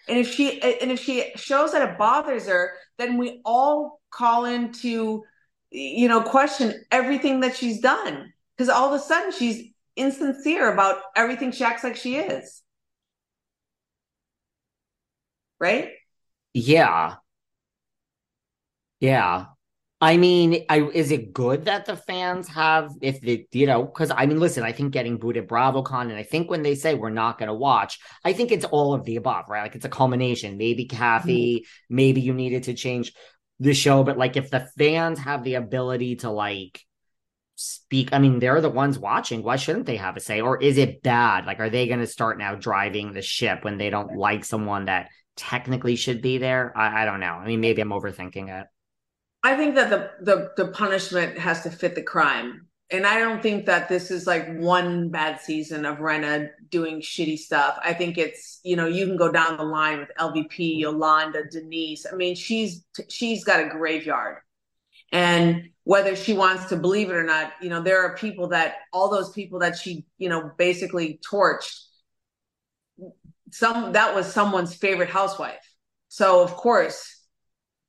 And 0.08 0.18
if 0.18 0.34
she 0.34 0.60
and 0.60 0.90
if 0.90 0.98
she 0.98 1.30
shows 1.36 1.70
that 1.70 1.88
it 1.88 1.96
bothers 1.96 2.48
her, 2.48 2.72
then 2.98 3.16
we 3.16 3.40
all 3.44 4.00
call 4.10 4.46
into 4.46 5.22
you 5.70 6.08
know 6.08 6.22
question 6.22 6.74
everything 6.90 7.38
that 7.38 7.56
she's 7.56 7.80
done 7.80 8.32
because 8.56 8.68
all 8.68 8.92
of 8.92 9.00
a 9.00 9.04
sudden 9.04 9.30
she's 9.30 9.70
insincere 9.94 10.72
about 10.72 11.02
everything 11.14 11.52
she 11.52 11.62
acts 11.62 11.84
like 11.84 11.94
she 11.94 12.16
is. 12.16 12.63
Right? 15.59 15.90
Yeah. 16.52 17.16
Yeah. 19.00 19.46
I 20.00 20.18
mean, 20.18 20.66
I, 20.68 20.82
is 20.82 21.11
it 21.11 21.32
good 21.32 21.64
that 21.64 21.86
the 21.86 21.96
fans 21.96 22.48
have, 22.48 22.90
if 23.00 23.20
the, 23.20 23.46
you 23.52 23.66
know, 23.66 23.84
because 23.84 24.11
I 24.14 24.26
mean, 24.26 24.38
listen, 24.38 24.62
I 24.62 24.72
think 24.72 24.92
getting 24.92 25.16
booed 25.16 25.38
at 25.38 25.48
BravoCon, 25.48 26.02
and 26.02 26.16
I 26.16 26.24
think 26.24 26.50
when 26.50 26.62
they 26.62 26.74
say 26.74 26.94
we're 26.94 27.11
not 27.11 27.38
going 27.38 27.46
to 27.48 27.55
watch, 27.55 27.98
I 28.22 28.34
think 28.34 28.52
it's 28.52 28.66
all 28.66 28.92
of 28.92 29.05
the 29.05 29.16
above, 29.16 29.48
right? 29.48 29.62
Like 29.62 29.76
it's 29.76 29.86
a 29.86 29.90
culmination. 29.90 30.59
Maybe 30.59 30.84
Kathy, 30.84 31.61
mm-hmm. 31.61 31.94
maybe 31.94 32.20
you 32.20 32.34
needed 32.34 32.64
to 32.64 32.74
change 32.74 33.14
the 33.61 33.72
show, 33.72 34.05
but 34.05 34.18
like 34.18 34.36
if 34.36 34.50
the 34.50 34.68
fans 34.76 35.20
have 35.20 35.42
the 35.42 35.55
ability 35.55 36.16
to 36.16 36.30
like 36.30 36.84
speak, 37.55 38.12
I 38.12 38.18
mean, 38.18 38.40
they're 38.40 38.61
the 38.61 38.68
ones 38.68 38.98
watching. 38.98 39.42
Why 39.42 39.57
shouldn't 39.57 39.86
they 39.86 39.96
have 39.96 40.16
a 40.16 40.20
say? 40.20 40.40
Or 40.40 40.61
is 40.61 40.76
it 40.76 41.02
bad? 41.02 41.46
Like, 41.46 41.61
are 41.61 41.70
they 41.70 41.86
going 41.86 42.00
to 42.00 42.07
start 42.07 42.36
now 42.36 42.57
driving 42.57 43.12
the 43.12 43.22
ship 43.22 43.64
when 43.64 43.78
they 43.78 43.90
don't 43.90 44.16
like 44.16 44.44
someone 44.44 44.86
that 44.86 45.09
technically 45.37 45.97
should 45.97 46.22
be 46.22 46.39
there? 46.39 46.72
I, 46.76 47.03
I 47.03 47.05
don't 47.05 47.20
know. 47.20 47.35
I 47.35 47.47
mean, 47.47 47.61
maybe 47.61 47.82
I'm 47.82 47.91
overthinking 47.91 48.49
it. 48.49 48.66
I 49.43 49.57
think 49.57 49.74
that 49.74 49.91
the, 49.91 50.11
the 50.20 50.53
the 50.57 50.72
punishment 50.72 51.39
has 51.39 51.62
to 51.62 51.70
fit 51.70 51.95
the 51.95 52.03
crime. 52.03 52.66
And 52.91 53.07
I 53.07 53.18
don't 53.18 53.43
think 53.43 53.66
that 53.66 53.89
this 53.89 54.11
is 54.11 54.26
like 54.26 54.57
one 54.59 55.09
bad 55.09 55.41
season 55.41 55.85
of 55.85 55.99
Rinna 55.99 56.51
doing 56.70 57.01
shitty 57.01 57.39
stuff. 57.39 57.78
I 57.82 57.95
think 57.95 58.18
it's, 58.18 58.61
you 58.62 58.76
know, 58.76 58.87
you 58.87 59.07
can 59.07 59.16
go 59.16 59.32
down 59.32 59.57
the 59.57 59.64
line 59.64 59.99
with 59.99 60.11
LVP, 60.18 60.78
Yolanda, 60.78 61.45
Denise. 61.51 62.07
I 62.11 62.14
mean, 62.14 62.35
she's 62.37 62.85
she's 63.09 63.43
got 63.43 63.61
a 63.61 63.68
graveyard. 63.68 64.39
And 65.12 65.70
whether 65.85 66.16
she 66.16 66.32
wants 66.32 66.66
to 66.66 66.76
believe 66.76 67.11
it 67.11 67.14
or 67.14 67.24
not, 67.24 67.53
you 67.61 67.68
know, 67.68 67.82
there 67.82 68.03
are 68.03 68.16
people 68.16 68.49
that 68.49 68.76
all 68.93 69.11
those 69.11 69.30
people 69.30 69.61
that 69.61 69.76
she, 69.76 70.05
you 70.18 70.28
know, 70.28 70.51
basically 70.59 71.20
torched 71.30 71.84
some 73.55 73.92
that 73.92 74.14
was 74.14 74.26
someone's 74.32 74.74
favorite 74.74 75.09
housewife. 75.09 75.64
So 76.09 76.42
of 76.42 76.55
course, 76.57 77.22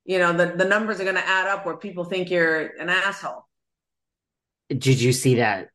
you 0.05 0.19
know 0.19 0.31
the, 0.31 0.53
the 0.55 0.65
numbers 0.65 0.99
are 0.99 1.03
going 1.03 1.15
to 1.15 1.27
add 1.27 1.47
up 1.47 1.65
where 1.65 1.77
people 1.77 2.03
think 2.03 2.29
you're 2.29 2.67
an 2.79 2.89
asshole. 2.89 3.47
Did 4.69 5.01
you 5.01 5.11
see 5.11 5.35
that 5.35 5.69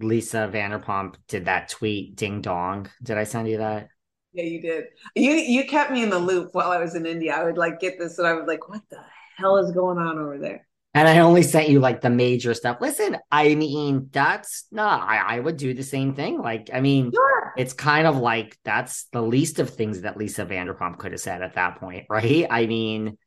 lisa 0.00 0.50
vanderpump 0.52 1.14
did 1.28 1.44
that 1.44 1.68
tweet 1.68 2.16
ding 2.16 2.40
dong 2.40 2.90
did 3.04 3.16
i 3.16 3.22
send 3.22 3.48
you 3.48 3.58
that? 3.58 3.88
Yeah 4.32 4.44
you 4.44 4.60
did. 4.60 4.84
You 5.14 5.30
you 5.34 5.64
kept 5.64 5.92
me 5.92 6.02
in 6.02 6.10
the 6.10 6.18
loop 6.18 6.50
while 6.52 6.72
i 6.72 6.78
was 6.78 6.96
in 6.96 7.06
india. 7.06 7.34
I 7.34 7.44
would 7.44 7.56
like 7.56 7.78
get 7.78 7.98
this 7.98 8.18
and 8.18 8.26
i 8.26 8.32
was 8.32 8.48
like 8.48 8.68
what 8.68 8.82
the 8.90 8.98
hell 9.36 9.58
is 9.58 9.70
going 9.70 9.98
on 9.98 10.18
over 10.18 10.38
there 10.38 10.66
and 10.96 11.06
I 11.06 11.18
only 11.18 11.42
sent 11.42 11.68
you 11.68 11.78
like 11.78 12.00
the 12.00 12.08
major 12.08 12.54
stuff. 12.54 12.78
Listen, 12.80 13.18
I 13.30 13.54
mean, 13.54 14.08
that's 14.10 14.64
not, 14.70 15.02
I, 15.02 15.36
I 15.36 15.40
would 15.40 15.58
do 15.58 15.74
the 15.74 15.82
same 15.82 16.14
thing. 16.14 16.40
Like, 16.40 16.70
I 16.72 16.80
mean, 16.80 17.12
sure. 17.12 17.52
it's 17.58 17.74
kind 17.74 18.06
of 18.06 18.16
like 18.16 18.56
that's 18.64 19.04
the 19.12 19.20
least 19.20 19.58
of 19.58 19.68
things 19.68 20.00
that 20.00 20.16
Lisa 20.16 20.46
Vanderpump 20.46 20.96
could 20.96 21.12
have 21.12 21.20
said 21.20 21.42
at 21.42 21.54
that 21.56 21.78
point, 21.80 22.06
right? 22.08 22.46
I 22.48 22.64
mean, 22.64 23.18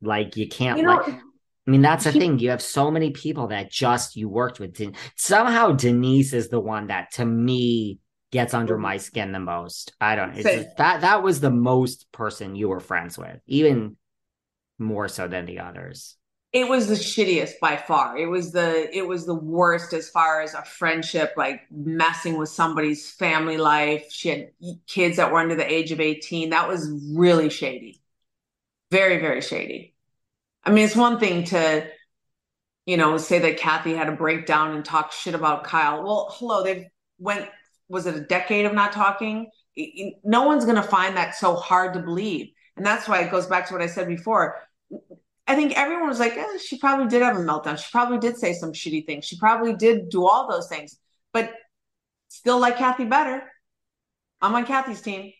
like 0.00 0.36
you 0.36 0.48
can't 0.48 0.78
you 0.78 0.84
know, 0.84 0.94
like 0.94 1.14
I 1.66 1.70
mean, 1.70 1.82
that's 1.82 2.04
the 2.04 2.12
thing. 2.12 2.38
You 2.38 2.50
have 2.50 2.62
so 2.62 2.90
many 2.90 3.10
people 3.10 3.48
that 3.48 3.70
just 3.70 4.14
you 4.14 4.28
worked 4.28 4.60
with. 4.60 4.80
Somehow 5.16 5.72
Denise 5.72 6.32
is 6.32 6.48
the 6.48 6.60
one 6.60 6.88
that 6.88 7.12
to 7.14 7.24
me 7.24 7.98
gets 8.30 8.54
under 8.54 8.78
my 8.78 8.98
skin 8.98 9.32
the 9.32 9.40
most. 9.40 9.94
I 10.00 10.14
don't 10.14 10.34
that 10.42 10.76
that 10.76 11.22
was 11.24 11.40
the 11.40 11.50
most 11.50 12.10
person 12.12 12.54
you 12.54 12.68
were 12.68 12.80
friends 12.80 13.18
with, 13.18 13.40
even 13.46 13.96
more 14.78 15.08
so 15.08 15.28
than 15.28 15.46
the 15.46 15.60
others. 15.60 16.16
It 16.52 16.68
was 16.68 16.86
the 16.86 16.94
shittiest 16.94 17.60
by 17.60 17.76
far. 17.78 18.18
It 18.18 18.26
was 18.26 18.52
the 18.52 18.94
it 18.94 19.06
was 19.06 19.24
the 19.24 19.34
worst 19.34 19.94
as 19.94 20.10
far 20.10 20.42
as 20.42 20.52
a 20.52 20.62
friendship, 20.62 21.32
like 21.36 21.62
messing 21.70 22.36
with 22.36 22.50
somebody's 22.50 23.10
family 23.10 23.56
life. 23.56 24.06
She 24.10 24.28
had 24.28 24.50
kids 24.86 25.16
that 25.16 25.32
were 25.32 25.38
under 25.38 25.54
the 25.54 25.70
age 25.70 25.92
of 25.92 26.00
18. 26.00 26.50
That 26.50 26.68
was 26.68 26.92
really 27.14 27.48
shady. 27.48 28.02
Very, 28.90 29.18
very 29.18 29.40
shady. 29.40 29.94
I 30.64 30.70
mean, 30.70 30.84
it's 30.84 30.94
one 30.94 31.18
thing 31.18 31.44
to, 31.44 31.88
you 32.84 32.98
know, 32.98 33.16
say 33.16 33.38
that 33.38 33.56
Kathy 33.56 33.94
had 33.94 34.10
a 34.10 34.16
breakdown 34.16 34.74
and 34.74 34.84
talk 34.84 35.12
shit 35.12 35.34
about 35.34 35.64
Kyle. 35.64 36.04
Well, 36.04 36.28
hello, 36.38 36.62
they've 36.62 36.86
went, 37.18 37.48
was 37.88 38.06
it 38.06 38.14
a 38.14 38.20
decade 38.20 38.66
of 38.66 38.74
not 38.74 38.92
talking? 38.92 39.50
No 40.22 40.42
one's 40.42 40.64
going 40.64 40.76
to 40.76 40.82
find 40.82 41.16
that 41.16 41.34
so 41.34 41.56
hard 41.56 41.94
to 41.94 42.00
believe. 42.00 42.48
And 42.76 42.86
that's 42.86 43.08
why 43.08 43.20
it 43.20 43.30
goes 43.30 43.46
back 43.46 43.66
to 43.68 43.74
what 43.74 43.82
I 43.82 43.86
said 43.86 44.08
before. 44.08 44.56
I 45.46 45.54
think 45.54 45.76
everyone 45.76 46.08
was 46.08 46.20
like, 46.20 46.36
eh, 46.36 46.58
she 46.58 46.78
probably 46.78 47.08
did 47.08 47.22
have 47.22 47.36
a 47.36 47.40
meltdown. 47.40 47.78
She 47.78 47.90
probably 47.90 48.18
did 48.18 48.38
say 48.38 48.54
some 48.54 48.72
shitty 48.72 49.06
things. 49.06 49.24
She 49.24 49.36
probably 49.38 49.74
did 49.74 50.08
do 50.08 50.26
all 50.26 50.48
those 50.48 50.68
things, 50.68 50.98
but 51.32 51.52
still 52.28 52.58
like 52.58 52.78
Kathy 52.78 53.04
better. 53.04 53.42
I'm 54.40 54.54
on 54.54 54.64
Kathy's 54.64 55.02
team. 55.02 55.32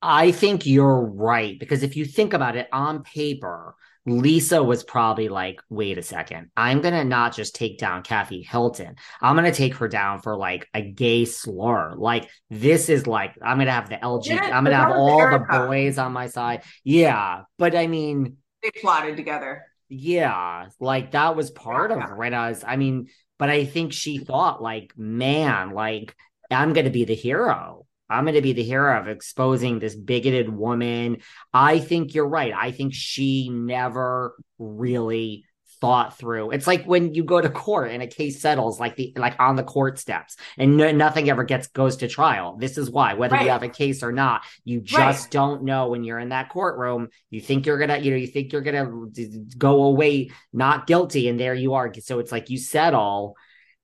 I 0.00 0.30
think 0.30 0.64
you're 0.64 1.00
right 1.00 1.58
because 1.58 1.82
if 1.82 1.96
you 1.96 2.04
think 2.04 2.32
about 2.32 2.56
it 2.56 2.68
on 2.72 3.02
paper, 3.02 3.74
Lisa 4.08 4.62
was 4.62 4.84
probably 4.84 5.28
like, 5.28 5.60
wait 5.68 5.98
a 5.98 6.02
second, 6.02 6.50
I'm 6.56 6.80
going 6.80 6.94
to 6.94 7.04
not 7.04 7.34
just 7.34 7.54
take 7.54 7.78
down 7.78 8.02
Kathy 8.02 8.42
Hilton. 8.42 8.96
I'm 9.20 9.36
going 9.36 9.50
to 9.50 9.56
take 9.56 9.74
her 9.76 9.88
down 9.88 10.20
for 10.20 10.36
like 10.36 10.66
a 10.74 10.82
gay 10.82 11.24
slur. 11.24 11.94
Like, 11.96 12.28
this 12.50 12.88
is 12.88 13.06
like, 13.06 13.34
I'm 13.42 13.58
going 13.58 13.66
to 13.66 13.72
have 13.72 13.88
the 13.88 13.96
LG, 13.96 14.26
yeah, 14.26 14.56
I'm 14.56 14.64
going 14.64 14.76
to 14.76 14.82
have 14.82 14.92
all 14.92 15.30
the 15.30 15.44
boys 15.50 15.98
on 15.98 16.12
my 16.12 16.28
side. 16.28 16.62
Yeah. 16.84 17.42
But 17.58 17.76
I 17.76 17.86
mean, 17.86 18.36
they 18.62 18.70
plotted 18.80 19.16
together. 19.16 19.64
Yeah. 19.88 20.68
Like, 20.80 21.12
that 21.12 21.36
was 21.36 21.50
part 21.50 21.90
yeah. 21.90 22.04
of 22.04 22.10
Rinna's. 22.10 22.64
I 22.66 22.76
mean, 22.76 23.08
but 23.38 23.50
I 23.50 23.64
think 23.64 23.92
she 23.92 24.18
thought, 24.18 24.62
like, 24.62 24.92
man, 24.96 25.70
like, 25.70 26.14
I'm 26.50 26.72
going 26.72 26.86
to 26.86 26.90
be 26.90 27.04
the 27.04 27.14
hero. 27.14 27.86
I'm 28.08 28.24
going 28.24 28.34
to 28.34 28.42
be 28.42 28.52
the 28.52 28.62
hero 28.62 28.98
of 29.00 29.08
exposing 29.08 29.78
this 29.78 29.94
bigoted 29.94 30.48
woman. 30.48 31.18
I 31.52 31.78
think 31.78 32.14
you're 32.14 32.28
right. 32.28 32.52
I 32.56 32.72
think 32.72 32.94
she 32.94 33.48
never 33.50 34.34
really 34.58 35.44
thought 35.80 36.18
through. 36.18 36.50
It's 36.50 36.66
like 36.66 36.84
when 36.84 37.14
you 37.14 37.24
go 37.24 37.40
to 37.40 37.48
court 37.48 37.90
and 37.90 38.02
a 38.02 38.06
case 38.06 38.40
settles 38.40 38.80
like 38.80 38.96
the 38.96 39.12
like 39.16 39.36
on 39.38 39.56
the 39.56 39.62
court 39.62 39.98
steps 39.98 40.36
and 40.56 40.76
no, 40.76 40.90
nothing 40.90 41.30
ever 41.30 41.44
gets 41.44 41.68
goes 41.68 41.98
to 41.98 42.08
trial. 42.08 42.56
This 42.56 42.78
is 42.78 42.90
why 42.90 43.14
whether 43.14 43.36
right. 43.36 43.44
you 43.44 43.50
have 43.50 43.62
a 43.62 43.68
case 43.68 44.02
or 44.02 44.12
not, 44.12 44.42
you 44.64 44.80
just 44.80 45.24
right. 45.24 45.30
don't 45.30 45.64
know 45.64 45.88
when 45.88 46.04
you're 46.04 46.18
in 46.18 46.30
that 46.30 46.50
courtroom. 46.50 47.08
You 47.30 47.40
think 47.40 47.66
you're 47.66 47.78
going 47.78 47.90
to, 47.90 48.00
you 48.00 48.10
know, 48.10 48.16
you 48.16 48.26
think 48.26 48.52
you're 48.52 48.62
going 48.62 49.12
to 49.14 49.44
go 49.56 49.84
away 49.84 50.30
not 50.52 50.86
guilty 50.86 51.28
and 51.28 51.38
there 51.38 51.54
you 51.54 51.74
are. 51.74 51.92
So 52.00 52.18
it's 52.18 52.32
like 52.32 52.50
you 52.50 52.58
settle 52.58 53.36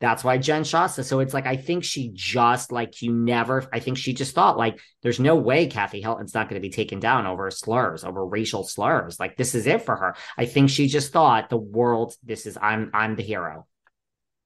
that's 0.05 0.23
why 0.23 0.37
Jen 0.37 0.65
Shasta. 0.65 1.03
So 1.03 1.21
it's 1.21 1.33
like 1.33 1.47
I 1.47 1.57
think 1.57 1.83
she 1.83 2.11
just 2.13 2.71
like 2.71 3.01
you 3.01 3.11
never. 3.11 3.67
I 3.73 3.81
think 3.81 3.97
she 3.97 4.13
just 4.13 4.35
thought 4.35 4.59
like 4.59 4.79
there's 5.03 5.19
no 5.19 5.35
way 5.35 5.67
Kathy 5.67 6.03
Hilton's 6.03 6.35
not 6.35 6.51
going 6.51 6.61
to 6.61 6.69
be 6.69 6.73
taken 6.73 7.01
down 7.01 7.27
over 7.27 7.51
slurs, 7.51 8.05
over 8.05 8.25
racial 8.27 8.65
slurs. 8.65 9.19
Like 9.19 9.39
this 9.39 9.55
is 9.55 9.67
it 9.67 9.83
for 9.83 9.97
her. 9.97 10.15
I 10.37 10.45
think 10.45 10.69
she 10.69 10.89
just 10.89 11.11
thought 11.11 11.49
the 11.49 11.57
world. 11.57 12.15
This 12.23 12.45
is 12.45 12.59
I'm 12.61 12.91
I'm 12.93 13.17
the 13.17 13.23
hero. 13.23 13.67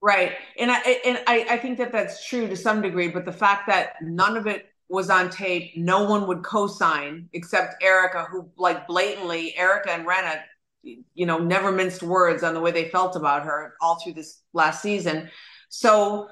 Right, 0.01 0.35
and 0.57 0.71
I 0.71 0.79
and 1.05 1.21
I, 1.27 1.47
I 1.51 1.57
think 1.59 1.79
that 1.79 1.91
that's 1.91 2.25
true 2.25 2.47
to 2.47 2.57
some 2.57 2.81
degree. 2.81 3.09
But 3.09 3.25
the 3.25 3.33
fact 3.33 3.67
that 3.67 3.95
none 4.01 4.37
of 4.37 4.47
it 4.47 4.67
was 4.89 5.11
on 5.11 5.29
tape, 5.29 5.77
no 5.77 6.05
one 6.05 6.29
would 6.29 6.45
co-sign 6.45 7.29
except 7.33 7.83
Erika, 7.83 8.27
who 8.31 8.49
like 8.57 8.87
blatantly 8.87 9.57
Erika 9.57 9.91
and 9.91 10.07
Rinna 10.07 10.41
you 10.83 11.27
know, 11.27 11.39
never 11.39 11.73
minced 11.73 12.03
words 12.03 12.43
on 12.43 12.55
the 12.55 12.61
way 12.61 12.71
they 12.71 12.89
felt 12.89 13.17
about 13.17 13.45
her 13.45 13.75
all 13.81 14.01
through 14.01 14.15
this 14.15 14.41
last 14.53 14.83
season. 14.83 15.31
So, 15.69 16.29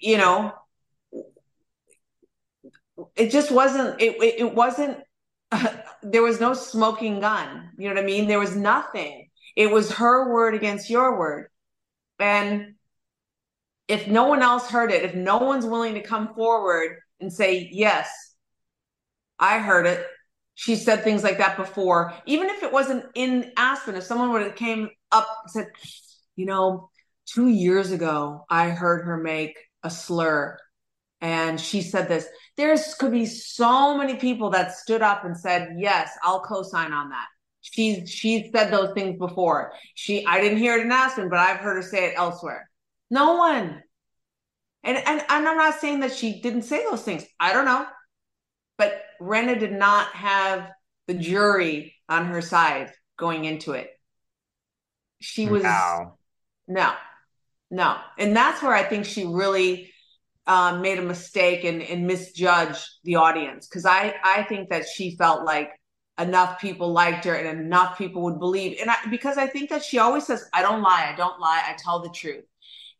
you 0.00 0.16
know, 0.16 0.52
it 3.16 3.30
just 3.30 3.50
wasn't, 3.50 4.00
it, 4.00 4.16
it 4.22 4.54
wasn't, 4.54 4.98
uh, 5.50 5.68
there 6.02 6.22
was 6.22 6.40
no 6.40 6.54
smoking 6.54 7.20
gun. 7.20 7.70
You 7.78 7.88
know 7.88 7.94
what 7.94 8.02
I 8.02 8.06
mean? 8.06 8.28
There 8.28 8.38
was 8.38 8.56
nothing. 8.56 9.28
It 9.56 9.70
was 9.70 9.92
her 9.92 10.32
word 10.32 10.54
against 10.54 10.90
your 10.90 11.18
word. 11.18 11.48
And 12.18 12.74
if 13.88 14.08
no 14.08 14.24
one 14.24 14.42
else 14.42 14.68
heard 14.68 14.90
it, 14.90 15.04
if 15.04 15.14
no 15.14 15.38
one's 15.38 15.66
willing 15.66 15.94
to 15.94 16.02
come 16.02 16.34
forward 16.34 16.98
and 17.20 17.32
say, 17.32 17.68
yes, 17.72 18.10
I 19.38 19.58
heard 19.58 19.86
it, 19.86 20.06
she 20.54 20.76
said 20.76 21.02
things 21.02 21.22
like 21.22 21.38
that 21.38 21.56
before. 21.56 22.14
Even 22.26 22.48
if 22.48 22.62
it 22.62 22.72
wasn't 22.72 23.04
in 23.14 23.52
Aspen, 23.56 23.96
if 23.96 24.04
someone 24.04 24.32
would 24.32 24.42
have 24.42 24.56
came 24.56 24.88
up 25.10 25.28
and 25.42 25.50
said, 25.50 25.66
you 26.36 26.46
know, 26.46 26.90
two 27.26 27.48
years 27.48 27.90
ago, 27.90 28.44
I 28.48 28.70
heard 28.70 29.04
her 29.04 29.16
make 29.16 29.56
a 29.82 29.90
slur 29.90 30.58
and 31.20 31.60
she 31.60 31.82
said 31.82 32.08
this. 32.08 32.26
There's 32.56 32.94
could 32.94 33.12
be 33.12 33.26
so 33.26 33.96
many 33.96 34.16
people 34.16 34.50
that 34.50 34.76
stood 34.76 35.02
up 35.02 35.24
and 35.24 35.36
said, 35.36 35.76
yes, 35.78 36.10
I'll 36.22 36.40
co-sign 36.40 36.92
on 36.92 37.10
that. 37.10 37.26
She's 37.62 38.10
she 38.10 38.50
said 38.54 38.70
those 38.70 38.92
things 38.92 39.18
before. 39.18 39.72
She 39.94 40.26
I 40.26 40.40
didn't 40.40 40.58
hear 40.58 40.76
it 40.76 40.84
in 40.84 40.92
Aspen, 40.92 41.30
but 41.30 41.38
I've 41.38 41.60
heard 41.60 41.76
her 41.76 41.82
say 41.82 42.06
it 42.10 42.14
elsewhere. 42.16 42.68
No 43.10 43.36
one. 43.36 43.82
And 44.82 44.98
and, 44.98 45.22
and 45.28 45.48
I'm 45.48 45.56
not 45.56 45.80
saying 45.80 46.00
that 46.00 46.12
she 46.12 46.42
didn't 46.42 46.62
say 46.62 46.84
those 46.84 47.02
things. 47.02 47.24
I 47.40 47.54
don't 47.54 47.64
know. 47.64 47.86
But 48.76 49.00
Rinna 49.20 49.58
did 49.58 49.72
not 49.72 50.08
have 50.08 50.70
the 51.06 51.14
jury 51.14 51.94
on 52.08 52.26
her 52.26 52.40
side 52.40 52.92
going 53.16 53.44
into 53.44 53.72
it. 53.72 53.90
She 55.20 55.46
was 55.46 55.62
no, 55.62 56.16
no, 56.66 56.92
no. 57.70 57.96
And 58.18 58.36
that's 58.36 58.62
where 58.62 58.74
I 58.74 58.82
think 58.82 59.04
she 59.04 59.24
really 59.24 59.92
um, 60.46 60.82
made 60.82 60.98
a 60.98 61.02
mistake 61.02 61.64
and, 61.64 61.82
and 61.82 62.06
misjudged 62.06 62.86
the 63.04 63.16
audience 63.16 63.66
because 63.66 63.86
I 63.86 64.14
I 64.22 64.42
think 64.44 64.70
that 64.70 64.86
she 64.86 65.16
felt 65.16 65.44
like 65.44 65.70
enough 66.18 66.60
people 66.60 66.92
liked 66.92 67.24
her 67.24 67.34
and 67.34 67.60
enough 67.60 67.98
people 67.98 68.22
would 68.22 68.38
believe 68.38 68.78
and 68.80 68.90
I, 68.90 68.96
because 69.10 69.36
I 69.36 69.46
think 69.46 69.70
that 69.70 69.82
she 69.82 69.98
always 69.98 70.26
says 70.26 70.44
I 70.52 70.62
don't 70.62 70.82
lie 70.82 71.10
I 71.12 71.16
don't 71.16 71.40
lie 71.40 71.62
I 71.66 71.74
tell 71.76 72.02
the 72.02 72.10
truth 72.10 72.44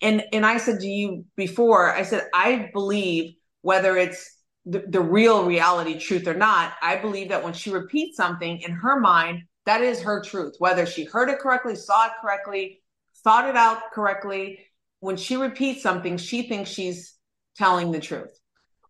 and 0.00 0.24
and 0.32 0.44
I 0.44 0.56
said 0.56 0.80
to 0.80 0.86
you 0.86 1.24
before 1.36 1.94
I 1.94 2.02
said 2.02 2.28
I 2.34 2.70
believe 2.72 3.34
whether 3.60 3.96
it's 3.96 4.33
the, 4.66 4.84
the 4.88 5.00
real 5.00 5.44
reality 5.44 5.98
truth 5.98 6.26
or 6.26 6.34
not 6.34 6.72
I 6.80 6.96
believe 6.96 7.28
that 7.28 7.44
when 7.44 7.52
she 7.52 7.70
repeats 7.70 8.16
something 8.16 8.60
in 8.60 8.72
her 8.72 8.98
mind 8.98 9.42
that 9.66 9.82
is 9.82 10.02
her 10.02 10.22
truth 10.22 10.54
whether 10.58 10.86
she 10.86 11.04
heard 11.04 11.28
it 11.28 11.38
correctly 11.38 11.76
saw 11.76 12.06
it 12.06 12.12
correctly 12.20 12.82
thought 13.24 13.48
it 13.48 13.56
out 13.56 13.90
correctly 13.92 14.60
when 15.00 15.16
she 15.16 15.36
repeats 15.36 15.82
something 15.82 16.16
she 16.16 16.42
thinks 16.42 16.70
she's 16.70 17.14
telling 17.56 17.90
the 17.90 18.00
truth. 18.00 18.38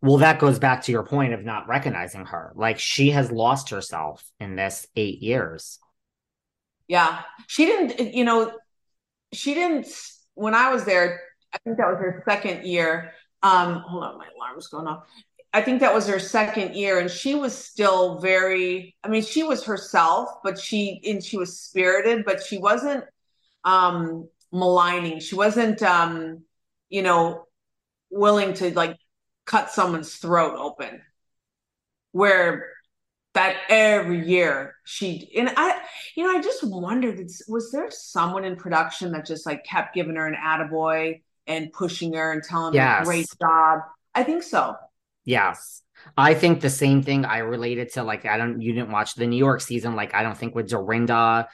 Well, 0.01 0.19
that 0.19 0.39
goes 0.39 0.59
back 0.59 0.83
to 0.83 0.93
your 0.93 1.03
point 1.03 1.33
of 1.33 1.45
not 1.45 1.67
recognizing 1.67 2.27
her. 2.27 2.53
Like 2.55 2.79
she 2.79 3.11
has 3.11 3.33
lost 3.33 3.71
herself 3.71 4.23
in 4.39 4.55
this 4.55 4.87
eight 4.97 5.21
years. 5.23 5.79
Yeah. 6.89 7.23
She 7.47 7.65
didn't, 7.65 8.15
you 8.15 8.25
know, 8.25 8.53
she 9.33 9.55
didn't, 9.55 9.87
when 10.35 10.55
I 10.55 10.71
was 10.73 10.85
there, 10.85 11.21
I 11.53 11.59
think 11.59 11.79
that 11.79 11.89
was 11.89 11.99
her 11.99 12.23
second 12.29 12.67
year. 12.67 13.13
Um, 13.43 13.83
hold 13.87 14.05
on, 14.05 14.19
my 14.19 14.27
alarm's 14.37 14.69
going 14.69 14.87
off. 14.87 15.05
I 15.55 15.63
think 15.63 15.81
that 15.81 15.95
was 15.95 16.09
her 16.09 16.19
second 16.19 16.75
year, 16.75 16.99
and 16.99 17.09
she 17.09 17.37
was 17.37 17.57
still 17.57 18.19
very. 18.19 18.97
I 19.05 19.09
mean, 19.09 19.23
she 19.23 19.45
was 19.45 19.65
herself, 19.65 20.29
but 20.43 20.59
she 20.59 21.01
and 21.05 21.23
she 21.23 21.37
was 21.37 21.61
spirited, 21.61 22.25
but 22.25 22.43
she 22.43 22.59
wasn't 22.59 23.05
um 23.63 24.29
maligning. 24.53 25.21
She 25.21 25.37
wasn't, 25.37 25.81
um, 25.83 26.43
you 26.89 27.03
know, 27.03 27.47
willing 28.11 28.55
to 28.55 28.75
like 28.75 28.97
cut 29.47 29.71
someone's 29.71 30.17
throat 30.17 30.57
open 30.59 31.01
where 32.13 32.69
that 33.35 33.57
every 33.69 34.27
year 34.27 34.75
she 34.85 35.31
and 35.37 35.53
i 35.57 35.81
you 36.17 36.25
know 36.25 36.39
i 36.39 36.41
just 36.41 36.63
wondered 36.63 37.29
was 37.49 37.73
there 37.73 37.91
someone 37.91 38.45
in 38.45 38.57
production 38.57 39.13
that 39.13 39.27
just 39.27 39.45
like 39.45 39.65
kept 39.65 39.95
giving 39.95 40.15
her 40.15 40.27
an 40.27 40.37
attaboy 40.37 41.21
and 41.47 41.73
pushing 41.73 42.15
her 42.15 42.33
and 42.33 42.43
telling 42.43 42.73
yes. 42.73 43.01
her 43.01 43.05
great 43.05 43.27
job 43.41 43.81
i 44.15 44.23
think 44.23 44.43
so 44.43 44.77
yes 45.25 45.83
i 46.17 46.35
think 46.35 46.61
the 46.61 46.71
same 46.71 47.03
thing 47.03 47.25
i 47.25 47.39
related 47.39 47.93
to 47.93 48.03
like 48.03 48.27
i 48.27 48.37
don't 48.37 48.61
you 48.61 48.73
didn't 48.73 48.91
watch 48.91 49.15
the 49.15 49.27
new 49.27 49.37
york 49.37 49.61
season 49.61 49.97
like 49.97 50.15
i 50.15 50.23
don't 50.23 50.37
think 50.37 50.55
with 50.55 50.69
dorinda 50.69 51.49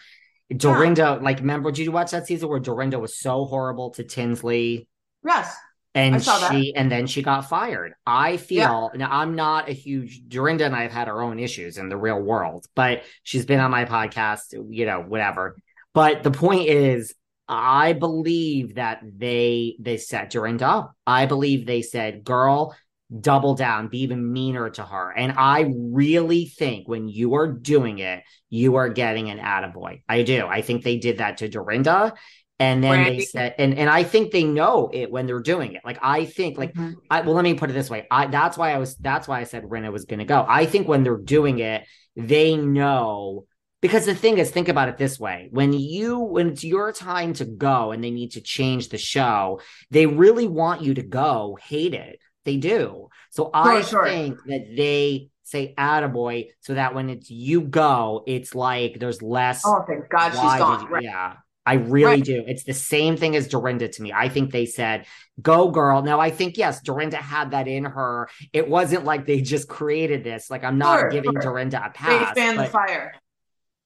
dorinda 0.55 1.03
yeah. 1.03 1.25
like 1.25 1.39
remember 1.39 1.71
did 1.71 1.85
you 1.85 1.93
watch 1.93 2.11
that 2.11 2.27
season 2.27 2.49
where 2.49 2.61
dorinda 2.61 2.99
was 2.99 3.19
so 3.19 3.45
horrible 3.45 3.91
to 3.91 4.03
tinsley 4.05 4.89
yes 5.25 5.57
and 5.95 6.23
she 6.23 6.75
and 6.75 6.91
then 6.91 7.07
she 7.07 7.23
got 7.23 7.49
fired. 7.49 7.95
I 8.07 8.37
feel 8.37 8.91
yeah. 8.93 8.99
now 8.99 9.09
I'm 9.11 9.35
not 9.35 9.69
a 9.69 9.73
huge 9.73 10.23
Dorinda 10.29 10.65
and 10.65 10.75
I 10.75 10.83
have 10.83 10.93
had 10.93 11.09
our 11.09 11.21
own 11.21 11.39
issues 11.41 11.79
in 11.79 11.89
the 11.89 11.97
real 11.97 12.21
world, 12.21 12.67
but 12.77 13.03
she's 13.25 13.45
been 13.45 13.61
on 13.61 13.71
my 13.71 13.85
podcast, 13.87 14.55
you 14.71 14.87
know, 14.87 15.01
whatever. 15.01 15.57
But 15.93 16.23
the 16.23 16.31
point 16.31 16.69
is, 16.69 17.15
I 17.49 17.95
believe 17.95 18.77
that 18.77 19.01
they 19.03 19.77
they 19.81 19.97
set 19.97 20.31
Dorinda 20.31 20.67
up. 20.69 20.93
I 21.05 21.27
believe 21.27 21.67
they 21.67 21.83
said, 21.83 22.23
"Girl, 22.23 22.77
double 23.19 23.55
down, 23.55 23.89
be 23.89 24.01
even 24.03 24.33
meaner 24.33 24.71
to 24.71 24.83
her." 24.83 25.13
And 25.17 25.33
I 25.37 25.73
really 25.77 26.47
think 26.47 26.89
when 26.89 27.09
you 27.09 27.35
are 27.35 27.49
doing 27.49 27.99
it, 27.99 28.23
you 28.49 28.77
are 28.77 28.89
getting 28.89 29.31
an 29.31 29.39
attaboy. 29.39 30.03
I 30.09 30.23
do. 30.23 30.47
I 30.47 30.63
think 30.63 30.85
they 30.85 30.99
did 30.99 31.19
that 31.19 31.39
to 31.39 31.49
Dorinda, 31.49 32.15
and 32.61 32.85
then 32.85 33.05
Brandi. 33.05 33.19
they 33.19 33.25
said 33.25 33.55
and 33.59 33.77
and 33.77 33.91
i 33.91 34.05
think 34.05 34.31
they 34.31 34.45
know 34.45 34.91
it 34.93 35.11
when 35.11 35.27
they're 35.27 35.41
doing 35.41 35.73
it 35.73 35.81
like 35.85 35.99
i 36.03 36.27
think 36.27 36.59
like 36.59 36.75
mm-hmm. 36.75 36.93
i 37.11 37.23
well 37.23 37.35
let 37.35 37.43
me 37.43 37.55
put 37.55 37.71
it 37.71 37.73
this 37.73 37.91
way 37.91 38.07
i 38.11 38.27
that's 38.27 38.57
why 38.57 38.73
i 38.73 38.79
was 38.79 38.95
that's 38.97 39.27
why 39.27 39.41
i 39.41 39.45
said 39.45 39.65
Rinna 39.65 39.91
was 39.91 40.05
going 40.05 40.19
to 40.21 40.25
go 40.25 40.45
i 40.47 40.67
think 40.67 40.87
when 40.87 41.03
they're 41.03 41.17
doing 41.17 41.59
it 41.59 41.87
they 42.15 42.57
know 42.57 43.47
because 43.81 44.05
the 44.05 44.15
thing 44.15 44.37
is 44.37 44.51
think 44.51 44.69
about 44.69 44.91
it 44.91 44.99
this 44.99 45.19
way 45.19 45.49
when 45.51 45.73
you 45.73 46.19
when 46.19 46.51
it's 46.51 46.63
your 46.63 46.93
time 46.93 47.33
to 47.35 47.47
go 47.47 47.93
and 47.93 48.05
they 48.05 48.11
need 48.11 48.33
to 48.33 48.43
change 48.43 48.91
the 48.91 48.99
show 48.99 49.61
they 49.91 50.07
really 50.07 50.47
want 50.47 50.83
you 50.83 50.95
to 50.95 51.03
go 51.03 51.59
hate 51.61 51.95
it 51.95 52.21
they 52.45 52.57
do 52.57 53.09
so 53.31 53.45
sure, 53.45 53.51
i 53.55 53.81
sure. 53.83 54.05
think 54.05 54.39
that 54.47 54.67
they 54.77 55.29
say 55.43 55.75
attaboy 55.77 56.47
so 56.61 56.75
that 56.75 56.95
when 56.95 57.11
it's 57.11 57.31
you 57.31 57.61
go 57.63 58.23
it's 58.27 58.55
like 58.55 58.99
there's 59.01 59.23
less 59.23 59.63
oh 59.65 59.85
thank 59.87 60.09
god 60.09 60.31
she's 60.31 60.41
gone 60.41 60.87
right. 60.87 61.03
yeah 61.03 61.35
I 61.67 61.75
really 61.75 62.05
right. 62.05 62.25
do. 62.25 62.43
It's 62.47 62.65
the 62.65 62.73
same 62.73 63.17
thing 63.17 63.37
as 63.37 63.47
Dorinda 63.47 63.87
to 63.87 64.03
me. 64.03 64.13
I 64.13 64.29
think 64.29 64.51
they 64.51 64.65
said, 64.65 65.07
go 65.41 65.71
girl. 65.71 66.03
Now, 66.03 66.19
I 66.19 66.31
think, 66.31 66.57
yes, 66.57 66.81
Dorinda 66.81 67.19
had 67.19 67.51
that 67.51 67.69
in 67.69 67.85
her. 67.85 68.29
It 68.53 68.69
wasn't 68.69 69.05
like 69.05 69.27
they 69.27 69.43
just 69.43 69.69
created 69.69 70.25
this. 70.25 70.51
Like, 70.51 70.65
I'm 70.65 70.79
not 70.79 71.01
sure, 71.01 71.11
giving. 71.11 71.35
Dorinda 71.35 71.85
a 71.85 71.91
pass. 71.91 72.35
They 72.35 72.41
fan 72.41 72.57
the 72.57 72.65
fire 72.65 73.13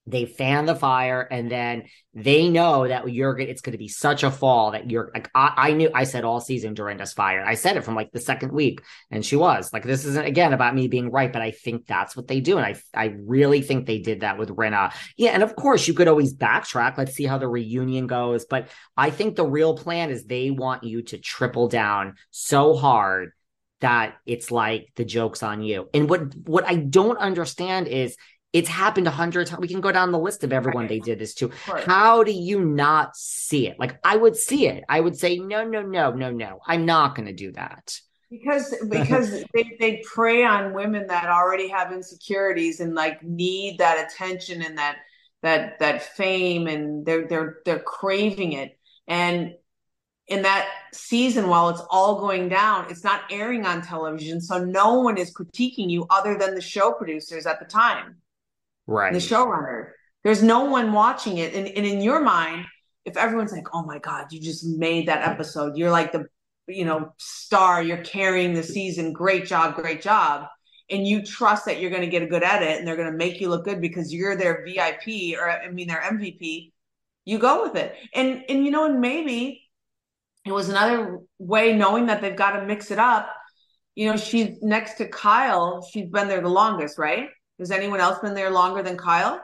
they 0.07 0.27
fan 0.27 0.67
the 0.67 0.75
fire 0.75 1.23
and 1.23 1.51
then 1.51 1.85
they 2.13 2.49
know 2.51 2.87
that 2.87 3.11
you're 3.11 3.35
going 3.35 3.49
it's 3.49 3.63
going 3.63 3.73
to 3.73 3.79
be 3.79 3.89
such 3.89 4.23
a 4.23 4.31
fall 4.31 4.73
that 4.73 4.91
you're 4.91 5.11
like 5.15 5.31
I, 5.35 5.53
I, 5.57 5.73
knew 5.73 5.91
I 5.95 6.05
said 6.05 6.25
all 6.25 6.41
season 6.41 6.75
Dorinda's 6.75 7.15
fire. 7.15 7.45
I 7.45 7.55
said 7.55 7.77
it 7.77 7.85
from 7.85 7.95
like 7.95 8.13
the 8.13 8.21
second 8.21 8.53
week 8.53 8.83
and 9.11 9.25
she 9.25 9.37
was 9.37 9.73
like 9.73 9.83
this 9.83 10.05
isn't 10.05 10.27
again 10.27 10.53
about 10.53 10.75
me 10.75 10.89
being 10.89 11.11
right, 11.11 11.33
but 11.33 11.43
I 11.43 11.53
think 11.53 11.87
that's 11.87 12.15
what 12.15 12.29
they 12.29 12.41
do 12.41 12.59
and 12.59 12.67
I 12.67 12.77
I 12.95 13.15
really 13.25 13.63
think 13.63 13.87
they 13.87 13.99
did 13.99 14.21
that 14.21 14.39
with 14.39 14.51
Rinna. 14.51 14.93
Yeah, 15.17 15.31
and 15.31 15.43
of 15.43 15.57
course 15.57 15.89
you 15.89 15.95
could 15.95 16.09
always 16.09 16.35
backtrack. 16.35 16.99
Let's 16.99 17.15
see 17.15 17.25
how 17.25 17.39
the 17.39 17.49
reunion 17.49 18.07
goes, 18.07 18.45
but 18.45 18.69
I 18.97 19.11
think 19.11 19.37
the 19.37 19.47
real 19.47 19.77
plan 19.77 20.11
is 20.11 20.25
they 20.25 20.51
want 20.51 20.85
you 20.85 21.03
to 21.03 21.19
triple 21.19 21.69
down 21.69 22.15
so 22.31 22.75
hard 22.75 23.33
that 23.85 24.15
it's 24.25 24.51
like 24.51 24.89
the 24.97 25.05
joke's 25.05 25.43
on 25.43 25.63
you. 25.63 25.91
And 25.93 26.09
what 26.09 26.35
what 26.37 26.65
I 26.65 26.77
don't 26.77 27.19
understand 27.19 27.87
is 27.87 28.17
it's 28.55 28.69
happened 28.69 29.09
a 29.09 29.11
hundred 29.11 29.49
times. 29.49 29.61
We 29.61 29.69
can 29.69 29.81
go 29.81 29.91
down 29.91 30.13
the 30.13 30.19
list 30.19 30.45
of 30.45 30.53
everyone 30.53 30.85
right. 30.85 30.89
they 30.89 31.01
did 31.01 31.19
this 31.19 31.35
to. 31.35 31.51
How 31.67 32.23
do 32.23 32.31
you 32.31 32.65
not 32.65 33.17
see 33.17 33.67
it? 33.67 33.81
Like 33.81 33.99
I 34.05 34.17
would 34.17 34.37
see 34.37 34.69
it. 34.69 34.85
I 34.89 35.01
would 35.01 35.19
say, 35.19 35.39
no, 35.39 35.65
no, 35.65 35.83
no, 35.83 36.13
no, 36.13 36.31
no. 36.31 36.61
I'm 36.65 36.87
not 36.87 37.17
going 37.17 37.27
to 37.27 37.35
do 37.35 37.51
that. 37.53 37.99
Because 38.31 38.73
because 38.89 39.43
they, 39.53 39.77
they 39.81 40.03
prey 40.05 40.45
on 40.45 40.73
women 40.73 41.09
that 41.09 41.27
already 41.27 41.67
have 41.69 41.93
insecurities 41.93 42.79
and 42.79 42.95
like 42.95 43.25
need 43.25 43.79
that 43.79 44.07
attention 44.07 44.63
and 44.63 44.79
that 44.79 44.99
that 45.43 45.81
that 45.81 46.03
fame 46.15 46.69
and 46.69 47.05
they're 47.05 47.27
they're 47.27 47.59
they're 47.65 47.81
craving 47.81 48.53
it. 48.53 48.79
And 49.09 49.55
in 50.29 50.43
that 50.43 50.69
season 50.93 51.49
while 51.49 51.69
it's 51.69 51.83
all 51.91 52.19
going 52.19 52.49
down 52.49 52.87
it's 52.89 53.05
not 53.05 53.21
airing 53.31 53.67
on 53.67 53.83
television 53.83 54.41
so 54.41 54.65
no 54.65 55.01
one 55.01 55.19
is 55.19 55.31
critiquing 55.35 55.91
you 55.91 56.07
other 56.09 56.39
than 56.39 56.55
the 56.55 56.63
show 56.63 56.93
producers 56.93 57.45
at 57.45 57.61
the 57.61 57.67
time 57.67 58.17
right. 58.87 59.13
the 59.13 59.19
showrunner. 59.19 59.91
There's 60.23 60.43
no 60.43 60.65
one 60.65 60.93
watching 60.93 61.39
it. 61.39 61.55
And, 61.55 61.69
and 61.69 61.87
in 61.87 62.01
your 62.01 62.21
mind 62.21 62.67
if 63.05 63.19
everyone's 63.19 63.53
like 63.53 63.67
oh 63.75 63.85
my 63.85 63.99
god 63.99 64.27
you 64.31 64.41
just 64.41 64.65
made 64.65 65.09
that 65.09 65.27
episode. 65.29 65.77
You're 65.77 65.91
like 65.91 66.13
the 66.13 66.27
you 66.67 66.85
know 66.85 67.13
star. 67.19 67.83
You're 67.83 67.99
carrying 67.99 68.55
the 68.55 68.63
season. 68.63 69.13
Great 69.13 69.47
job 69.47 69.75
great 69.75 70.03
job. 70.03 70.47
And 70.91 71.07
you 71.07 71.25
trust 71.25 71.65
that 71.65 71.81
you're 71.81 71.91
going 71.91 72.03
to 72.03 72.09
get 72.09 72.23
a 72.23 72.27
good 72.27 72.43
edit 72.43 72.79
and 72.79 72.87
they're 72.87 72.97
going 72.97 73.11
to 73.11 73.17
make 73.17 73.41
you 73.41 73.49
look 73.49 73.65
good 73.65 73.81
because 73.81 74.13
you're 74.13 74.37
their 74.37 74.65
vip 74.67 75.39
or 75.39 75.51
i 75.51 75.71
mean 75.71 75.89
their 75.89 76.03
mvp 76.03 76.73
you 77.25 77.39
go 77.39 77.63
with 77.63 77.77
it. 77.77 77.95
And 78.15 78.45
and 78.49 78.65
you 78.65 78.71
know 78.71 78.87
and 78.87 79.01
maybe 79.01 79.63
it 80.45 80.53
was 80.53 80.69
another 80.69 81.21
way 81.39 81.75
knowing 81.75 82.07
that 82.07 82.21
they've 82.21 82.37
got 82.37 82.59
to 82.59 82.67
mix 82.67 82.91
it 82.91 82.99
up. 82.99 83.35
You 83.95 84.11
know 84.11 84.17
she's 84.17 84.61
next 84.61 84.95
to 84.95 85.09
kyle 85.09 85.87
she's 85.89 86.11
been 86.11 86.29
there 86.29 86.41
the 86.41 86.49
longest 86.49 86.99
right 86.99 87.29
has 87.59 87.71
anyone 87.71 88.01
else 88.01 88.19
been 88.19 88.35
there 88.35 88.51
longer 88.51 88.83
than 88.83 88.97
Kyle? 88.97 89.41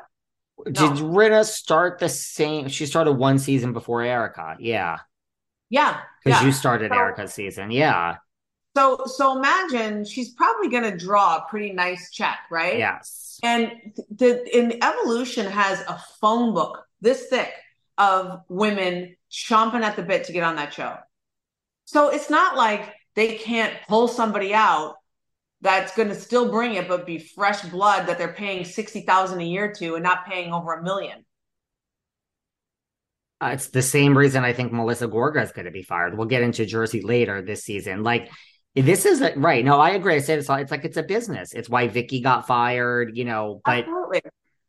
Did 0.64 0.74
no. 0.76 0.90
Rinna 0.90 1.44
start 1.44 1.98
the 1.98 2.08
same? 2.08 2.68
She 2.68 2.86
started 2.86 3.12
one 3.12 3.38
season 3.38 3.72
before 3.72 4.02
Erika. 4.02 4.56
Yeah. 4.58 4.98
Yeah. 5.70 6.00
Because 6.22 6.40
yeah. 6.40 6.46
you 6.46 6.52
started 6.52 6.90
so, 6.90 6.98
Erika's 6.98 7.32
season. 7.32 7.70
Yeah. 7.70 8.16
So 8.76 9.04
so 9.06 9.36
imagine 9.36 10.04
she's 10.04 10.30
probably 10.30 10.68
going 10.68 10.84
to 10.84 10.96
draw 10.96 11.38
a 11.38 11.46
pretty 11.48 11.72
nice 11.72 12.10
check, 12.10 12.38
right? 12.50 12.78
Yes. 12.78 13.38
And 13.42 13.72
the 14.10 14.44
in 14.56 14.82
evolution 14.82 15.46
has 15.46 15.80
a 15.88 16.00
phone 16.20 16.52
book 16.52 16.84
this 17.00 17.26
thick 17.28 17.52
of 17.96 18.42
women 18.48 19.16
chomping 19.30 19.82
at 19.82 19.96
the 19.96 20.02
bit 20.02 20.24
to 20.24 20.32
get 20.32 20.42
on 20.42 20.56
that 20.56 20.72
show. 20.72 20.96
So 21.84 22.08
it's 22.08 22.30
not 22.30 22.56
like 22.56 22.92
they 23.14 23.36
can't 23.36 23.74
pull 23.88 24.08
somebody 24.08 24.54
out 24.54 24.96
that's 25.62 25.94
going 25.94 26.08
to 26.08 26.14
still 26.14 26.50
bring 26.50 26.74
it, 26.74 26.88
but 26.88 27.06
be 27.06 27.18
fresh 27.18 27.62
blood 27.62 28.06
that 28.06 28.18
they're 28.18 28.32
paying 28.32 28.64
sixty 28.64 29.02
thousand 29.02 29.40
a 29.40 29.44
year 29.44 29.72
to, 29.74 29.94
and 29.94 30.02
not 30.02 30.26
paying 30.26 30.52
over 30.52 30.72
a 30.74 30.82
million. 30.82 31.24
Uh, 33.42 33.50
it's 33.54 33.68
the 33.68 33.82
same 33.82 34.16
reason 34.16 34.44
I 34.44 34.52
think 34.52 34.72
Melissa 34.72 35.08
Gorga 35.08 35.42
is 35.42 35.52
going 35.52 35.64
to 35.64 35.70
be 35.70 35.82
fired. 35.82 36.16
We'll 36.16 36.26
get 36.26 36.42
into 36.42 36.66
Jersey 36.66 37.00
later 37.00 37.40
this 37.40 37.64
season. 37.64 38.02
Like 38.02 38.30
this 38.74 39.06
is 39.06 39.22
a, 39.22 39.32
right. 39.34 39.64
No, 39.64 39.80
I 39.80 39.90
agree. 39.90 40.14
I 40.14 40.20
said 40.20 40.38
it's, 40.38 40.48
it's 40.50 40.70
like 40.70 40.84
it's 40.84 40.96
a 40.98 41.02
business. 41.02 41.52
It's 41.54 41.68
why 41.68 41.88
Vicki 41.88 42.20
got 42.20 42.46
fired, 42.46 43.16
you 43.16 43.24
know, 43.24 43.60
but 43.64 43.78
Absolutely. 43.78 44.20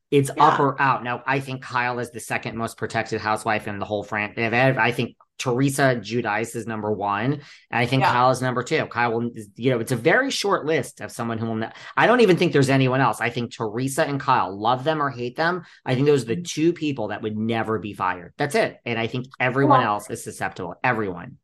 it's 0.10 0.32
yeah. 0.36 0.48
up 0.48 0.60
or 0.60 0.82
out. 0.82 1.04
Now, 1.04 1.22
I 1.26 1.40
think 1.40 1.62
Kyle 1.62 2.00
is 2.00 2.12
the 2.12 2.20
second 2.20 2.58
most 2.58 2.78
protected 2.78 3.20
housewife 3.22 3.68
in 3.68 3.78
the 3.78 3.86
whole 3.86 4.04
franchise. 4.04 4.78
I 4.78 4.92
think 4.92 5.18
Teresa 5.42 5.96
Giudice 6.00 6.56
is 6.56 6.68
number 6.68 6.92
one, 6.92 7.34
and 7.34 7.42
I 7.72 7.88
think 7.88 8.04
Yeah. 8.04 8.12
Kyle 8.12 8.30
is 8.30 8.44
number 8.44 8.62
two. 8.62 8.86
Kyle 8.86 9.12
will, 9.14 9.32
you 9.56 9.72
know, 9.72 9.80
it's 9.80 9.92
a 9.92 9.96
very 9.96 10.30
short 10.30 10.66
list 10.66 11.02
of 11.02 11.12
someone 11.12 11.40
who 11.40 11.48
will. 11.48 11.70
I 11.98 12.06
don't 12.06 12.20
even 12.20 12.38
think 12.38 12.54
there's 12.54 12.70
anyone 12.70 13.02
else. 13.02 13.20
I 13.20 13.32
think 13.32 13.52
Teresa 13.52 14.06
and 14.06 14.20
Kyle, 14.20 14.56
love 14.56 14.84
them 14.84 15.02
or 15.02 15.10
hate 15.10 15.36
them. 15.36 15.64
I 15.84 15.96
think 15.96 16.06
those 16.06 16.22
are 16.24 16.28
the 16.28 16.36
mm-hmm. 16.36 16.44
two 16.44 16.74
people 16.74 17.08
that 17.08 17.24
would 17.24 17.36
never 17.36 17.80
be 17.80 17.94
fired. 17.94 18.34
That's 18.38 18.54
it. 18.54 18.78
And 18.86 19.00
I 19.00 19.08
think 19.08 19.26
everyone 19.40 19.80
Well- 19.80 19.96
else 19.96 20.10
is 20.12 20.24
susceptible. 20.24 20.76
Everyone. 20.84 21.38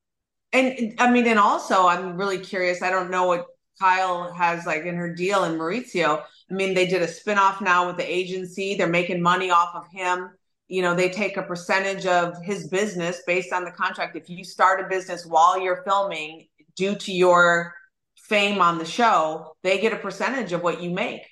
And 0.53 0.93
I 0.99 1.11
mean, 1.11 1.25
and 1.27 1.39
also, 1.39 1.87
I'm 1.87 2.17
really 2.17 2.39
curious. 2.39 2.81
I 2.83 2.91
don't 2.91 3.09
know 3.09 3.25
what 3.25 3.47
Kyle 3.79 4.31
has 4.31 4.65
like 4.65 4.83
in 4.83 4.95
her 4.95 5.13
deal 5.13 5.43
and 5.43 5.59
Mauricio. 5.59 6.21
I 6.49 6.53
mean, 6.53 6.73
they 6.73 6.85
did 6.85 7.01
a 7.01 7.07
spinoff 7.07 7.61
now 7.61 7.87
with 7.87 7.97
the 7.97 8.09
agency. 8.09 8.75
They're 8.75 8.87
making 8.87 9.21
money 9.21 9.49
off 9.49 9.75
of 9.75 9.87
him. 9.91 10.29
You 10.67 10.81
know, 10.81 10.95
they 10.95 11.09
take 11.09 11.37
a 11.37 11.43
percentage 11.43 12.05
of 12.05 12.41
his 12.43 12.67
business 12.67 13.21
based 13.25 13.53
on 13.53 13.63
the 13.63 13.71
contract. 13.71 14.15
If 14.15 14.29
you 14.29 14.43
start 14.43 14.79
a 14.79 14.87
business 14.89 15.25
while 15.25 15.59
you're 15.59 15.83
filming, 15.83 16.47
due 16.75 16.95
to 16.95 17.11
your 17.11 17.73
fame 18.15 18.61
on 18.61 18.77
the 18.77 18.85
show, 18.85 19.55
they 19.63 19.79
get 19.79 19.93
a 19.93 19.97
percentage 19.97 20.53
of 20.53 20.61
what 20.63 20.81
you 20.81 20.89
make. 20.91 21.23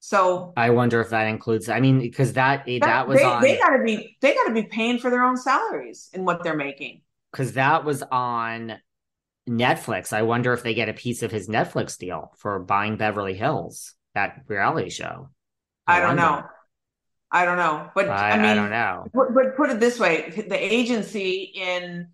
So 0.00 0.54
I 0.56 0.70
wonder 0.70 1.00
if 1.02 1.10
that 1.10 1.26
includes. 1.26 1.68
I 1.68 1.80
mean, 1.80 1.98
because 2.00 2.30
eh, 2.30 2.32
that 2.32 2.64
that, 2.80 3.06
was 3.06 3.18
they, 3.18 3.24
on. 3.24 3.42
they 3.42 3.58
gotta 3.58 3.82
be 3.84 4.16
they 4.22 4.34
gotta 4.34 4.52
be 4.54 4.62
paying 4.62 4.98
for 4.98 5.10
their 5.10 5.22
own 5.22 5.36
salaries 5.36 6.08
and 6.14 6.24
what 6.24 6.42
they're 6.42 6.56
making. 6.56 7.02
because 7.30 7.52
that 7.52 7.84
was 7.84 8.02
on 8.10 8.78
Netflix. 9.48 10.12
I 10.12 10.22
wonder 10.22 10.52
if 10.52 10.62
they 10.62 10.74
get 10.74 10.88
a 10.88 10.94
piece 10.94 11.22
of 11.22 11.30
his 11.30 11.48
Netflix 11.48 11.98
deal 11.98 12.32
for 12.38 12.58
buying 12.58 12.96
Beverly 12.96 13.34
Hills, 13.34 13.94
that 14.14 14.42
reality 14.48 14.90
show. 14.90 15.28
I 15.86 15.98
don't 16.00 16.16
wonder. 16.16 16.22
know. 16.22 16.42
I 17.32 17.44
don't 17.44 17.58
know. 17.58 17.90
But 17.94 18.08
I, 18.08 18.30
I, 18.30 18.36
mean 18.36 18.46
I 18.46 18.54
don't 18.54 18.70
know. 18.70 19.06
But, 19.14 19.34
but 19.34 19.56
put 19.56 19.70
it 19.70 19.78
this 19.80 19.98
way, 19.98 20.30
the 20.48 20.56
agency 20.56 21.52
in 21.54 22.08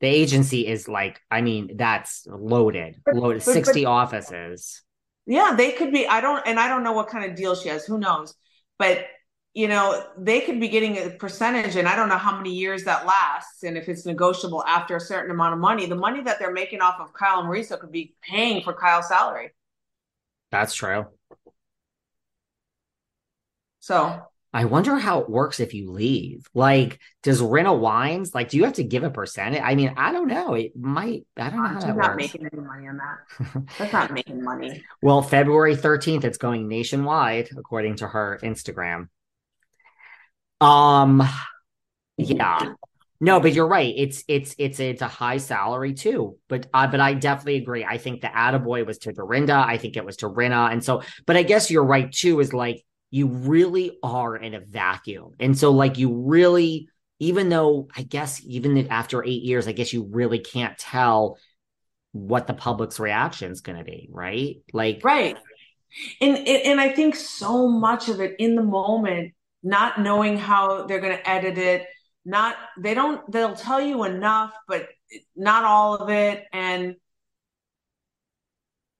The 0.00 0.08
agency 0.08 0.66
is 0.66 0.88
like, 0.88 1.20
I 1.30 1.40
mean, 1.42 1.76
that's 1.76 2.26
loaded, 2.28 3.00
But- 3.04 3.14
loaded, 3.14 3.44
but- 3.44 3.52
60 3.52 3.84
offices. 3.84 4.82
yeah, 5.26 5.54
they 5.56 5.72
could 5.72 5.92
be 5.92 6.06
I 6.06 6.20
don't 6.20 6.42
and 6.46 6.58
I 6.58 6.68
don't 6.68 6.82
know 6.82 6.92
what 6.92 7.08
kind 7.08 7.30
of 7.30 7.36
deal 7.36 7.54
she 7.54 7.68
has, 7.68 7.84
who 7.84 7.98
knows. 7.98 8.34
But 8.78 9.06
you 9.56 9.68
know, 9.68 10.04
they 10.18 10.40
could 10.40 10.58
be 10.58 10.66
getting 10.68 10.98
a 10.98 11.10
percentage 11.10 11.76
and 11.76 11.86
I 11.86 11.94
don't 11.94 12.08
know 12.08 12.18
how 12.18 12.36
many 12.36 12.52
years 12.52 12.82
that 12.84 13.06
lasts 13.06 13.62
and 13.62 13.78
if 13.78 13.88
it's 13.88 14.04
negotiable 14.04 14.64
after 14.64 14.96
a 14.96 15.00
certain 15.00 15.30
amount 15.30 15.54
of 15.54 15.60
money. 15.60 15.86
The 15.86 15.94
money 15.94 16.20
that 16.22 16.40
they're 16.40 16.52
making 16.52 16.80
off 16.80 16.96
of 16.98 17.12
Kyle 17.12 17.38
and 17.38 17.48
Mauricio 17.48 17.78
could 17.78 17.92
be 17.92 18.16
paying 18.20 18.64
for 18.64 18.72
Kyle's 18.72 19.06
salary. 19.06 19.50
That's 20.50 20.74
true. 20.74 21.06
So 23.84 24.22
I 24.54 24.64
wonder 24.64 24.96
how 24.96 25.20
it 25.20 25.28
works 25.28 25.60
if 25.60 25.74
you 25.74 25.90
leave. 25.90 26.46
Like, 26.54 27.00
does 27.22 27.42
Rinna 27.42 27.78
Wines, 27.78 28.34
like, 28.34 28.48
do 28.48 28.56
you 28.56 28.64
have 28.64 28.72
to 28.74 28.82
give 28.82 29.02
a 29.02 29.10
percentage? 29.10 29.60
I 29.62 29.74
mean, 29.74 29.92
I 29.98 30.10
don't 30.10 30.26
know. 30.26 30.54
It 30.54 30.74
might, 30.74 31.26
I 31.36 31.50
don't 31.50 31.62
know 31.62 31.68
how 31.68 31.74
she's 31.74 31.84
that 31.84 31.96
not 31.96 32.12
works. 32.12 32.16
making 32.16 32.48
any 32.50 32.62
money 32.62 32.88
on 32.88 32.96
that. 32.96 33.62
That's 33.78 33.92
not 33.92 34.10
making 34.10 34.42
money. 34.42 34.82
Well, 35.02 35.20
February 35.20 35.76
13th, 35.76 36.24
it's 36.24 36.38
going 36.38 36.66
nationwide, 36.66 37.50
according 37.58 37.96
to 37.96 38.06
her 38.08 38.40
Instagram. 38.42 39.08
Um, 40.62 41.22
yeah. 42.16 42.72
No, 43.20 43.38
but 43.38 43.52
you're 43.52 43.68
right. 43.68 43.92
It's 43.94 44.24
it's 44.28 44.54
it's 44.58 44.80
it's 44.80 45.02
a 45.02 45.08
high 45.08 45.38
salary 45.38 45.92
too. 45.92 46.38
But 46.48 46.68
uh, 46.72 46.86
but 46.86 47.00
I 47.00 47.14
definitely 47.14 47.56
agree. 47.56 47.84
I 47.84 47.98
think 47.98 48.22
the 48.22 48.28
attaboy 48.28 48.86
was 48.86 48.98
to 48.98 49.12
Dorinda. 49.12 49.54
I 49.54 49.76
think 49.76 49.96
it 49.96 50.04
was 50.04 50.16
to 50.18 50.28
Rinna. 50.28 50.72
And 50.72 50.82
so, 50.82 51.02
but 51.26 51.36
I 51.36 51.42
guess 51.42 51.70
you're 51.70 51.84
right 51.84 52.10
too, 52.10 52.40
is 52.40 52.52
like 52.52 52.84
you 53.14 53.28
really 53.28 53.96
are 54.02 54.36
in 54.36 54.54
a 54.54 54.60
vacuum. 54.60 55.36
And 55.38 55.56
so 55.56 55.70
like 55.70 55.98
you 55.98 56.12
really, 56.12 56.88
even 57.20 57.48
though 57.48 57.86
I 57.96 58.02
guess 58.02 58.42
even 58.44 58.76
if 58.76 58.90
after 58.90 59.22
eight 59.22 59.44
years, 59.44 59.68
I 59.68 59.72
guess 59.72 59.92
you 59.92 60.08
really 60.10 60.40
can't 60.40 60.76
tell 60.76 61.38
what 62.10 62.48
the 62.48 62.54
public's 62.54 62.98
reaction 62.98 63.52
is 63.52 63.60
going 63.60 63.78
to 63.78 63.84
be, 63.84 64.08
right? 64.10 64.56
Like, 64.72 65.02
Right. 65.04 65.38
And, 66.20 66.36
and 66.38 66.48
and 66.48 66.80
I 66.80 66.88
think 66.88 67.14
so 67.14 67.68
much 67.68 68.08
of 68.08 68.18
it 68.18 68.34
in 68.40 68.56
the 68.56 68.64
moment, 68.64 69.32
not 69.62 70.00
knowing 70.00 70.36
how 70.36 70.86
they're 70.86 70.98
going 70.98 71.16
to 71.16 71.30
edit 71.30 71.56
it, 71.56 71.86
not 72.24 72.56
they 72.80 72.94
don't 72.94 73.30
they'll 73.30 73.54
tell 73.54 73.80
you 73.80 74.02
enough, 74.02 74.52
but 74.66 74.88
not 75.36 75.62
all 75.62 75.98
of 75.98 76.10
it. 76.10 76.42
And 76.52 76.96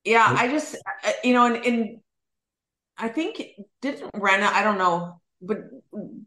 yeah, 0.04 0.32
I 0.38 0.46
just 0.46 0.76
uh, 1.04 1.10
you 1.24 1.34
know, 1.34 1.46
and, 1.46 1.66
and 1.66 2.00
I 2.96 3.08
think 3.08 3.42
didn't 3.82 4.12
Rinna, 4.12 4.46
I 4.46 4.62
don't 4.62 4.78
know, 4.78 5.20
but 5.42 5.58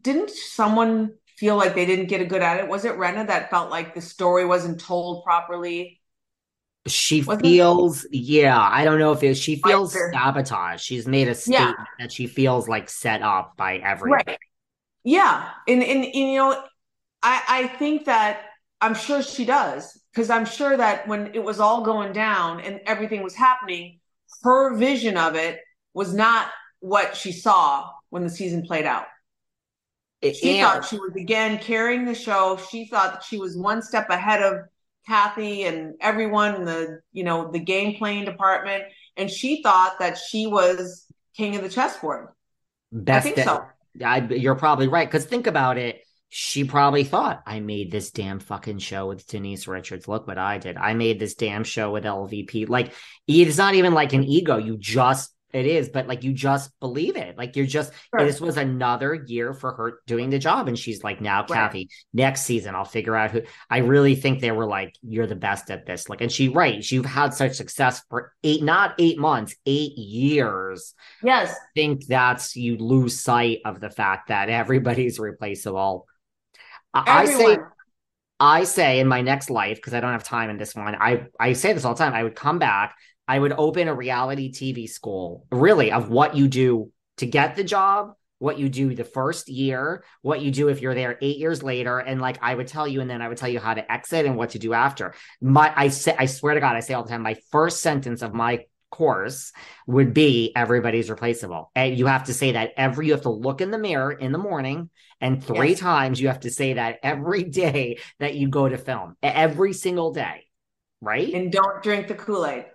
didn't 0.02 0.30
someone 0.30 1.14
feel 1.36 1.56
like 1.56 1.74
they 1.74 1.86
didn't 1.86 2.06
get 2.06 2.20
a 2.20 2.26
good 2.26 2.42
at 2.42 2.58
it? 2.58 2.68
Was 2.68 2.84
it 2.84 2.96
Rinna 2.96 3.26
that 3.26 3.50
felt 3.50 3.70
like 3.70 3.94
the 3.94 4.00
story 4.00 4.44
wasn't 4.44 4.80
told 4.80 5.24
properly? 5.24 6.00
she 6.86 7.20
Wasn't- 7.20 7.44
feels 7.44 8.06
yeah 8.10 8.58
i 8.58 8.82
don't 8.82 8.98
know 8.98 9.12
if 9.12 9.22
it 9.22 9.34
she 9.34 9.56
feels 9.56 9.94
Like 9.94 10.12
sabotage 10.14 10.80
she's 10.80 11.06
made 11.06 11.28
a 11.28 11.34
statement 11.34 11.76
that 11.98 12.10
she 12.10 12.26
feels 12.26 12.66
like 12.66 12.88
set 12.88 13.20
up 13.20 13.58
by 13.58 13.76
everyone 13.76 14.22
Right. 14.26 14.38
Yeah. 15.04 15.48
And, 15.66 15.82
and, 15.82 16.04
and, 16.04 16.14
you 16.14 16.36
know, 16.36 16.62
I, 17.22 17.42
I 17.48 17.66
think 17.78 18.04
that 18.06 18.40
I'm 18.80 18.94
sure 18.94 19.22
she 19.22 19.44
does 19.44 19.98
because 20.12 20.28
I'm 20.28 20.44
sure 20.44 20.76
that 20.76 21.08
when 21.08 21.34
it 21.34 21.42
was 21.42 21.60
all 21.60 21.82
going 21.82 22.12
down 22.12 22.60
and 22.60 22.80
everything 22.86 23.22
was 23.22 23.34
happening, 23.34 24.00
her 24.42 24.74
vision 24.76 25.16
of 25.16 25.34
it 25.34 25.60
was 25.94 26.12
not 26.14 26.48
what 26.80 27.16
she 27.16 27.32
saw 27.32 27.90
when 28.10 28.22
the 28.22 28.30
season 28.30 28.62
played 28.62 28.84
out. 28.86 29.06
She 30.22 30.58
And- 30.58 30.66
thought 30.66 30.84
she 30.88 30.98
was 30.98 31.12
again 31.16 31.58
carrying 31.58 32.04
the 32.04 32.14
show. 32.14 32.58
She 32.70 32.86
thought 32.86 33.12
that 33.14 33.22
she 33.24 33.38
was 33.38 33.56
one 33.56 33.82
step 33.82 34.10
ahead 34.10 34.42
of 34.42 34.64
Kathy 35.06 35.64
and 35.64 35.94
everyone 36.00 36.56
in 36.56 36.64
the, 36.64 37.00
you 37.12 37.24
know, 37.24 37.50
the 37.50 37.60
game 37.60 37.96
playing 37.96 38.24
department. 38.24 38.84
And 39.16 39.30
she 39.30 39.62
thought 39.62 39.98
that 40.00 40.18
she 40.18 40.46
was 40.46 41.06
king 41.36 41.56
of 41.56 41.62
the 41.62 41.68
chessboard. 41.68 42.28
best 42.92 43.24
think 43.24 43.36
that- 43.36 43.44
so. 43.46 43.64
I, 44.04 44.18
you're 44.20 44.54
probably 44.54 44.86
right 44.86 45.08
because 45.08 45.24
think 45.24 45.46
about 45.48 45.76
it 45.76 46.02
she 46.28 46.62
probably 46.62 47.02
thought 47.04 47.42
i 47.46 47.58
made 47.58 47.90
this 47.90 48.10
damn 48.12 48.38
fucking 48.38 48.78
show 48.78 49.08
with 49.08 49.26
denise 49.26 49.66
richards 49.66 50.06
look 50.06 50.28
what 50.28 50.38
i 50.38 50.58
did 50.58 50.76
i 50.76 50.92
made 50.94 51.18
this 51.18 51.34
damn 51.34 51.64
show 51.64 51.90
with 51.90 52.04
lvp 52.04 52.68
like 52.68 52.92
it's 53.26 53.56
not 53.56 53.74
even 53.74 53.94
like 53.94 54.12
an 54.12 54.22
ego 54.22 54.56
you 54.56 54.76
just 54.76 55.34
it 55.52 55.66
is 55.66 55.88
but 55.88 56.06
like 56.06 56.24
you 56.24 56.32
just 56.32 56.78
believe 56.80 57.16
it 57.16 57.36
like 57.38 57.56
you're 57.56 57.66
just 57.66 57.92
Right. 58.12 58.26
this 58.26 58.40
was 58.40 58.56
another 58.56 59.14
year 59.14 59.54
for 59.54 59.72
her 59.74 60.00
doing 60.06 60.30
the 60.30 60.38
job 60.38 60.68
and 60.68 60.78
she's 60.78 61.02
like 61.02 61.20
now 61.20 61.40
Right. 61.40 61.48
kathy 61.48 61.88
next 62.12 62.42
season 62.42 62.74
i'll 62.74 62.84
figure 62.84 63.16
out 63.16 63.30
who 63.30 63.42
i 63.70 63.78
really 63.78 64.14
think 64.14 64.40
they 64.40 64.50
were 64.52 64.66
like 64.66 64.94
you're 65.02 65.26
the 65.26 65.34
best 65.36 65.70
at 65.70 65.86
this 65.86 66.08
like 66.08 66.20
and 66.20 66.30
she 66.30 66.48
right 66.48 66.88
you've 66.90 67.06
had 67.06 67.32
such 67.34 67.54
success 67.54 68.02
for 68.10 68.32
eight 68.44 68.62
not 68.62 68.94
eight 68.98 69.18
months 69.18 69.56
eight 69.66 69.96
years 69.96 70.94
Yes. 71.22 71.54
think 71.74 72.06
that's 72.06 72.54
you 72.56 72.76
lose 72.76 73.20
sight 73.20 73.58
of 73.64 73.80
the 73.80 73.90
fact 73.90 74.28
that 74.28 74.48
everybody's 74.50 75.18
replaceable. 75.18 76.06
I 76.94 77.22
I 77.22 77.24
say 77.26 77.32
Everyone. 77.52 77.70
I 78.40 78.64
say 78.64 79.00
in 79.00 79.08
my 79.08 79.20
next 79.20 79.50
life 79.50 79.76
because 79.76 79.94
I 79.94 80.00
don't 80.00 80.12
have 80.12 80.24
time 80.24 80.50
in 80.50 80.58
this 80.58 80.74
one. 80.74 80.94
I 80.94 81.26
I 81.40 81.54
say 81.54 81.72
this 81.72 81.84
all 81.84 81.94
the 81.94 81.98
time. 81.98 82.14
I 82.14 82.22
would 82.22 82.36
come 82.36 82.58
back. 82.58 82.96
I 83.26 83.38
would 83.38 83.52
open 83.52 83.88
a 83.88 83.94
reality 83.94 84.52
TV 84.52 84.88
school, 84.88 85.46
really, 85.50 85.92
of 85.92 86.08
what 86.08 86.34
you 86.36 86.48
do 86.48 86.90
to 87.18 87.26
get 87.26 87.56
the 87.56 87.64
job, 87.64 88.12
what 88.38 88.58
you 88.58 88.68
do 88.68 88.94
the 88.94 89.04
first 89.04 89.48
year, 89.48 90.04
what 90.22 90.40
you 90.40 90.50
do 90.50 90.68
if 90.68 90.80
you're 90.80 90.94
there 90.94 91.18
eight 91.20 91.38
years 91.38 91.62
later, 91.62 91.98
and 91.98 92.20
like 92.20 92.38
I 92.40 92.54
would 92.54 92.68
tell 92.68 92.86
you, 92.86 93.00
and 93.00 93.10
then 93.10 93.20
I 93.20 93.28
would 93.28 93.36
tell 93.36 93.48
you 93.48 93.60
how 93.60 93.74
to 93.74 93.92
exit 93.92 94.24
and 94.24 94.36
what 94.36 94.50
to 94.50 94.58
do 94.58 94.72
after. 94.72 95.14
My 95.40 95.72
I 95.76 95.88
say 95.88 96.14
I 96.18 96.26
swear 96.26 96.54
to 96.54 96.60
God, 96.60 96.76
I 96.76 96.80
say 96.80 96.94
all 96.94 97.02
the 97.02 97.10
time. 97.10 97.22
My 97.22 97.36
first 97.50 97.80
sentence 97.80 98.22
of 98.22 98.32
my 98.32 98.64
course 98.90 99.52
would 99.86 100.14
be 100.14 100.52
everybody's 100.56 101.10
replaceable. 101.10 101.70
And 101.74 101.98
you 101.98 102.06
have 102.06 102.24
to 102.24 102.34
say 102.34 102.52
that 102.52 102.72
every 102.76 103.06
you 103.06 103.12
have 103.12 103.22
to 103.22 103.30
look 103.30 103.60
in 103.60 103.70
the 103.70 103.78
mirror 103.78 104.12
in 104.12 104.32
the 104.32 104.38
morning 104.38 104.90
and 105.20 105.42
three 105.42 105.70
Yes. 105.70 105.80
times 105.80 106.20
you 106.20 106.28
have 106.28 106.40
to 106.40 106.50
say 106.50 106.74
that 106.74 106.98
every 107.02 107.44
day 107.44 107.98
that 108.18 108.34
you 108.34 108.48
go 108.48 108.68
to 108.68 108.78
film. 108.78 109.16
Every 109.22 109.72
single 109.72 110.12
day. 110.12 110.44
Right? 111.00 111.32
And 111.32 111.52
don't 111.52 111.82
drink 111.82 112.08
the 112.08 112.14
Kool-Aid. 112.14 112.66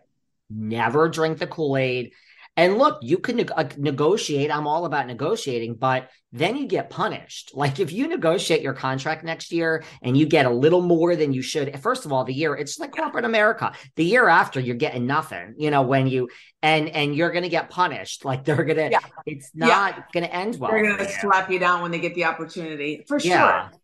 Never 0.50 1.10
drink 1.10 1.40
the 1.40 1.48
Kool-Aid. 1.48 2.14
And 2.56 2.78
look, 2.78 3.00
you 3.02 3.18
can 3.18 3.38
neg- 3.38 3.80
negotiate. 3.80 4.52
I'm 4.52 4.68
all 4.68 4.86
about 4.86 5.08
negotiating, 5.08 5.74
but 5.76 6.10
then 6.32 6.56
you 6.56 6.68
get 6.68 6.92
punished. 6.92 7.52
Like 7.56 7.80
if 7.80 7.92
you 7.92 8.08
negotiate 8.08 8.62
your 8.62 8.76
contract 8.76 9.24
next 9.24 9.52
year 9.52 9.84
and 10.04 10.16
you 10.16 10.28
get 10.28 10.46
a 10.46 10.52
little 10.52 10.82
more 10.82 11.16
than 11.16 11.34
you 11.34 11.42
should, 11.42 11.80
first 11.82 12.06
of 12.06 12.14
all, 12.14 12.24
the 12.26 12.34
year 12.34 12.54
it's 12.56 12.78
like 12.78 12.96
corporate 12.96 13.26
America. 13.26 13.74
The 13.96 14.06
year 14.06 14.28
after, 14.28 14.60
you're 14.60 14.76
getting 14.76 15.08
nothing. 15.08 15.56
You 15.58 15.72
know 15.72 15.82
when 15.82 16.06
you 16.06 16.30
and 16.62 16.90
and 16.90 17.16
you're 17.16 17.32
gonna 17.32 17.50
get 17.50 17.72
punished. 17.72 18.24
Like 18.24 18.44
they're 18.44 18.64
gonna. 18.64 18.90
Yeah. 18.92 19.00
It's 19.26 19.50
Yeah. 19.56 19.66
not 19.68 20.14
gonna 20.14 20.28
end 20.28 20.60
well. 20.60 20.70
They're 20.70 20.84
going 20.84 20.98
to 20.98 21.10
slap 21.10 21.50
you 21.50 21.58
down 21.58 21.82
when 21.82 21.90
they 21.90 22.00
get 22.00 22.14
the 22.14 22.26
opportunity. 22.26 23.04
For 23.08 23.18
Yeah. 23.20 23.70
sure. 23.70 23.80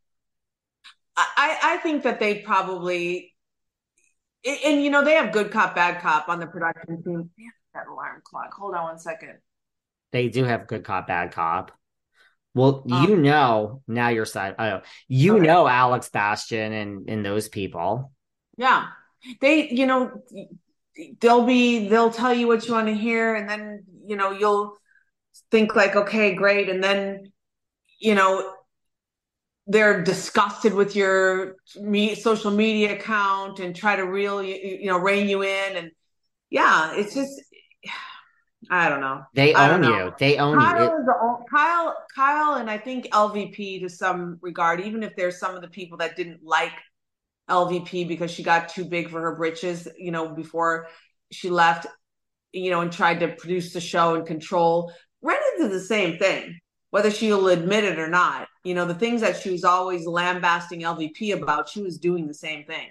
I, 1.18 1.26
I 1.36 1.58
I 1.74 1.78
think 1.78 2.04
that 2.04 2.20
they 2.20 2.36
probably, 2.40 3.34
and, 4.46 4.58
and, 4.64 4.84
you 4.84 4.90
know, 4.90 5.04
they 5.04 5.14
have 5.14 5.34
good 5.34 5.52
cop, 5.52 5.76
bad 5.76 6.02
cop 6.02 6.30
on 6.30 6.40
the 6.40 6.48
production 6.48 7.04
team. 7.04 7.30
That 7.74 7.88
alarm 7.88 8.22
clock. 8.24 8.54
Hold 8.54 8.76
on 8.76 8.84
one 8.84 9.00
second. 9.00 9.38
They 10.12 10.30
do 10.30 10.44
have 10.44 10.68
good 10.68 10.84
cop, 10.84 11.08
bad 11.08 11.32
cop. 11.32 11.72
Well, 12.56 12.84
Um, 12.92 13.06
you 13.06 13.16
know 13.16 13.84
now 13.88 14.10
your 14.10 14.26
side. 14.26 14.56
Oh, 14.58 14.82
you 15.08 15.36
Okay. 15.36 15.46
know 15.46 15.68
Alex 15.68 16.10
Baskin 16.10 16.72
and 16.72 17.10
and 17.10 17.24
those 17.26 17.48
people. 17.48 18.12
Yeah. 18.58 18.88
They, 19.40 19.70
you 19.70 19.86
know, 19.86 20.24
they'll 21.20 21.46
be, 21.46 21.88
they'll 21.90 22.12
tell 22.12 22.34
you 22.34 22.48
what 22.48 22.66
you 22.68 22.74
want 22.74 22.88
to 22.88 22.94
hear, 22.94 23.36
and 23.36 23.50
then, 23.50 23.84
you 24.06 24.16
know, 24.16 24.32
you'll 24.32 24.78
think 25.52 25.76
like, 25.76 25.96
okay, 25.96 26.36
great. 26.36 26.70
And 26.70 26.84
then, 26.84 27.32
you 28.00 28.16
know, 28.16 28.54
they're 29.68 30.02
disgusted 30.04 30.74
with 30.74 30.96
your 30.96 31.56
me 31.80 32.16
social 32.16 32.52
media 32.52 32.94
account 32.96 33.60
and 33.60 33.76
try 33.76 33.96
to 33.96 34.04
reel 34.04 34.42
you, 34.42 34.56
you 34.56 34.88
know, 34.88 34.98
rein 34.98 35.30
you 35.30 35.44
in. 35.44 35.78
And 35.78 35.92
yeah, 36.50 36.94
it's 36.96 37.14
just, 37.14 37.42
I 38.70 38.88
don't 38.88 39.02
know. 39.02 39.24
They 39.34 39.54
I 39.54 39.74
own 39.74 39.82
know. 39.82 40.06
you. 40.06 40.14
They 40.20 40.38
own 40.38 40.54
you. 40.54 40.60
Kyle 40.60 41.04
the 41.06 41.16
o- 41.20 41.46
Kyle, 41.50 41.96
Kyle, 42.14 42.56
and 42.56 42.70
I 42.70 42.78
think 42.78 43.08
LVP 43.08 43.82
to 43.82 43.90
some 43.90 44.38
regard, 44.42 44.82
even 44.82 45.02
if 45.02 45.16
there's 45.16 45.40
some 45.40 45.56
of 45.56 45.62
the 45.62 45.68
people 45.68 45.98
that 45.98 46.16
didn't 46.16 46.44
like 46.44 46.74
LVP 47.50 48.08
because 48.08 48.30
she 48.30 48.44
got 48.44 48.70
too 48.70 48.86
big 48.86 49.10
for 49.10 49.22
her 49.22 49.36
britches, 49.36 49.88
you 49.98 50.12
know, 50.12 50.30
before 50.30 50.88
she 51.32 51.50
left, 51.50 51.88
you 52.52 52.70
know, 52.70 52.82
and 52.82 52.92
tried 52.92 53.20
to 53.22 53.30
produce 53.30 53.74
the 53.74 53.82
show 53.82 54.16
and 54.16 54.26
control. 54.26 54.94
Ren 55.22 55.38
did 55.58 55.72
the 55.72 55.80
same 55.80 56.20
thing, 56.20 56.60
whether 56.92 57.10
she'll 57.10 57.48
admit 57.48 57.84
it 57.84 57.98
or 57.98 58.08
not. 58.08 58.48
You 58.64 58.76
know, 58.76 58.86
the 58.86 58.94
things 58.94 59.22
that 59.22 59.38
she 59.38 59.50
was 59.50 59.64
always 59.64 60.06
lambasting 60.06 60.82
LVP 60.82 61.34
about, 61.34 61.70
she 61.70 61.82
was 61.82 61.98
doing 61.98 62.28
the 62.28 62.34
same 62.34 62.66
thing. 62.66 62.88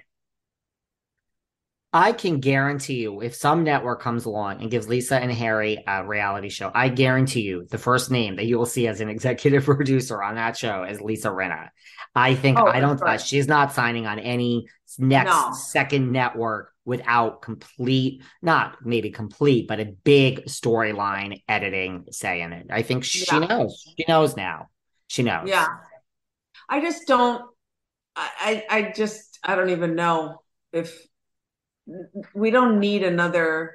I 1.93 2.13
can 2.13 2.41
guarantee 2.41 2.97
you, 3.01 3.23
if 3.23 3.35
some 3.35 3.65
network 3.65 4.03
comes 4.03 4.27
along 4.27 4.61
and 4.61 4.71
gives 4.71 4.89
Lisa 4.89 5.17
and 5.19 5.33
Harry 5.33 5.83
a 5.87 6.05
reality 6.05 6.51
show, 6.51 6.71
I 6.75 6.91
guarantee 6.91 7.41
you 7.41 7.67
the 7.71 7.79
first 7.79 8.11
name 8.11 8.37
that 8.37 8.45
you 8.45 8.59
will 8.59 8.67
see 8.67 8.87
as 8.87 9.01
an 9.01 9.09
executive 9.17 9.65
producer 9.65 10.23
on 10.23 10.35
that 10.35 10.57
show 10.57 10.83
is 10.85 11.01
Lisa 11.01 11.29
Rinna. 11.29 11.69
I 12.15 12.35
think 12.35 12.59
Oh, 12.59 12.67
I 12.67 12.81
don't. 12.81 13.01
right. 13.01 13.21
She's 13.21 13.49
not 13.49 13.73
signing 13.73 14.07
on 14.07 14.19
any 14.19 14.67
next 14.99 15.31
No. 15.31 15.53
second 15.53 16.13
network 16.13 16.73
without 16.85 17.41
complete, 17.43 18.23
not 18.43 18.85
maybe 18.85 19.11
complete, 19.11 19.67
but 19.69 19.81
a 19.81 19.85
big 19.87 20.45
storyline 20.47 21.43
editing 21.49 22.07
say 22.11 22.43
in 22.43 22.53
it. 22.53 22.67
I 22.71 22.83
think 22.83 23.05
she 23.05 23.25
Yeah. 23.31 23.39
knows. 23.41 23.83
She 23.97 24.05
knows 24.09 24.37
now. 24.37 24.69
She 25.07 25.23
knows. 25.23 25.49
Yeah. 25.49 25.67
I 26.69 26.81
just 26.81 27.07
don't 27.07 27.43
I 28.15 28.65
I 28.69 28.93
just 28.95 29.39
I 29.43 29.55
don't 29.55 29.71
even 29.71 29.95
know 29.95 30.43
if 30.73 31.07
we 32.35 32.51
don't 32.51 32.81
need 32.81 33.03
another 33.03 33.75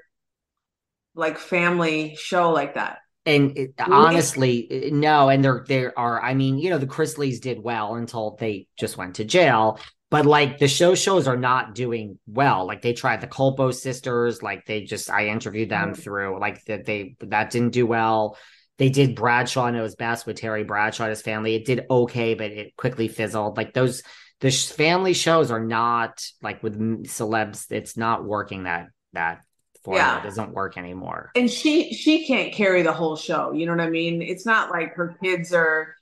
like 1.16 1.38
family 1.38 2.16
show 2.16 2.52
like 2.52 2.76
that. 2.76 3.00
And 3.26 3.58
it, 3.58 3.74
honestly, 3.80 4.90
no. 4.92 5.30
And 5.30 5.44
there, 5.44 5.64
there 5.68 5.98
are. 5.98 6.22
I 6.22 6.34
mean, 6.34 6.58
you 6.58 6.70
know, 6.70 6.78
the 6.78 6.88
Chrisleys 6.88 7.40
did 7.40 7.64
well 7.64 7.96
until 7.96 8.36
they 8.38 8.68
just 8.78 8.98
went 8.98 9.16
to 9.16 9.24
jail. 9.24 9.80
But 10.12 10.26
like 10.26 10.60
the 10.60 10.68
show 10.68 10.94
shows 10.94 11.28
are 11.28 11.38
not 11.38 11.74
doing 11.74 12.20
well. 12.28 12.68
Like 12.68 12.82
they 12.82 12.94
tried 12.94 13.22
the 13.22 13.28
Culpo 13.28 13.74
sisters. 13.74 14.44
Like 14.44 14.66
they 14.66 14.84
just, 14.84 15.10
I 15.10 15.28
interviewed 15.28 15.70
them 15.70 15.94
Mhm. 15.94 15.98
through. 15.98 16.40
Like 16.40 16.64
that 16.66 16.86
they 16.86 17.16
that 17.22 17.50
didn't 17.50 17.72
do 17.72 17.88
well. 17.88 18.38
They 18.78 18.90
did 18.90 19.16
Bradshaw 19.16 19.68
and 19.68 19.78
it 19.78 19.82
was 19.82 19.96
best 19.96 20.26
with 20.26 20.36
Terry 20.38 20.64
Bradshaw 20.64 21.04
and 21.06 21.12
his 21.12 21.22
family. 21.22 21.56
It 21.56 21.66
did 21.66 21.86
okay, 21.90 22.34
but 22.34 22.52
it 22.52 22.76
quickly 22.76 23.08
fizzled. 23.08 23.56
Like 23.56 23.74
those, 23.74 24.04
the 24.42 24.52
sh- 24.52 24.68
family 24.72 25.14
shows 25.14 25.52
are 25.52 25.64
not 25.64 26.26
like 26.42 26.62
with 26.64 26.78
celebs. 27.06 27.72
It's 27.72 27.96
not 27.98 28.26
working. 28.26 28.64
That 28.64 28.88
that 29.14 29.42
formula 29.84 30.18
Yeah. 30.18 30.24
doesn't 30.24 30.52
work 30.54 30.78
anymore. 30.78 31.32
And 31.36 31.50
she 31.50 31.94
she 31.94 32.26
can't 32.28 32.54
carry 32.54 32.82
the 32.82 32.94
whole 32.94 33.16
show. 33.16 33.52
You 33.54 33.66
know 33.66 33.74
what 33.74 33.82
I 33.82 33.90
mean? 33.90 34.22
It's 34.22 34.46
not 34.46 34.70
like 34.72 34.94
her 34.96 35.16
kids 35.24 35.54
or 35.54 35.96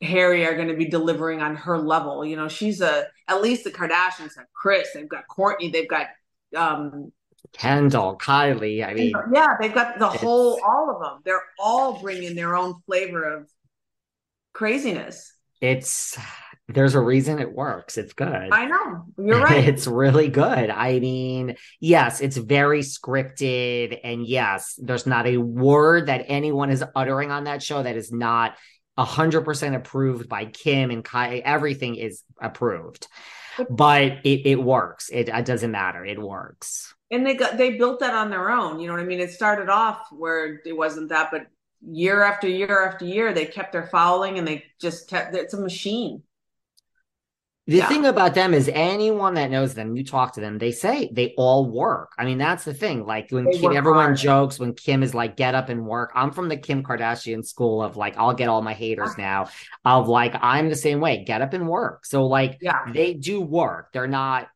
Harry 0.00 0.46
are 0.46 0.54
going 0.54 0.68
to 0.68 0.76
be 0.76 0.84
delivering 0.86 1.40
on 1.42 1.56
her 1.56 1.76
level. 1.78 2.24
You 2.24 2.36
know, 2.36 2.48
she's 2.48 2.80
a 2.80 3.06
at 3.26 3.42
least 3.42 3.64
the 3.64 3.70
Kardashians 3.70 4.36
have 4.36 4.46
Kris, 4.54 4.88
they've 4.94 5.08
got 5.08 5.24
Kourtney, 5.28 5.72
they've 5.72 5.88
got 5.88 6.06
um 6.56 7.12
Kendall, 7.52 8.18
Kylie. 8.18 8.86
I 8.86 8.92
mean, 8.94 9.12
yeah, 9.32 9.56
they've 9.60 9.72
got 9.74 9.98
the 9.98 10.08
whole 10.08 10.60
all 10.64 10.90
of 10.94 11.00
them. 11.00 11.20
They're 11.24 11.42
all 11.58 12.00
bringing 12.00 12.34
their 12.34 12.54
own 12.54 12.74
flavor 12.86 13.22
of 13.24 13.48
craziness. 14.52 15.32
it's 15.60 16.16
there's 16.68 16.94
a 16.94 17.00
reason 17.00 17.38
it 17.38 17.52
works. 17.52 17.96
It's 17.96 18.12
good. 18.12 18.48
I 18.52 18.66
know. 18.66 19.04
You're 19.18 19.40
right. 19.42 19.66
It's 19.66 19.86
really 19.86 20.28
good. 20.28 20.70
I 20.70 20.98
mean, 20.98 21.56
yes, 21.80 22.20
it's 22.20 22.36
very 22.36 22.80
scripted. 22.80 23.98
And 24.04 24.26
yes, 24.26 24.78
there's 24.82 25.06
not 25.06 25.26
a 25.26 25.38
word 25.38 26.06
that 26.06 26.26
anyone 26.28 26.70
is 26.70 26.84
uttering 26.94 27.30
on 27.30 27.44
that 27.44 27.62
show 27.62 27.82
that 27.82 27.96
is 27.96 28.12
not 28.12 28.54
100% 28.98 29.76
approved 29.76 30.28
by 30.28 30.44
Kim 30.46 30.90
and 30.90 31.04
Kai. 31.04 31.38
Everything 31.38 31.94
is 31.96 32.22
approved. 32.40 33.06
But 33.70 34.18
it, 34.24 34.46
it 34.46 34.56
works. 34.62 35.08
It, 35.10 35.28
it 35.28 35.44
doesn't 35.44 35.70
matter. 35.70 36.04
It 36.04 36.20
works. 36.20 36.94
and 37.10 37.26
they 37.26 37.34
got 37.34 37.56
they 37.56 37.76
built 37.76 38.00
that 38.00 38.14
on 38.14 38.30
their 38.30 38.50
own. 38.50 38.78
You 38.78 38.86
know 38.86 38.92
what 38.92 39.02
I 39.02 39.06
mean? 39.06 39.20
It 39.20 39.32
started 39.32 39.68
off 39.68 40.06
where 40.12 40.60
it 40.64 40.76
wasn't 40.76 41.08
that, 41.08 41.30
but 41.32 41.46
year 41.80 42.22
after 42.22 42.46
year 42.46 42.86
after 42.86 43.04
year, 43.04 43.32
they 43.32 43.46
kept 43.46 43.72
their 43.72 43.86
fouling 43.88 44.38
and 44.38 44.46
they 44.46 44.64
just 44.80 45.08
kept 45.08 45.34
it's 45.34 45.54
a 45.54 45.60
machine. 45.60 46.22
The 47.68 47.76
Yeah. 47.76 47.86
thing 47.88 48.06
about 48.06 48.32
them 48.34 48.54
is 48.54 48.70
anyone 48.72 49.34
that 49.34 49.50
knows 49.50 49.74
them, 49.74 49.94
you 49.94 50.02
talk 50.02 50.32
to 50.34 50.40
them, 50.40 50.56
they 50.56 50.72
say 50.72 51.10
they 51.12 51.34
all 51.36 51.70
work. 51.70 52.12
I 52.18 52.24
mean, 52.24 52.38
that's 52.38 52.64
the 52.64 52.72
thing. 52.72 53.04
Like 53.04 53.30
when 53.30 53.50
Kim, 53.52 53.76
everyone 53.76 54.04
hard. 54.06 54.16
jokes 54.16 54.58
when 54.58 54.72
Kim 54.72 55.02
is 55.02 55.14
like, 55.14 55.36
get 55.36 55.54
up 55.54 55.68
and 55.68 55.84
work. 55.86 56.10
I'm 56.14 56.30
from 56.30 56.48
the 56.48 56.56
Kim 56.56 56.82
Kardashian 56.82 57.44
school 57.44 57.82
of 57.82 57.98
like, 57.98 58.16
I'll 58.16 58.32
get 58.32 58.48
all 58.48 58.62
my 58.62 58.72
haters 58.72 59.10
ah. 59.12 59.20
now 59.20 59.48
of 59.84 60.08
like, 60.08 60.34
I'm 60.40 60.70
the 60.70 60.76
same 60.76 61.00
way, 61.00 61.24
get 61.24 61.42
up 61.42 61.52
and 61.52 61.68
work. 61.68 62.06
So 62.06 62.26
like 62.26 62.56
Yeah. 62.62 62.90
they 62.90 63.12
do 63.12 63.42
work. 63.42 63.92
They're 63.92 64.06
not 64.08 64.48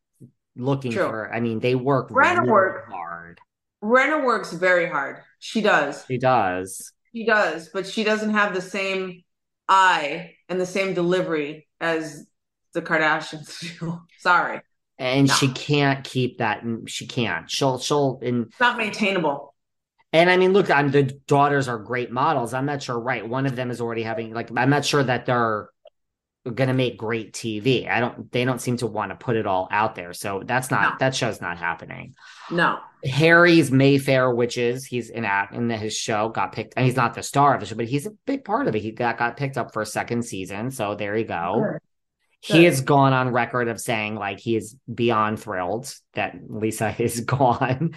looking 0.56 0.92
True. 0.92 1.06
for, 1.06 1.34
I 1.34 1.40
mean, 1.40 1.60
they 1.60 1.74
work 1.74 2.08
Brenna 2.10 2.38
really 2.38 2.50
work. 2.50 2.90
hard. 2.90 3.40
Rinna 3.84 4.24
works 4.24 4.52
very 4.54 4.88
hard. 4.88 5.18
She 5.38 5.60
does. 5.60 6.02
She 6.08 6.16
does. 6.16 6.92
She 7.14 7.26
does, 7.26 7.68
but 7.68 7.86
she 7.86 8.04
doesn't 8.04 8.30
have 8.30 8.54
the 8.54 8.62
same 8.62 9.22
eye 9.68 10.36
and 10.48 10.58
the 10.58 10.64
same 10.64 10.94
delivery 10.94 11.68
as 11.78 12.26
the 12.72 12.82
Kardashians 12.82 13.78
do. 13.80 14.00
Sorry. 14.18 14.60
And 14.98 15.28
No. 15.28 15.34
she 15.34 15.48
can't 15.48 16.04
keep 16.04 16.38
that. 16.38 16.62
and 16.62 16.88
She 16.88 17.06
can't. 17.06 17.50
She'll, 17.50 17.78
she'll, 17.78 18.20
and 18.22 18.46
It's 18.46 18.60
not 18.60 18.76
maintainable. 18.76 19.54
And 20.12 20.28
I 20.28 20.36
mean, 20.36 20.52
look, 20.52 20.70
I'm 20.70 20.90
the 20.90 21.04
daughters 21.04 21.68
are 21.68 21.78
great 21.78 22.10
models. 22.12 22.52
I'm 22.52 22.66
not 22.66 22.82
sure, 22.82 22.98
right? 23.00 23.26
One 23.26 23.46
of 23.46 23.56
them 23.56 23.70
is 23.70 23.80
already 23.80 24.02
having 24.02 24.34
like 24.34 24.50
I'm 24.54 24.68
not 24.68 24.84
sure 24.84 25.02
that 25.02 25.24
they're 25.24 25.70
gonna 26.52 26.74
make 26.74 26.98
great 26.98 27.32
TV. 27.32 27.88
I 27.88 27.98
don't 28.00 28.30
they 28.30 28.44
don't 28.44 28.60
seem 28.60 28.76
to 28.78 28.86
want 28.86 29.10
to 29.10 29.16
put 29.16 29.36
it 29.36 29.46
all 29.46 29.68
out 29.70 29.94
there. 29.94 30.12
So 30.12 30.42
that's 30.44 30.70
not 30.70 30.82
No. 30.82 30.96
that 31.00 31.14
show's 31.16 31.40
not 31.40 31.56
happening. 31.56 32.14
No. 32.50 32.78
Harry's 33.04 33.70
Mayfair 33.72 34.34
Witches, 34.34 34.84
he's 34.84 35.08
in 35.08 35.24
at 35.24 35.52
in 35.52 35.70
his 35.70 35.96
show, 35.96 36.28
got 36.28 36.52
picked, 36.52 36.74
and 36.76 36.84
he's 36.84 36.94
not 36.96 37.14
the 37.14 37.22
star 37.22 37.54
of 37.54 37.60
the 37.60 37.66
show, 37.66 37.74
but 37.76 37.86
he's 37.86 38.06
a 38.06 38.10
big 38.26 38.44
part 38.44 38.68
of 38.68 38.76
it. 38.76 38.82
He 38.82 38.90
got, 38.92 39.16
got 39.18 39.38
picked 39.38 39.56
up 39.56 39.72
for 39.72 39.80
a 39.80 39.86
second 39.86 40.24
season. 40.24 40.70
So 40.70 40.94
there 40.94 41.16
you 41.16 41.24
go. 41.24 41.78
Good. 42.46 42.56
He 42.56 42.64
has 42.64 42.80
gone 42.80 43.12
on 43.12 43.30
record 43.30 43.68
of 43.68 43.80
saying 43.80 44.16
like 44.16 44.40
he 44.40 44.56
is 44.56 44.76
beyond 44.92 45.40
thrilled 45.40 45.94
that 46.14 46.36
Lisa 46.48 46.94
is 47.02 47.20
gone. 47.20 47.94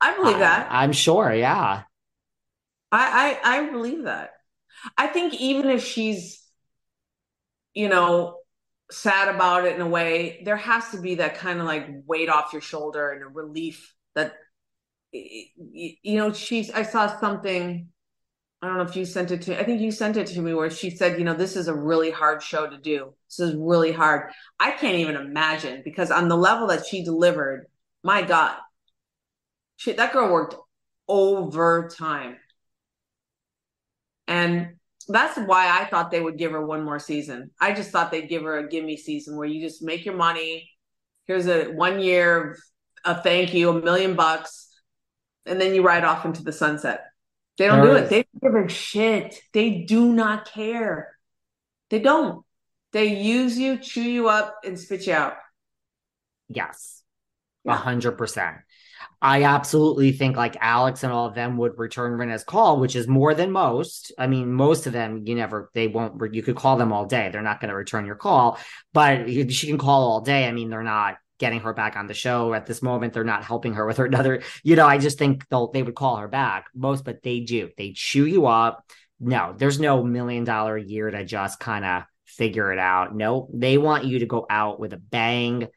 I 0.00 0.16
believe 0.16 0.38
that. 0.40 0.70
I, 0.70 0.82
I'm 0.82 0.92
sure, 0.92 1.32
yeah. 1.32 1.82
I, 2.90 3.38
I 3.42 3.58
I 3.58 3.70
believe 3.70 4.04
that. 4.04 4.32
I 4.98 5.06
think 5.06 5.34
even 5.34 5.70
if 5.70 5.84
she's, 5.84 6.42
you 7.72 7.88
know, 7.88 8.38
sad 8.90 9.34
about 9.34 9.64
it 9.64 9.74
in 9.76 9.80
a 9.80 9.88
way, 9.88 10.42
there 10.44 10.56
has 10.56 10.90
to 10.90 11.00
be 11.00 11.16
that 11.16 11.36
kind 11.36 11.60
of 11.60 11.66
like 11.66 11.88
weight 12.06 12.28
off 12.28 12.52
your 12.52 12.62
shoulder 12.62 13.10
and 13.10 13.22
a 13.22 13.28
relief 13.28 13.94
that, 14.14 14.34
you 15.12 16.18
know, 16.18 16.32
she's. 16.32 16.70
I 16.70 16.82
saw 16.82 17.18
something. 17.18 17.88
I 18.62 18.68
don't 18.68 18.76
know 18.76 18.84
if 18.84 18.94
you 18.94 19.04
sent 19.04 19.32
it 19.32 19.42
to. 19.42 19.58
I 19.58 19.64
think 19.64 19.80
you 19.80 19.90
sent 19.90 20.16
it 20.16 20.28
to 20.28 20.40
me 20.40 20.54
where 20.54 20.70
she 20.70 20.90
said, 20.90 21.18
you 21.18 21.24
know, 21.24 21.34
this 21.34 21.56
is 21.56 21.66
a 21.66 21.74
really 21.74 22.12
hard 22.12 22.42
show 22.44 22.70
to 22.70 22.78
do. 22.78 23.12
This 23.28 23.40
is 23.40 23.56
really 23.56 23.90
hard. 23.90 24.30
I 24.60 24.70
can't 24.70 24.98
even 24.98 25.16
imagine 25.16 25.82
because 25.84 26.12
on 26.12 26.28
the 26.28 26.36
level 26.36 26.68
that 26.68 26.86
she 26.86 27.04
delivered, 27.04 27.66
my 28.04 28.22
God, 28.22 28.56
she 29.76 29.92
that 29.92 30.12
girl 30.12 30.32
worked 30.32 30.54
overtime. 31.08 32.36
And 34.28 34.76
that's 35.08 35.36
why 35.38 35.68
I 35.68 35.86
thought 35.86 36.12
they 36.12 36.20
would 36.20 36.38
give 36.38 36.52
her 36.52 36.64
one 36.64 36.84
more 36.84 37.00
season. 37.00 37.50
I 37.60 37.72
just 37.72 37.90
thought 37.90 38.12
they'd 38.12 38.28
give 38.28 38.42
her 38.42 38.58
a 38.58 38.68
gimme 38.68 38.96
season 38.96 39.36
where 39.36 39.48
you 39.48 39.60
just 39.60 39.82
make 39.82 40.04
your 40.04 40.14
money. 40.14 40.70
Here's 41.26 41.48
a 41.48 41.64
one 41.64 41.98
year 41.98 42.52
of 42.52 42.58
a 43.04 43.22
thank 43.22 43.52
you, 43.54 43.70
a 43.70 43.82
million 43.82 44.14
bucks, 44.14 44.68
and 45.46 45.60
then 45.60 45.74
you 45.74 45.82
ride 45.82 46.04
off 46.04 46.24
into 46.24 46.44
the 46.44 46.52
sunset. 46.52 47.11
They 47.58 47.66
don't 47.66 47.84
There 47.84 47.96
do 47.98 48.04
is- 48.04 48.04
it. 48.04 48.10
They 48.10 48.24
don't 48.40 48.54
give 48.54 48.64
a 48.64 48.68
shit. 48.68 49.42
They 49.52 49.70
do 49.82 50.12
not 50.12 50.50
care. 50.50 51.16
They 51.90 51.98
don't. 51.98 52.44
They 52.92 53.20
use 53.20 53.58
you, 53.58 53.78
chew 53.78 54.02
you 54.02 54.28
up, 54.28 54.56
and 54.64 54.78
spit 54.78 55.06
you 55.06 55.14
out. 55.14 55.34
Yes. 56.48 57.02
A 57.66 57.74
hundred 57.74 58.12
percent. 58.12 58.56
I 59.20 59.44
absolutely 59.44 60.12
think 60.12 60.36
like 60.36 60.56
Alex 60.60 61.04
and 61.04 61.12
all 61.12 61.26
of 61.26 61.34
them 61.34 61.56
would 61.58 61.78
return 61.78 62.18
Rinna's 62.18 62.42
call, 62.44 62.80
which 62.80 62.96
is 62.96 63.06
more 63.06 63.34
than 63.34 63.52
most. 63.52 64.12
I 64.18 64.26
mean, 64.26 64.52
most 64.52 64.86
of 64.86 64.92
them, 64.92 65.22
you 65.26 65.34
never, 65.36 65.70
they 65.74 65.86
won't, 65.86 66.34
you 66.34 66.42
could 66.42 66.56
call 66.56 66.76
them 66.76 66.92
all 66.92 67.06
day. 67.06 67.30
They're 67.30 67.40
not 67.40 67.60
going 67.60 67.68
to 67.68 67.76
return 67.76 68.04
your 68.04 68.16
call, 68.16 68.58
but 68.92 69.28
she 69.28 69.66
can 69.68 69.78
call 69.78 70.10
all 70.10 70.20
day. 70.22 70.46
I 70.48 70.52
mean, 70.52 70.70
they're 70.70 70.82
not 70.82 71.18
getting 71.42 71.60
her 71.60 71.74
back 71.74 71.96
on 71.96 72.06
the 72.06 72.14
show 72.14 72.54
at 72.54 72.64
this 72.64 72.80
moment. 72.80 73.12
They're 73.12 73.24
not 73.24 73.44
helping 73.44 73.74
her 73.74 73.84
with 73.84 73.98
her 73.98 74.06
another, 74.06 74.42
you 74.62 74.76
know, 74.76 74.86
I 74.86 74.96
just 74.96 75.18
think 75.18 75.46
they'll, 75.48 75.70
they 75.70 75.82
would 75.82 75.94
call 75.94 76.16
her 76.16 76.28
back 76.28 76.66
most, 76.74 77.04
but 77.04 77.22
they 77.22 77.40
do. 77.40 77.68
They 77.76 77.92
chew 77.92 78.24
you 78.24 78.46
up. 78.46 78.86
No, 79.20 79.54
there's 79.56 79.80
no 79.80 80.02
million 80.02 80.44
dollar 80.44 80.78
year 80.78 81.10
to 81.10 81.24
just 81.24 81.60
kind 81.60 81.84
of 81.84 82.04
figure 82.24 82.72
it 82.72 82.78
out. 82.78 83.14
No, 83.14 83.50
they 83.52 83.76
want 83.76 84.04
you 84.04 84.20
to 84.20 84.26
go 84.26 84.46
out 84.48 84.80
with 84.80 84.92
a 84.92 84.96
bang 84.96 85.68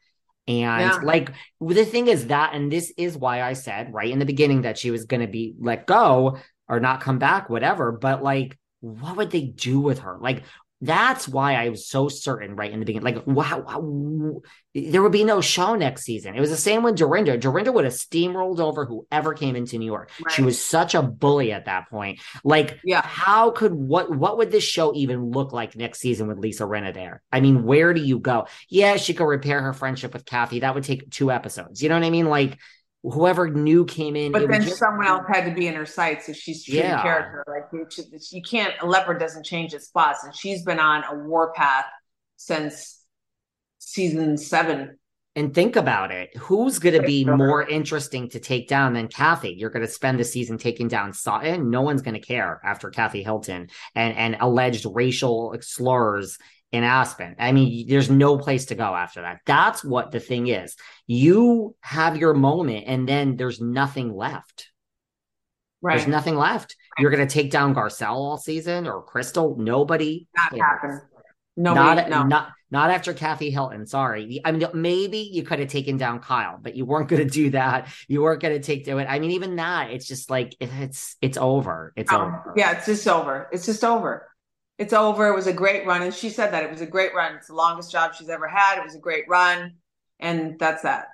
and 0.48 0.80
yeah. 0.80 1.00
like 1.02 1.32
the 1.60 1.84
thing 1.84 2.06
is 2.06 2.28
that, 2.28 2.54
and 2.54 2.70
this 2.70 2.92
is 2.96 3.16
why 3.16 3.42
I 3.42 3.54
said 3.54 3.92
right 3.92 4.10
in 4.10 4.20
the 4.20 4.24
beginning 4.24 4.62
that 4.62 4.78
she 4.78 4.92
was 4.92 5.04
going 5.04 5.22
to 5.22 5.26
be 5.26 5.54
let 5.58 5.86
go 5.86 6.38
or 6.68 6.78
not 6.78 7.00
come 7.00 7.18
back, 7.18 7.50
whatever. 7.50 7.90
But 7.90 8.22
like, 8.22 8.56
what 8.80 9.16
would 9.16 9.32
they 9.32 9.42
do 9.42 9.80
with 9.80 10.00
her? 10.00 10.16
Like, 10.20 10.44
that's 10.82 11.26
why 11.26 11.54
I 11.54 11.70
was 11.70 11.88
so 11.88 12.08
certain 12.08 12.54
right 12.54 12.70
in 12.70 12.80
the 12.80 12.84
beginning. 12.84 13.14
Like, 13.14 13.26
wow, 13.26 13.60
wow, 13.60 14.40
there 14.74 15.02
would 15.02 15.12
be 15.12 15.24
no 15.24 15.40
show 15.40 15.74
next 15.74 16.02
season. 16.02 16.34
It 16.34 16.40
was 16.40 16.50
the 16.50 16.56
same 16.56 16.82
with 16.82 16.96
Dorinda. 16.96 17.38
Dorinda 17.38 17.72
would 17.72 17.84
have 17.84 17.94
steamrolled 17.94 18.60
over 18.60 18.84
whoever 18.84 19.32
came 19.32 19.56
into 19.56 19.78
New 19.78 19.86
York. 19.86 20.10
Right. 20.22 20.32
She 20.32 20.42
was 20.42 20.62
such 20.62 20.94
a 20.94 21.00
bully 21.00 21.52
at 21.52 21.64
that 21.64 21.88
point. 21.88 22.20
Like, 22.44 22.78
yeah, 22.84 23.00
how 23.02 23.52
could 23.52 23.72
what 23.72 24.14
what 24.14 24.36
would 24.36 24.50
this 24.50 24.64
show 24.64 24.94
even 24.94 25.30
look 25.30 25.52
like 25.52 25.76
next 25.76 26.00
season 26.00 26.28
with 26.28 26.38
Lisa 26.38 26.64
Rinna 26.64 26.92
there? 26.92 27.22
I 27.32 27.40
mean, 27.40 27.64
where 27.64 27.94
do 27.94 28.02
you 28.02 28.18
go? 28.18 28.46
Yeah, 28.68 28.96
she 28.96 29.14
could 29.14 29.24
repair 29.24 29.62
her 29.62 29.72
friendship 29.72 30.12
with 30.12 30.26
Kathy. 30.26 30.60
That 30.60 30.74
would 30.74 30.84
take 30.84 31.10
two 31.10 31.30
episodes. 31.30 31.82
You 31.82 31.88
know 31.88 31.94
what 31.94 32.04
I 32.04 32.10
mean? 32.10 32.26
Like, 32.26 32.58
whoever 33.12 33.48
new 33.48 33.84
came 33.84 34.16
in. 34.16 34.32
But 34.32 34.48
then 34.48 34.62
just, 34.62 34.78
someone 34.78 35.06
else 35.06 35.24
had 35.28 35.44
to 35.44 35.54
be 35.54 35.66
in 35.66 35.74
her 35.74 35.86
sights 35.86 36.28
if 36.28 36.36
she's 36.36 36.64
true 36.64 36.76
yeah. 36.76 37.02
character. 37.02 37.44
Like 37.46 37.88
you 38.30 38.42
can't, 38.42 38.74
a 38.80 38.86
leopard 38.86 39.20
doesn't 39.20 39.44
change 39.44 39.74
its 39.74 39.86
spots, 39.86 40.24
and 40.24 40.34
she's 40.34 40.62
been 40.62 40.80
on 40.80 41.04
a 41.04 41.26
warpath 41.26 41.86
since 42.36 43.02
season 43.78 44.36
seven. 44.36 44.98
And 45.34 45.52
think 45.52 45.76
about 45.76 46.12
it. 46.12 46.34
Who's 46.36 46.78
going 46.78 46.98
to 46.98 47.06
be 47.06 47.22
more 47.26 47.62
interesting 47.62 48.30
to 48.30 48.40
take 48.40 48.68
down 48.68 48.94
than 48.94 49.08
Kathy? 49.08 49.54
You're 49.58 49.68
going 49.68 49.84
to 49.84 49.92
spend 49.92 50.18
the 50.18 50.24
season 50.24 50.56
taking 50.56 50.88
down 50.88 51.12
Sutton. 51.12 51.68
No 51.68 51.82
one's 51.82 52.00
going 52.00 52.14
to 52.14 52.26
care 52.26 52.58
after 52.64 52.88
Kathy 52.88 53.22
Hilton 53.22 53.68
and, 53.94 54.16
and 54.16 54.38
alleged 54.40 54.86
racial 54.90 55.54
slurs 55.60 56.38
in 56.76 56.84
Aspen. 56.84 57.34
I 57.38 57.52
mean, 57.52 57.86
there's 57.88 58.10
no 58.10 58.38
place 58.38 58.66
to 58.66 58.74
go 58.74 58.94
after 58.94 59.22
that. 59.22 59.40
That's 59.46 59.82
what 59.82 60.10
the 60.12 60.20
thing 60.20 60.48
is. 60.48 60.76
You 61.06 61.74
have 61.80 62.16
your 62.16 62.34
moment 62.34 62.84
and 62.86 63.08
then 63.08 63.36
there's 63.36 63.60
nothing 63.60 64.14
left. 64.14 64.70
Right. 65.80 65.96
There's 65.96 66.08
nothing 66.08 66.36
left. 66.36 66.76
You're 66.98 67.10
going 67.10 67.26
to 67.26 67.32
take 67.32 67.50
down 67.50 67.74
Garcelle 67.74 68.10
all 68.10 68.38
season 68.38 68.86
or 68.86 69.02
Crystal. 69.02 69.56
Nobody. 69.58 70.28
Not 70.36 70.58
happen. 70.58 71.00
Nobody, 71.56 72.02
not, 72.02 72.10
no. 72.10 72.22
not 72.24 72.52
not 72.70 72.90
after 72.90 73.14
Kathy 73.14 73.50
Hilton. 73.50 73.86
Sorry. 73.86 74.42
I 74.44 74.52
mean, 74.52 74.66
maybe 74.74 75.18
you 75.32 75.42
could 75.42 75.60
have 75.60 75.68
taken 75.68 75.96
down 75.96 76.18
Kyle, 76.18 76.58
but 76.60 76.74
you 76.74 76.84
weren't 76.84 77.08
going 77.08 77.22
to 77.22 77.30
do 77.32 77.50
that. 77.50 77.88
You 78.08 78.22
weren't 78.22 78.42
going 78.42 78.54
to 78.54 78.62
take 78.62 78.84
to 78.86 78.98
it. 78.98 79.06
I 79.08 79.20
mean, 79.20 79.30
even 79.30 79.56
that, 79.56 79.90
it's 79.90 80.06
just 80.06 80.28
like 80.28 80.54
it's 80.60 81.16
it's 81.22 81.38
over. 81.38 81.94
It's 81.96 82.12
oh, 82.12 82.16
over. 82.16 82.54
Yeah, 82.56 82.72
it's 82.72 82.86
just 82.86 83.06
over. 83.08 83.48
It's 83.52 83.64
just 83.64 83.84
over 83.84 84.26
it's 84.78 84.92
over. 84.92 85.28
It 85.28 85.34
was 85.34 85.46
a 85.46 85.52
great 85.52 85.86
run. 85.86 86.02
And 86.02 86.12
she 86.12 86.28
said 86.28 86.52
that 86.52 86.62
it 86.62 86.70
was 86.70 86.80
a 86.80 86.86
great 86.86 87.14
run. 87.14 87.34
It's 87.36 87.48
the 87.48 87.54
longest 87.54 87.90
job 87.90 88.14
she's 88.14 88.28
ever 88.28 88.46
had. 88.46 88.78
It 88.78 88.84
was 88.84 88.94
a 88.94 89.00
great 89.00 89.24
run. 89.28 89.74
And 90.20 90.58
that's 90.58 90.82
that. 90.82 91.08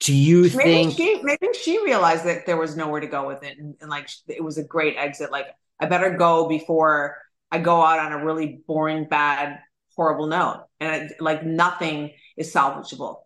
Do 0.00 0.14
you 0.14 0.42
maybe 0.42 0.62
think 0.62 0.96
she 0.96 1.22
maybe 1.22 1.48
she 1.54 1.82
realized 1.82 2.24
that 2.26 2.44
there 2.44 2.58
was 2.58 2.76
nowhere 2.76 3.00
to 3.00 3.06
go 3.06 3.26
with 3.26 3.42
it 3.42 3.58
and, 3.58 3.76
and 3.80 3.88
like 3.88 4.10
it 4.28 4.44
was 4.44 4.58
a 4.58 4.64
great 4.64 4.96
exit. 4.96 5.32
Like 5.32 5.46
I 5.80 5.86
better 5.86 6.10
go 6.10 6.48
before 6.48 7.16
I 7.50 7.58
go 7.60 7.80
out 7.80 7.98
on 7.98 8.12
a 8.12 8.24
really 8.24 8.60
boring, 8.66 9.08
bad, 9.08 9.60
horrible 9.96 10.26
note. 10.26 10.66
And 10.80 11.10
it, 11.10 11.20
like 11.20 11.44
nothing 11.44 12.12
is 12.36 12.52
salvageable. 12.52 13.20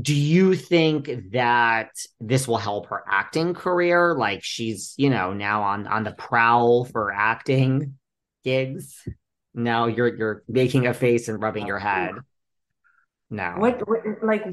Do 0.00 0.14
you 0.14 0.54
think 0.54 1.10
that 1.32 1.90
this 2.20 2.46
will 2.46 2.58
help 2.58 2.86
her 2.86 3.02
acting 3.08 3.54
career? 3.54 4.14
Like 4.14 4.44
she's, 4.44 4.94
you 4.96 5.10
know, 5.10 5.32
now 5.32 5.62
on 5.62 5.88
on 5.88 6.04
the 6.04 6.12
prowl 6.12 6.84
for 6.84 7.12
acting 7.12 7.98
gigs. 8.44 9.06
No, 9.54 9.86
you're 9.86 10.14
you're 10.16 10.42
making 10.48 10.86
a 10.86 10.94
face 10.94 11.28
and 11.28 11.42
rubbing 11.42 11.66
your 11.66 11.78
head. 11.78 12.12
No. 13.30 13.54
What, 13.58 13.86
what 13.88 14.00
like 14.22 14.44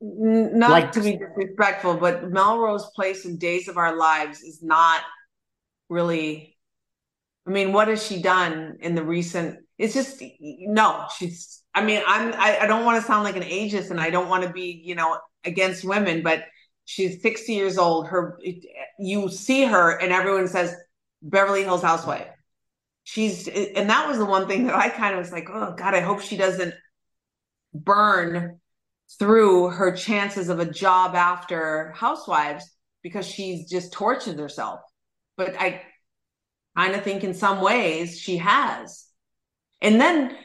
not 0.00 0.70
like, 0.70 0.92
to 0.92 1.00
be 1.00 1.16
disrespectful, 1.16 1.94
but 1.94 2.30
Melrose 2.30 2.86
Place 2.94 3.24
in 3.24 3.38
Days 3.38 3.68
of 3.68 3.76
Our 3.76 3.96
Lives 3.96 4.42
is 4.42 4.62
not 4.62 5.00
really 5.88 6.56
I 7.46 7.50
mean, 7.50 7.72
what 7.72 7.88
has 7.88 8.04
she 8.04 8.22
done 8.22 8.78
in 8.80 8.94
the 8.94 9.02
recent 9.02 9.60
it's 9.76 9.94
just 9.94 10.22
no, 10.40 11.06
she's 11.16 11.62
I 11.74 11.84
mean, 11.84 12.02
I'm 12.06 12.32
I, 12.34 12.60
I 12.62 12.66
don't 12.66 12.84
want 12.84 13.00
to 13.00 13.06
sound 13.06 13.24
like 13.24 13.36
an 13.36 13.42
ageist 13.42 13.90
and 13.90 14.00
I 14.00 14.10
don't 14.10 14.28
want 14.28 14.44
to 14.44 14.52
be, 14.52 14.82
you 14.84 14.94
know, 14.94 15.18
against 15.44 15.84
women, 15.84 16.22
but 16.22 16.44
she's 16.84 17.20
60 17.22 17.52
years 17.52 17.78
old. 17.78 18.08
Her 18.08 18.38
you 18.98 19.28
see 19.28 19.64
her 19.64 19.98
and 19.98 20.12
everyone 20.12 20.48
says 20.48 20.74
Beverly 21.24 21.62
Hills 21.62 21.82
housewife. 21.82 22.28
She's 23.02 23.48
and 23.48 23.90
that 23.90 24.08
was 24.08 24.18
the 24.18 24.24
one 24.24 24.46
thing 24.46 24.66
that 24.66 24.76
I 24.76 24.88
kind 24.88 25.14
of 25.14 25.18
was 25.18 25.32
like, 25.32 25.48
oh 25.50 25.74
God, 25.76 25.94
I 25.94 26.00
hope 26.00 26.20
she 26.20 26.36
doesn't 26.36 26.74
burn 27.74 28.60
through 29.18 29.70
her 29.70 29.92
chances 29.92 30.48
of 30.48 30.60
a 30.60 30.70
job 30.70 31.14
after 31.14 31.92
housewives 31.96 32.64
because 33.02 33.26
she's 33.26 33.68
just 33.68 33.92
tortured 33.92 34.38
herself. 34.38 34.80
But 35.36 35.60
I 35.60 35.82
kind 36.76 36.94
of 36.94 37.02
think 37.02 37.24
in 37.24 37.34
some 37.34 37.60
ways 37.60 38.18
she 38.18 38.38
has. 38.38 39.06
And 39.82 40.00
then 40.00 40.36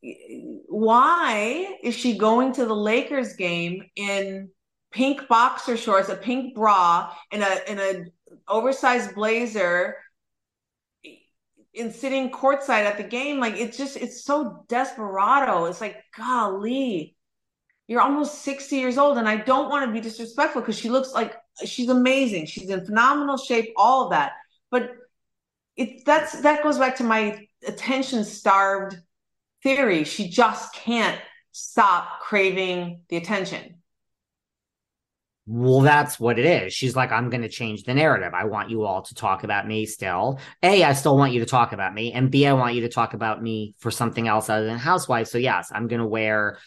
why 0.00 1.76
is 1.82 1.94
she 1.94 2.16
going 2.16 2.52
to 2.54 2.64
the 2.64 2.76
Lakers 2.76 3.34
game 3.34 3.82
in 3.96 4.50
pink 4.90 5.28
boxer 5.28 5.76
shorts, 5.76 6.08
a 6.08 6.16
pink 6.16 6.54
bra, 6.54 7.12
and 7.30 7.42
a 7.42 7.70
in 7.70 7.78
a 7.78 8.04
oversized 8.48 9.14
blazer 9.14 9.96
in 11.72 11.92
sitting 11.92 12.30
courtside 12.30 12.84
at 12.84 12.96
the 12.96 13.04
game. 13.04 13.40
Like 13.40 13.54
it's 13.54 13.76
just 13.76 13.96
it's 13.96 14.24
so 14.24 14.64
desperado. 14.68 15.66
It's 15.66 15.80
like 15.80 16.02
golly, 16.16 17.16
you're 17.86 18.00
almost 18.00 18.42
60 18.42 18.76
years 18.76 18.98
old, 18.98 19.18
and 19.18 19.28
I 19.28 19.36
don't 19.36 19.68
want 19.68 19.86
to 19.86 19.92
be 19.92 20.00
disrespectful 20.00 20.62
because 20.62 20.78
she 20.78 20.90
looks 20.90 21.12
like 21.12 21.36
she's 21.64 21.88
amazing. 21.88 22.46
She's 22.46 22.70
in 22.70 22.84
phenomenal 22.84 23.36
shape, 23.36 23.72
all 23.76 24.04
of 24.04 24.10
that. 24.10 24.32
But 24.70 24.92
it 25.76 26.04
that's 26.04 26.40
that 26.42 26.62
goes 26.62 26.78
back 26.78 26.96
to 26.96 27.04
my 27.04 27.46
attention 27.66 28.24
starved 28.24 28.96
theory. 29.62 30.04
She 30.04 30.28
just 30.28 30.74
can't 30.74 31.20
stop 31.52 32.20
craving 32.20 33.02
the 33.08 33.16
attention 33.16 33.79
well, 35.52 35.80
that's 35.80 36.20
what 36.20 36.38
it 36.38 36.44
is. 36.44 36.72
She's 36.72 36.94
like, 36.94 37.10
I'm 37.10 37.28
going 37.28 37.42
to 37.42 37.48
change 37.48 37.82
the 37.82 37.92
narrative. 37.92 38.34
I 38.34 38.44
want 38.44 38.70
you 38.70 38.84
all 38.84 39.02
to 39.02 39.14
talk 39.16 39.42
about 39.42 39.66
me 39.66 39.84
still. 39.84 40.38
A, 40.62 40.84
I 40.84 40.92
still 40.92 41.16
want 41.16 41.32
you 41.32 41.40
to 41.40 41.46
talk 41.46 41.72
about 41.72 41.92
me. 41.92 42.12
And 42.12 42.30
B, 42.30 42.46
I 42.46 42.52
want 42.52 42.76
you 42.76 42.82
to 42.82 42.88
talk 42.88 43.14
about 43.14 43.42
me 43.42 43.74
for 43.78 43.90
something 43.90 44.28
else 44.28 44.48
other 44.48 44.66
than 44.66 44.78
housewife. 44.78 45.26
So, 45.26 45.38
yes, 45.38 45.72
I'm 45.74 45.88
going 45.88 45.98
to 45.98 46.06
wear 46.06 46.58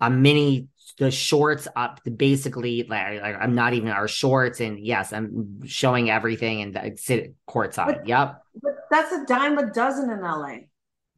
a 0.00 0.10
mini, 0.10 0.66
the 0.98 1.12
shorts 1.12 1.68
up 1.76 2.02
to 2.02 2.10
basically, 2.10 2.82
like, 2.88 3.22
like, 3.22 3.36
I'm 3.40 3.54
not 3.54 3.74
even 3.74 3.90
our 3.90 4.08
shorts. 4.08 4.58
And 4.58 4.84
yes, 4.84 5.12
I'm 5.12 5.64
showing 5.64 6.10
everything 6.10 6.62
and 6.62 6.98
sit 6.98 7.32
courtside. 7.48 7.86
But, 7.86 8.08
yep. 8.08 8.42
But 8.60 8.72
that's 8.90 9.12
a 9.12 9.24
dime 9.26 9.56
a 9.56 9.70
dozen 9.70 10.10
in 10.10 10.20
LA. 10.20 10.56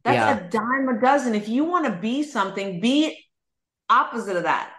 That's 0.03 0.15
yeah. 0.15 0.37
a 0.37 0.49
dime 0.51 0.95
a 0.95 1.01
dozen. 1.01 1.33
If 1.33 1.49
you 1.49 1.63
want 1.63 1.85
to 1.85 1.91
be 1.91 2.21
something, 2.21 2.79
be 2.79 3.17
opposite 3.89 4.37
of 4.37 4.43
that 4.43 4.73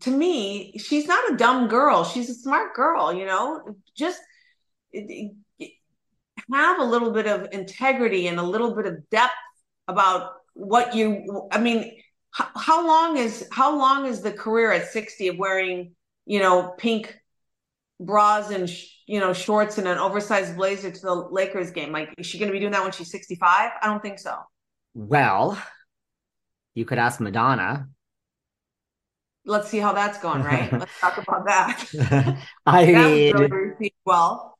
to 0.00 0.10
me, 0.10 0.78
she's 0.78 1.06
not 1.06 1.32
a 1.32 1.36
dumb 1.36 1.68
girl. 1.68 2.04
She's 2.04 2.30
a 2.30 2.34
smart 2.34 2.74
girl, 2.74 3.12
you 3.12 3.26
know, 3.26 3.76
just 3.96 4.20
have 6.52 6.80
a 6.80 6.84
little 6.84 7.10
bit 7.10 7.26
of 7.26 7.48
integrity 7.52 8.28
and 8.28 8.38
a 8.38 8.42
little 8.42 8.74
bit 8.74 8.86
of 8.86 9.08
depth 9.10 9.34
about 9.88 10.32
what 10.54 10.94
you, 10.94 11.48
I 11.50 11.58
mean, 11.58 11.92
how, 12.32 12.86
long 12.86 13.16
is, 13.16 13.46
how 13.50 13.76
long 13.76 14.06
is 14.06 14.22
the 14.22 14.32
career 14.32 14.72
at 14.72 14.90
60 14.90 15.28
of 15.28 15.38
wearing, 15.38 15.92
you 16.26 16.38
know, 16.38 16.74
pink 16.78 17.16
bras 17.98 18.50
and, 18.50 18.70
you 19.06 19.18
know, 19.18 19.32
shorts 19.32 19.78
and 19.78 19.88
an 19.88 19.98
oversized 19.98 20.56
blazer 20.56 20.90
to 20.90 21.00
the 21.00 21.14
Lakers 21.14 21.72
game? 21.72 21.92
Like, 21.92 22.14
is 22.16 22.26
she 22.26 22.38
going 22.38 22.48
to 22.48 22.52
be 22.52 22.60
doing 22.60 22.72
that 22.72 22.82
when 22.82 22.92
she's 22.92 23.10
65? 23.10 23.72
I 23.82 23.86
don't 23.86 24.00
think 24.00 24.18
so. 24.18 24.38
Well, 24.94 25.60
you 26.74 26.84
could 26.84 26.98
ask 26.98 27.20
Madonna 27.20 27.88
let's 29.44 29.68
see 29.68 29.78
how 29.78 29.92
that's 29.92 30.18
going, 30.18 30.42
right? 30.42 30.72
let's 30.78 31.00
talk 31.00 31.18
about 31.18 31.46
that. 31.46 31.84
I 32.66 32.86
that 32.86 33.10
mean, 33.10 33.36
really 33.36 33.94
well. 34.04 34.58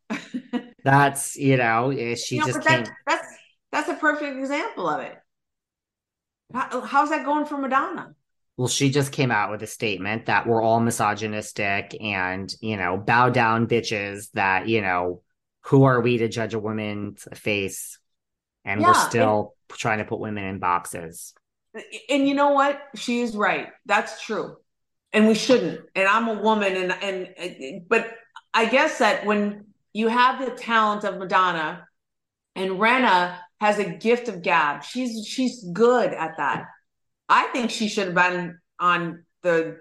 that's 0.85 1.37
you 1.37 1.57
know, 1.57 1.91
eh, 1.91 2.15
she 2.15 2.37
you 2.37 2.41
know, 2.41 2.47
just 2.49 2.63
that, 2.65 2.91
that's 3.07 3.29
that's 3.73 3.89
a 3.89 3.95
perfect 3.95 4.37
example 4.37 4.89
of 4.89 5.01
it. 5.01 5.17
How, 6.53 6.81
how's 6.81 7.11
that 7.11 7.25
going 7.25 7.47
for 7.47 7.59
Madonna? 7.59 8.15
Well, 8.57 8.69
she 8.69 8.91
just 8.91 9.13
came 9.13 9.31
out 9.31 9.51
with 9.51 9.63
a 9.63 9.67
statement 9.67 10.27
that 10.27 10.47
we're 10.47 10.61
all 10.61 10.81
misogynistic 10.81 11.97
and, 11.99 12.55
you 12.61 12.77
know, 12.77 12.99
bow 12.99 13.31
down 13.31 13.67
bitches 13.69 14.31
that, 14.33 14.69
you 14.69 14.83
know, 14.83 15.23
who 15.63 15.85
are 15.85 16.01
we 16.01 16.19
to 16.19 16.29
judge 16.29 16.53
a 16.53 16.59
woman's 16.59 17.27
face? 17.35 17.99
And 18.67 18.81
yeah, 18.83 18.89
we're 18.89 19.09
still 19.09 19.55
and, 19.71 19.79
trying 19.79 19.99
to 19.99 20.05
put 20.05 20.21
women 20.21 20.45
in 20.45 20.59
boxes. 20.59 21.33
And 22.11 22.29
you 22.29 22.35
know 22.35 22.51
what? 22.51 22.83
She 22.97 23.21
is 23.21 23.35
right. 23.35 23.69
That's 23.87 24.23
true. 24.23 24.57
And 25.13 25.27
we 25.27 25.35
shouldn't. 25.35 25.81
And 25.95 26.07
I'm 26.09 26.29
a 26.29 26.41
woman 26.41 26.77
and 26.77 26.93
and 27.03 27.89
but 27.89 28.13
I 28.55 28.67
guess 28.67 28.99
that 28.99 29.27
when 29.27 29.67
you 29.93 30.09
have 30.09 30.45
the 30.45 30.53
talent 30.53 31.05
of 31.05 31.19
Madonna 31.19 31.87
and 32.55 32.73
Rinna 32.73 33.37
has 33.61 33.79
a 33.79 33.85
gift 33.85 34.29
of 34.29 34.43
gab. 34.43 34.83
She's 34.83 35.27
she's 35.27 35.65
good 35.73 36.13
at 36.13 36.37
that. 36.39 36.65
I 37.29 37.47
think 37.49 37.71
she 37.71 37.89
should 37.89 38.07
have 38.07 38.15
been 38.15 38.59
on 38.79 39.25
the 39.43 39.79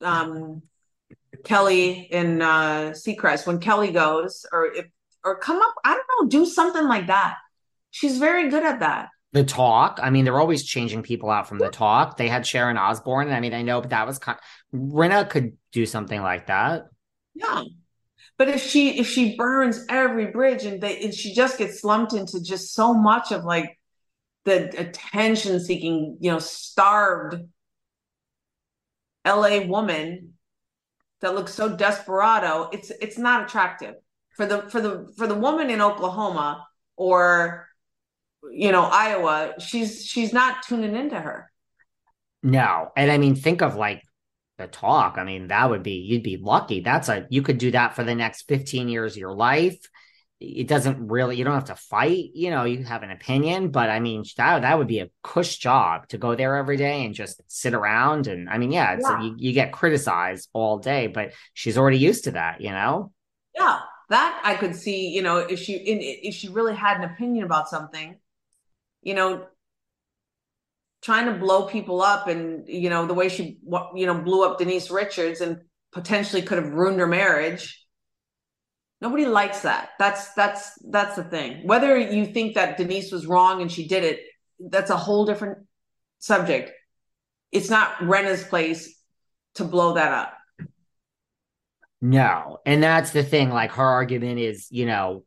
um, 0.00 0.62
Kelly 1.44 2.08
in 2.10 2.42
uh, 2.42 2.92
Seacrest 2.92 3.46
when 3.46 3.60
Kelly 3.60 3.92
goes, 3.92 4.44
or 4.52 4.66
if 4.66 4.86
or 5.24 5.38
come 5.38 5.60
up. 5.60 5.74
I 5.84 5.94
don't 5.94 6.06
know, 6.24 6.28
do 6.28 6.46
something 6.46 6.86
like 6.86 7.06
that. 7.06 7.36
She's 7.90 8.18
very 8.18 8.50
good 8.50 8.64
at 8.64 8.80
that. 8.80 9.08
The 9.36 9.44
talk. 9.44 10.00
I 10.02 10.08
mean, 10.08 10.24
they're 10.24 10.40
always 10.40 10.64
changing 10.64 11.02
people 11.02 11.28
out 11.28 11.46
from 11.46 11.58
the 11.58 11.68
talk. 11.68 12.16
They 12.16 12.26
had 12.26 12.46
Sharon 12.46 12.78
Osbourne. 12.78 13.30
I 13.30 13.40
mean, 13.40 13.52
I 13.52 13.60
know, 13.60 13.82
but 13.82 13.90
that 13.90 14.06
was 14.06 14.18
kind. 14.18 14.38
Of, 14.72 14.80
Rinna 14.80 15.28
could 15.28 15.58
do 15.72 15.84
something 15.84 16.22
like 16.22 16.46
that. 16.46 16.84
Yeah, 17.34 17.64
but 18.38 18.48
if 18.48 18.62
she 18.62 18.98
if 18.98 19.06
she 19.06 19.36
burns 19.36 19.84
every 19.90 20.28
bridge 20.28 20.64
and 20.64 20.80
they 20.80 21.02
and 21.02 21.12
she 21.12 21.34
just 21.34 21.58
gets 21.58 21.82
slumped 21.82 22.14
into 22.14 22.40
just 22.40 22.72
so 22.72 22.94
much 22.94 23.30
of 23.30 23.44
like 23.44 23.78
the 24.46 24.70
attention 24.80 25.60
seeking, 25.60 26.16
you 26.18 26.30
know, 26.30 26.38
starved 26.38 27.46
LA 29.26 29.66
woman 29.66 30.32
that 31.20 31.34
looks 31.34 31.52
so 31.52 31.76
desperado, 31.76 32.70
it's 32.72 32.90
it's 33.02 33.18
not 33.18 33.44
attractive. 33.44 33.96
For 34.34 34.46
the 34.46 34.62
for 34.62 34.80
the 34.80 35.12
for 35.18 35.26
the 35.26 35.34
woman 35.34 35.68
in 35.68 35.82
Oklahoma 35.82 36.66
or 36.96 37.68
you 38.52 38.72
know, 38.72 38.82
Iowa, 38.82 39.54
she's 39.58 40.04
she's 40.04 40.32
not 40.32 40.62
tuning 40.62 40.96
into 40.96 41.18
her. 41.18 41.50
No. 42.42 42.90
And 42.96 43.10
I 43.10 43.18
mean, 43.18 43.34
think 43.34 43.62
of 43.62 43.74
like 43.74 44.02
the 44.58 44.66
talk. 44.66 45.18
I 45.18 45.24
mean, 45.24 45.48
that 45.48 45.68
would 45.68 45.82
be 45.82 45.94
you'd 45.94 46.22
be 46.22 46.36
lucky. 46.36 46.80
That's 46.80 47.08
a 47.08 47.26
you 47.28 47.42
could 47.42 47.58
do 47.58 47.70
that 47.72 47.94
for 47.94 48.04
the 48.04 48.14
next 48.14 48.42
15 48.48 48.88
years 48.88 49.12
of 49.12 49.18
your 49.18 49.34
life. 49.34 49.78
It 50.38 50.68
doesn't 50.68 51.08
really 51.08 51.36
you 51.36 51.44
don't 51.44 51.54
have 51.54 51.64
to 51.64 51.74
fight, 51.74 52.30
you 52.34 52.50
know, 52.50 52.64
you 52.64 52.84
have 52.84 53.02
an 53.02 53.10
opinion, 53.10 53.70
but 53.70 53.88
I 53.88 54.00
mean 54.00 54.22
that 54.36 54.62
that 54.62 54.78
would 54.78 54.86
be 54.86 55.00
a 55.00 55.10
cush 55.22 55.56
job 55.56 56.08
to 56.08 56.18
go 56.18 56.34
there 56.34 56.56
every 56.56 56.76
day 56.76 57.04
and 57.04 57.14
just 57.14 57.40
sit 57.48 57.74
around 57.74 58.26
and 58.26 58.48
I 58.48 58.58
mean, 58.58 58.70
yeah, 58.70 58.98
yeah. 59.00 59.22
you, 59.22 59.34
you 59.38 59.52
get 59.52 59.72
criticized 59.72 60.48
all 60.52 60.78
day, 60.78 61.06
but 61.06 61.32
she's 61.54 61.78
already 61.78 61.98
used 61.98 62.24
to 62.24 62.32
that, 62.32 62.60
you 62.60 62.70
know? 62.70 63.12
Yeah. 63.54 63.80
That 64.08 64.40
I 64.44 64.54
could 64.54 64.76
see, 64.76 65.08
you 65.08 65.22
know, 65.22 65.38
if 65.38 65.58
she 65.58 65.74
in, 65.74 65.98
if 66.00 66.34
she 66.34 66.48
really 66.48 66.74
had 66.74 66.98
an 66.98 67.10
opinion 67.10 67.44
about 67.44 67.68
something, 67.68 68.16
you 69.06 69.14
know, 69.14 69.46
trying 71.00 71.26
to 71.26 71.38
blow 71.38 71.68
people 71.68 72.02
up 72.02 72.26
and 72.26 72.66
you 72.66 72.90
know 72.90 73.06
the 73.06 73.14
way 73.14 73.28
she 73.28 73.60
you 73.94 74.04
know 74.04 74.20
blew 74.20 74.44
up 74.44 74.58
denise 74.58 74.90
richards 74.90 75.40
and 75.40 75.60
potentially 75.92 76.42
could 76.42 76.58
have 76.58 76.72
ruined 76.72 76.98
her 76.98 77.06
marriage. 77.06 77.86
Nobody 79.00 79.24
likes 79.24 79.60
that. 79.60 79.90
That's 80.00 80.32
that's 80.34 80.72
that's 80.90 81.14
the 81.14 81.22
thing. 81.22 81.64
Whether 81.68 81.96
you 81.96 82.26
think 82.26 82.56
that 82.56 82.78
denise 82.78 83.12
was 83.12 83.26
wrong 83.26 83.62
and 83.62 83.70
she 83.70 83.86
did 83.86 84.02
it 84.02 84.20
that's 84.58 84.90
a 84.90 84.96
whole 84.96 85.24
different 85.24 85.58
subject. 86.18 86.72
It's 87.52 87.70
not 87.70 88.02
rinna's 88.02 88.42
place 88.42 88.92
to 89.54 89.64
blow 89.64 89.94
that 89.94 90.10
up. 90.10 90.34
No. 92.00 92.58
And 92.66 92.82
that's 92.82 93.12
the 93.12 93.22
thing 93.22 93.50
like 93.50 93.70
her 93.70 93.84
argument 93.84 94.40
is 94.40 94.66
you 94.72 94.86
know 94.86 95.22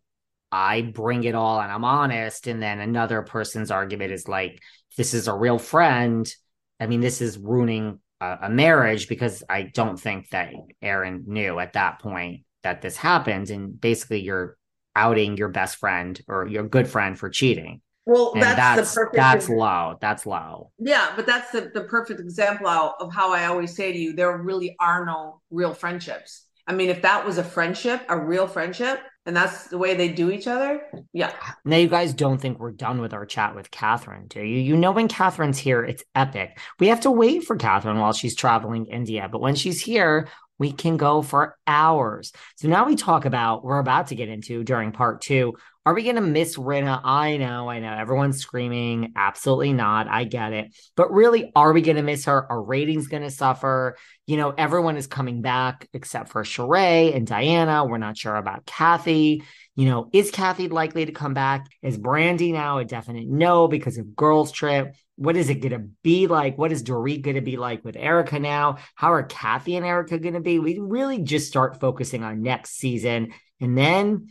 I 0.51 0.81
bring 0.81 1.23
it 1.23 1.35
all 1.35 1.59
and 1.61 1.71
I'm 1.71 1.85
honest. 1.85 2.47
And 2.47 2.61
then 2.61 2.79
another 2.79 3.21
person's 3.21 3.71
argument 3.71 4.11
is 4.11 4.27
like, 4.27 4.61
this 4.97 5.13
is 5.13 5.27
a 5.27 5.33
real 5.33 5.59
friend. 5.59 6.31
I 6.79 6.87
mean, 6.87 7.01
this 7.01 7.21
is 7.21 7.37
ruining 7.37 7.99
a, 8.19 8.37
a 8.43 8.49
marriage 8.49 9.07
because 9.07 9.43
I 9.49 9.63
don't 9.63 9.99
think 9.99 10.29
that 10.29 10.53
Aaron 10.81 11.23
knew 11.27 11.59
at 11.59 11.73
that 11.73 11.99
point 11.99 12.43
that 12.63 12.81
this 12.81 12.97
happened. 12.97 13.49
And 13.49 13.79
basically, 13.79 14.21
you're 14.21 14.57
outing 14.95 15.37
your 15.37 15.49
best 15.49 15.77
friend 15.77 16.19
or 16.27 16.47
your 16.47 16.67
good 16.67 16.87
friend 16.87 17.17
for 17.17 17.29
cheating. 17.29 17.81
Well, 18.05 18.33
that's, 18.33 18.55
that's, 18.55 18.93
the 18.95 19.01
perfect. 19.01 19.15
That's 19.15 19.49
low. 19.49 19.97
That's 20.01 20.25
low. 20.25 20.71
Yeah, 20.79 21.11
but 21.15 21.27
that's 21.27 21.51
the, 21.51 21.69
the 21.71 21.83
perfect 21.83 22.19
example 22.19 22.67
of 22.67 23.13
how 23.13 23.31
I 23.31 23.45
always 23.45 23.75
say 23.75 23.91
to 23.91 23.97
you, 23.97 24.13
there 24.13 24.35
really 24.35 24.75
are 24.79 25.05
no 25.05 25.41
real 25.51 25.75
friendships. 25.75 26.45
I 26.65 26.73
mean, 26.73 26.89
if 26.89 27.03
that 27.03 27.25
was 27.25 27.37
a 27.37 27.43
friendship, 27.43 28.01
a 28.09 28.19
real 28.19 28.47
friendship, 28.47 28.99
and 29.29 29.37
that's 29.37 29.67
the 29.67 29.77
way 29.77 29.93
they 29.93 30.09
do 30.09 30.31
each 30.31 30.47
other. 30.47 30.81
Yeah. 31.13 31.31
Now, 31.63 31.77
you 31.77 31.87
guys 31.87 32.15
don't 32.15 32.41
think 32.41 32.57
we're 32.57 32.71
done 32.71 32.99
with 32.99 33.13
our 33.13 33.27
chat 33.27 33.55
with 33.55 33.69
Kathryn, 33.69 34.27
do 34.27 34.41
you? 34.41 34.59
You 34.59 34.75
know, 34.75 34.91
when 34.91 35.07
Kathryn's 35.07 35.59
here, 35.59 35.83
it's 35.83 36.03
epic. 36.15 36.59
We 36.79 36.87
have 36.87 37.01
to 37.01 37.11
wait 37.11 37.43
for 37.43 37.55
Kathryn 37.55 37.99
while 37.99 38.11
she's 38.11 38.35
traveling 38.35 38.87
India, 38.87 39.29
but 39.31 39.39
when 39.39 39.53
she's 39.53 39.79
here, 39.79 40.29
we 40.57 40.71
can 40.71 40.97
go 40.97 41.21
for 41.21 41.59
hours. 41.67 42.33
So 42.55 42.69
now 42.69 42.87
we 42.87 42.95
talk 42.95 43.25
about, 43.25 43.63
we're 43.63 43.77
about 43.77 44.07
to 44.07 44.15
get 44.15 44.29
into 44.29 44.63
during 44.63 44.91
part 44.93 45.21
two. 45.21 45.53
Are 45.89 45.95
we 45.95 46.03
going 46.03 46.17
to 46.17 46.21
miss 46.21 46.55
Rinna? 46.55 47.01
I 47.03 47.37
know, 47.37 47.67
I 47.67 47.79
know. 47.79 47.91
Everyone's 47.91 48.37
screaming. 48.37 49.13
Absolutely 49.15 49.73
not. 49.73 50.07
I 50.07 50.23
get 50.23 50.53
it. 50.53 50.75
But 50.95 51.11
really, 51.11 51.51
are 51.55 51.73
we 51.73 51.81
going 51.81 51.97
to 51.97 52.03
miss 52.03 52.25
her? 52.25 52.45
Our 52.51 52.61
ratings 52.61 53.07
going 53.07 53.23
to 53.23 53.31
suffer? 53.31 53.95
you 54.29 54.37
know, 54.37 54.53
everyone 54.55 54.95
is 54.95 55.07
coming 55.07 55.41
back 55.41 55.89
except 55.91 56.29
for 56.29 56.43
Sheree 56.43 57.15
and 57.15 57.25
Diana. 57.25 57.83
We're 57.83 57.97
not 57.97 58.15
sure 58.15 58.35
about 58.35 58.63
Kathy. 58.63 59.41
You 59.75 59.89
know, 59.89 60.07
is 60.13 60.29
Kathy 60.29 60.67
likely 60.67 61.07
to 61.07 61.11
come 61.11 61.33
back? 61.33 61.65
Is 61.81 61.97
Brandi 61.97 62.53
now 62.53 62.77
a 62.77 62.85
definite 62.85 63.27
no 63.27 63.67
because 63.67 63.97
of 63.97 64.15
Girls 64.15 64.51
Trip? 64.51 64.93
What 65.15 65.35
is 65.35 65.49
it 65.49 65.61
going 65.61 65.71
to 65.71 65.89
be 66.03 66.27
like? 66.27 66.59
What 66.59 66.71
is 66.71 66.83
Dorit 66.83 67.23
going 67.23 67.37
to 67.37 67.41
be 67.41 67.57
like 67.57 67.83
with 67.83 67.95
Erika 67.95 68.37
now? 68.37 68.77
How 68.93 69.13
are 69.13 69.23
Kathy 69.23 69.75
and 69.77 69.85
Erika 69.85 70.19
going 70.19 70.35
to 70.35 70.41
be? 70.41 70.59
We 70.59 70.77
really 70.77 71.23
just 71.23 71.47
start 71.47 71.79
focusing 71.79 72.23
on 72.23 72.43
next 72.43 72.77
season 72.77 73.33
and 73.59 73.75
then 73.75 74.27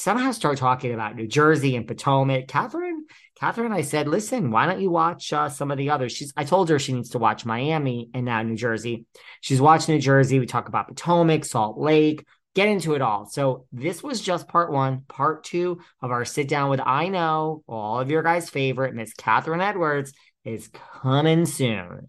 somehow 0.00 0.32
start 0.32 0.56
talking 0.56 0.94
about 0.94 1.14
New 1.14 1.26
Jersey 1.26 1.76
and 1.76 1.86
Potomac. 1.86 2.46
Kathryn 2.46 3.00
Kathryn, 3.40 3.72
I 3.72 3.82
said, 3.82 4.06
listen, 4.06 4.50
why 4.50 4.66
don't 4.66 4.80
you 4.80 4.90
watch 4.90 5.32
uh, 5.32 5.48
some 5.48 5.70
of 5.70 5.78
the 5.78 5.90
others? 5.90 6.12
She's, 6.12 6.32
I 6.36 6.44
told 6.44 6.68
her 6.68 6.78
she 6.78 6.92
needs 6.92 7.10
to 7.10 7.18
watch 7.18 7.46
Miami 7.46 8.10
and 8.12 8.26
now 8.26 8.42
New 8.42 8.56
Jersey. 8.56 9.06
She's 9.40 9.60
watched 9.60 9.88
New 9.88 9.98
Jersey. 9.98 10.38
We 10.38 10.46
talk 10.46 10.68
about 10.68 10.88
Potomac, 10.88 11.46
Salt 11.46 11.78
Lake, 11.78 12.26
get 12.54 12.68
into 12.68 12.94
it 12.94 13.00
all. 13.00 13.26
So 13.26 13.66
this 13.72 14.02
was 14.02 14.20
just 14.20 14.48
part 14.48 14.70
one. 14.70 15.02
Part 15.08 15.44
two 15.44 15.80
of 16.02 16.10
our 16.10 16.26
sit 16.26 16.48
down 16.48 16.68
with 16.68 16.80
I 16.84 17.08
know 17.08 17.62
all 17.66 18.00
of 18.00 18.10
your 18.10 18.22
guys' 18.22 18.50
favorite 18.50 18.94
Miss 18.94 19.14
Kathryn 19.14 19.62
Edwards 19.62 20.12
is 20.44 20.68
coming 20.68 21.46
soon. 21.46 22.08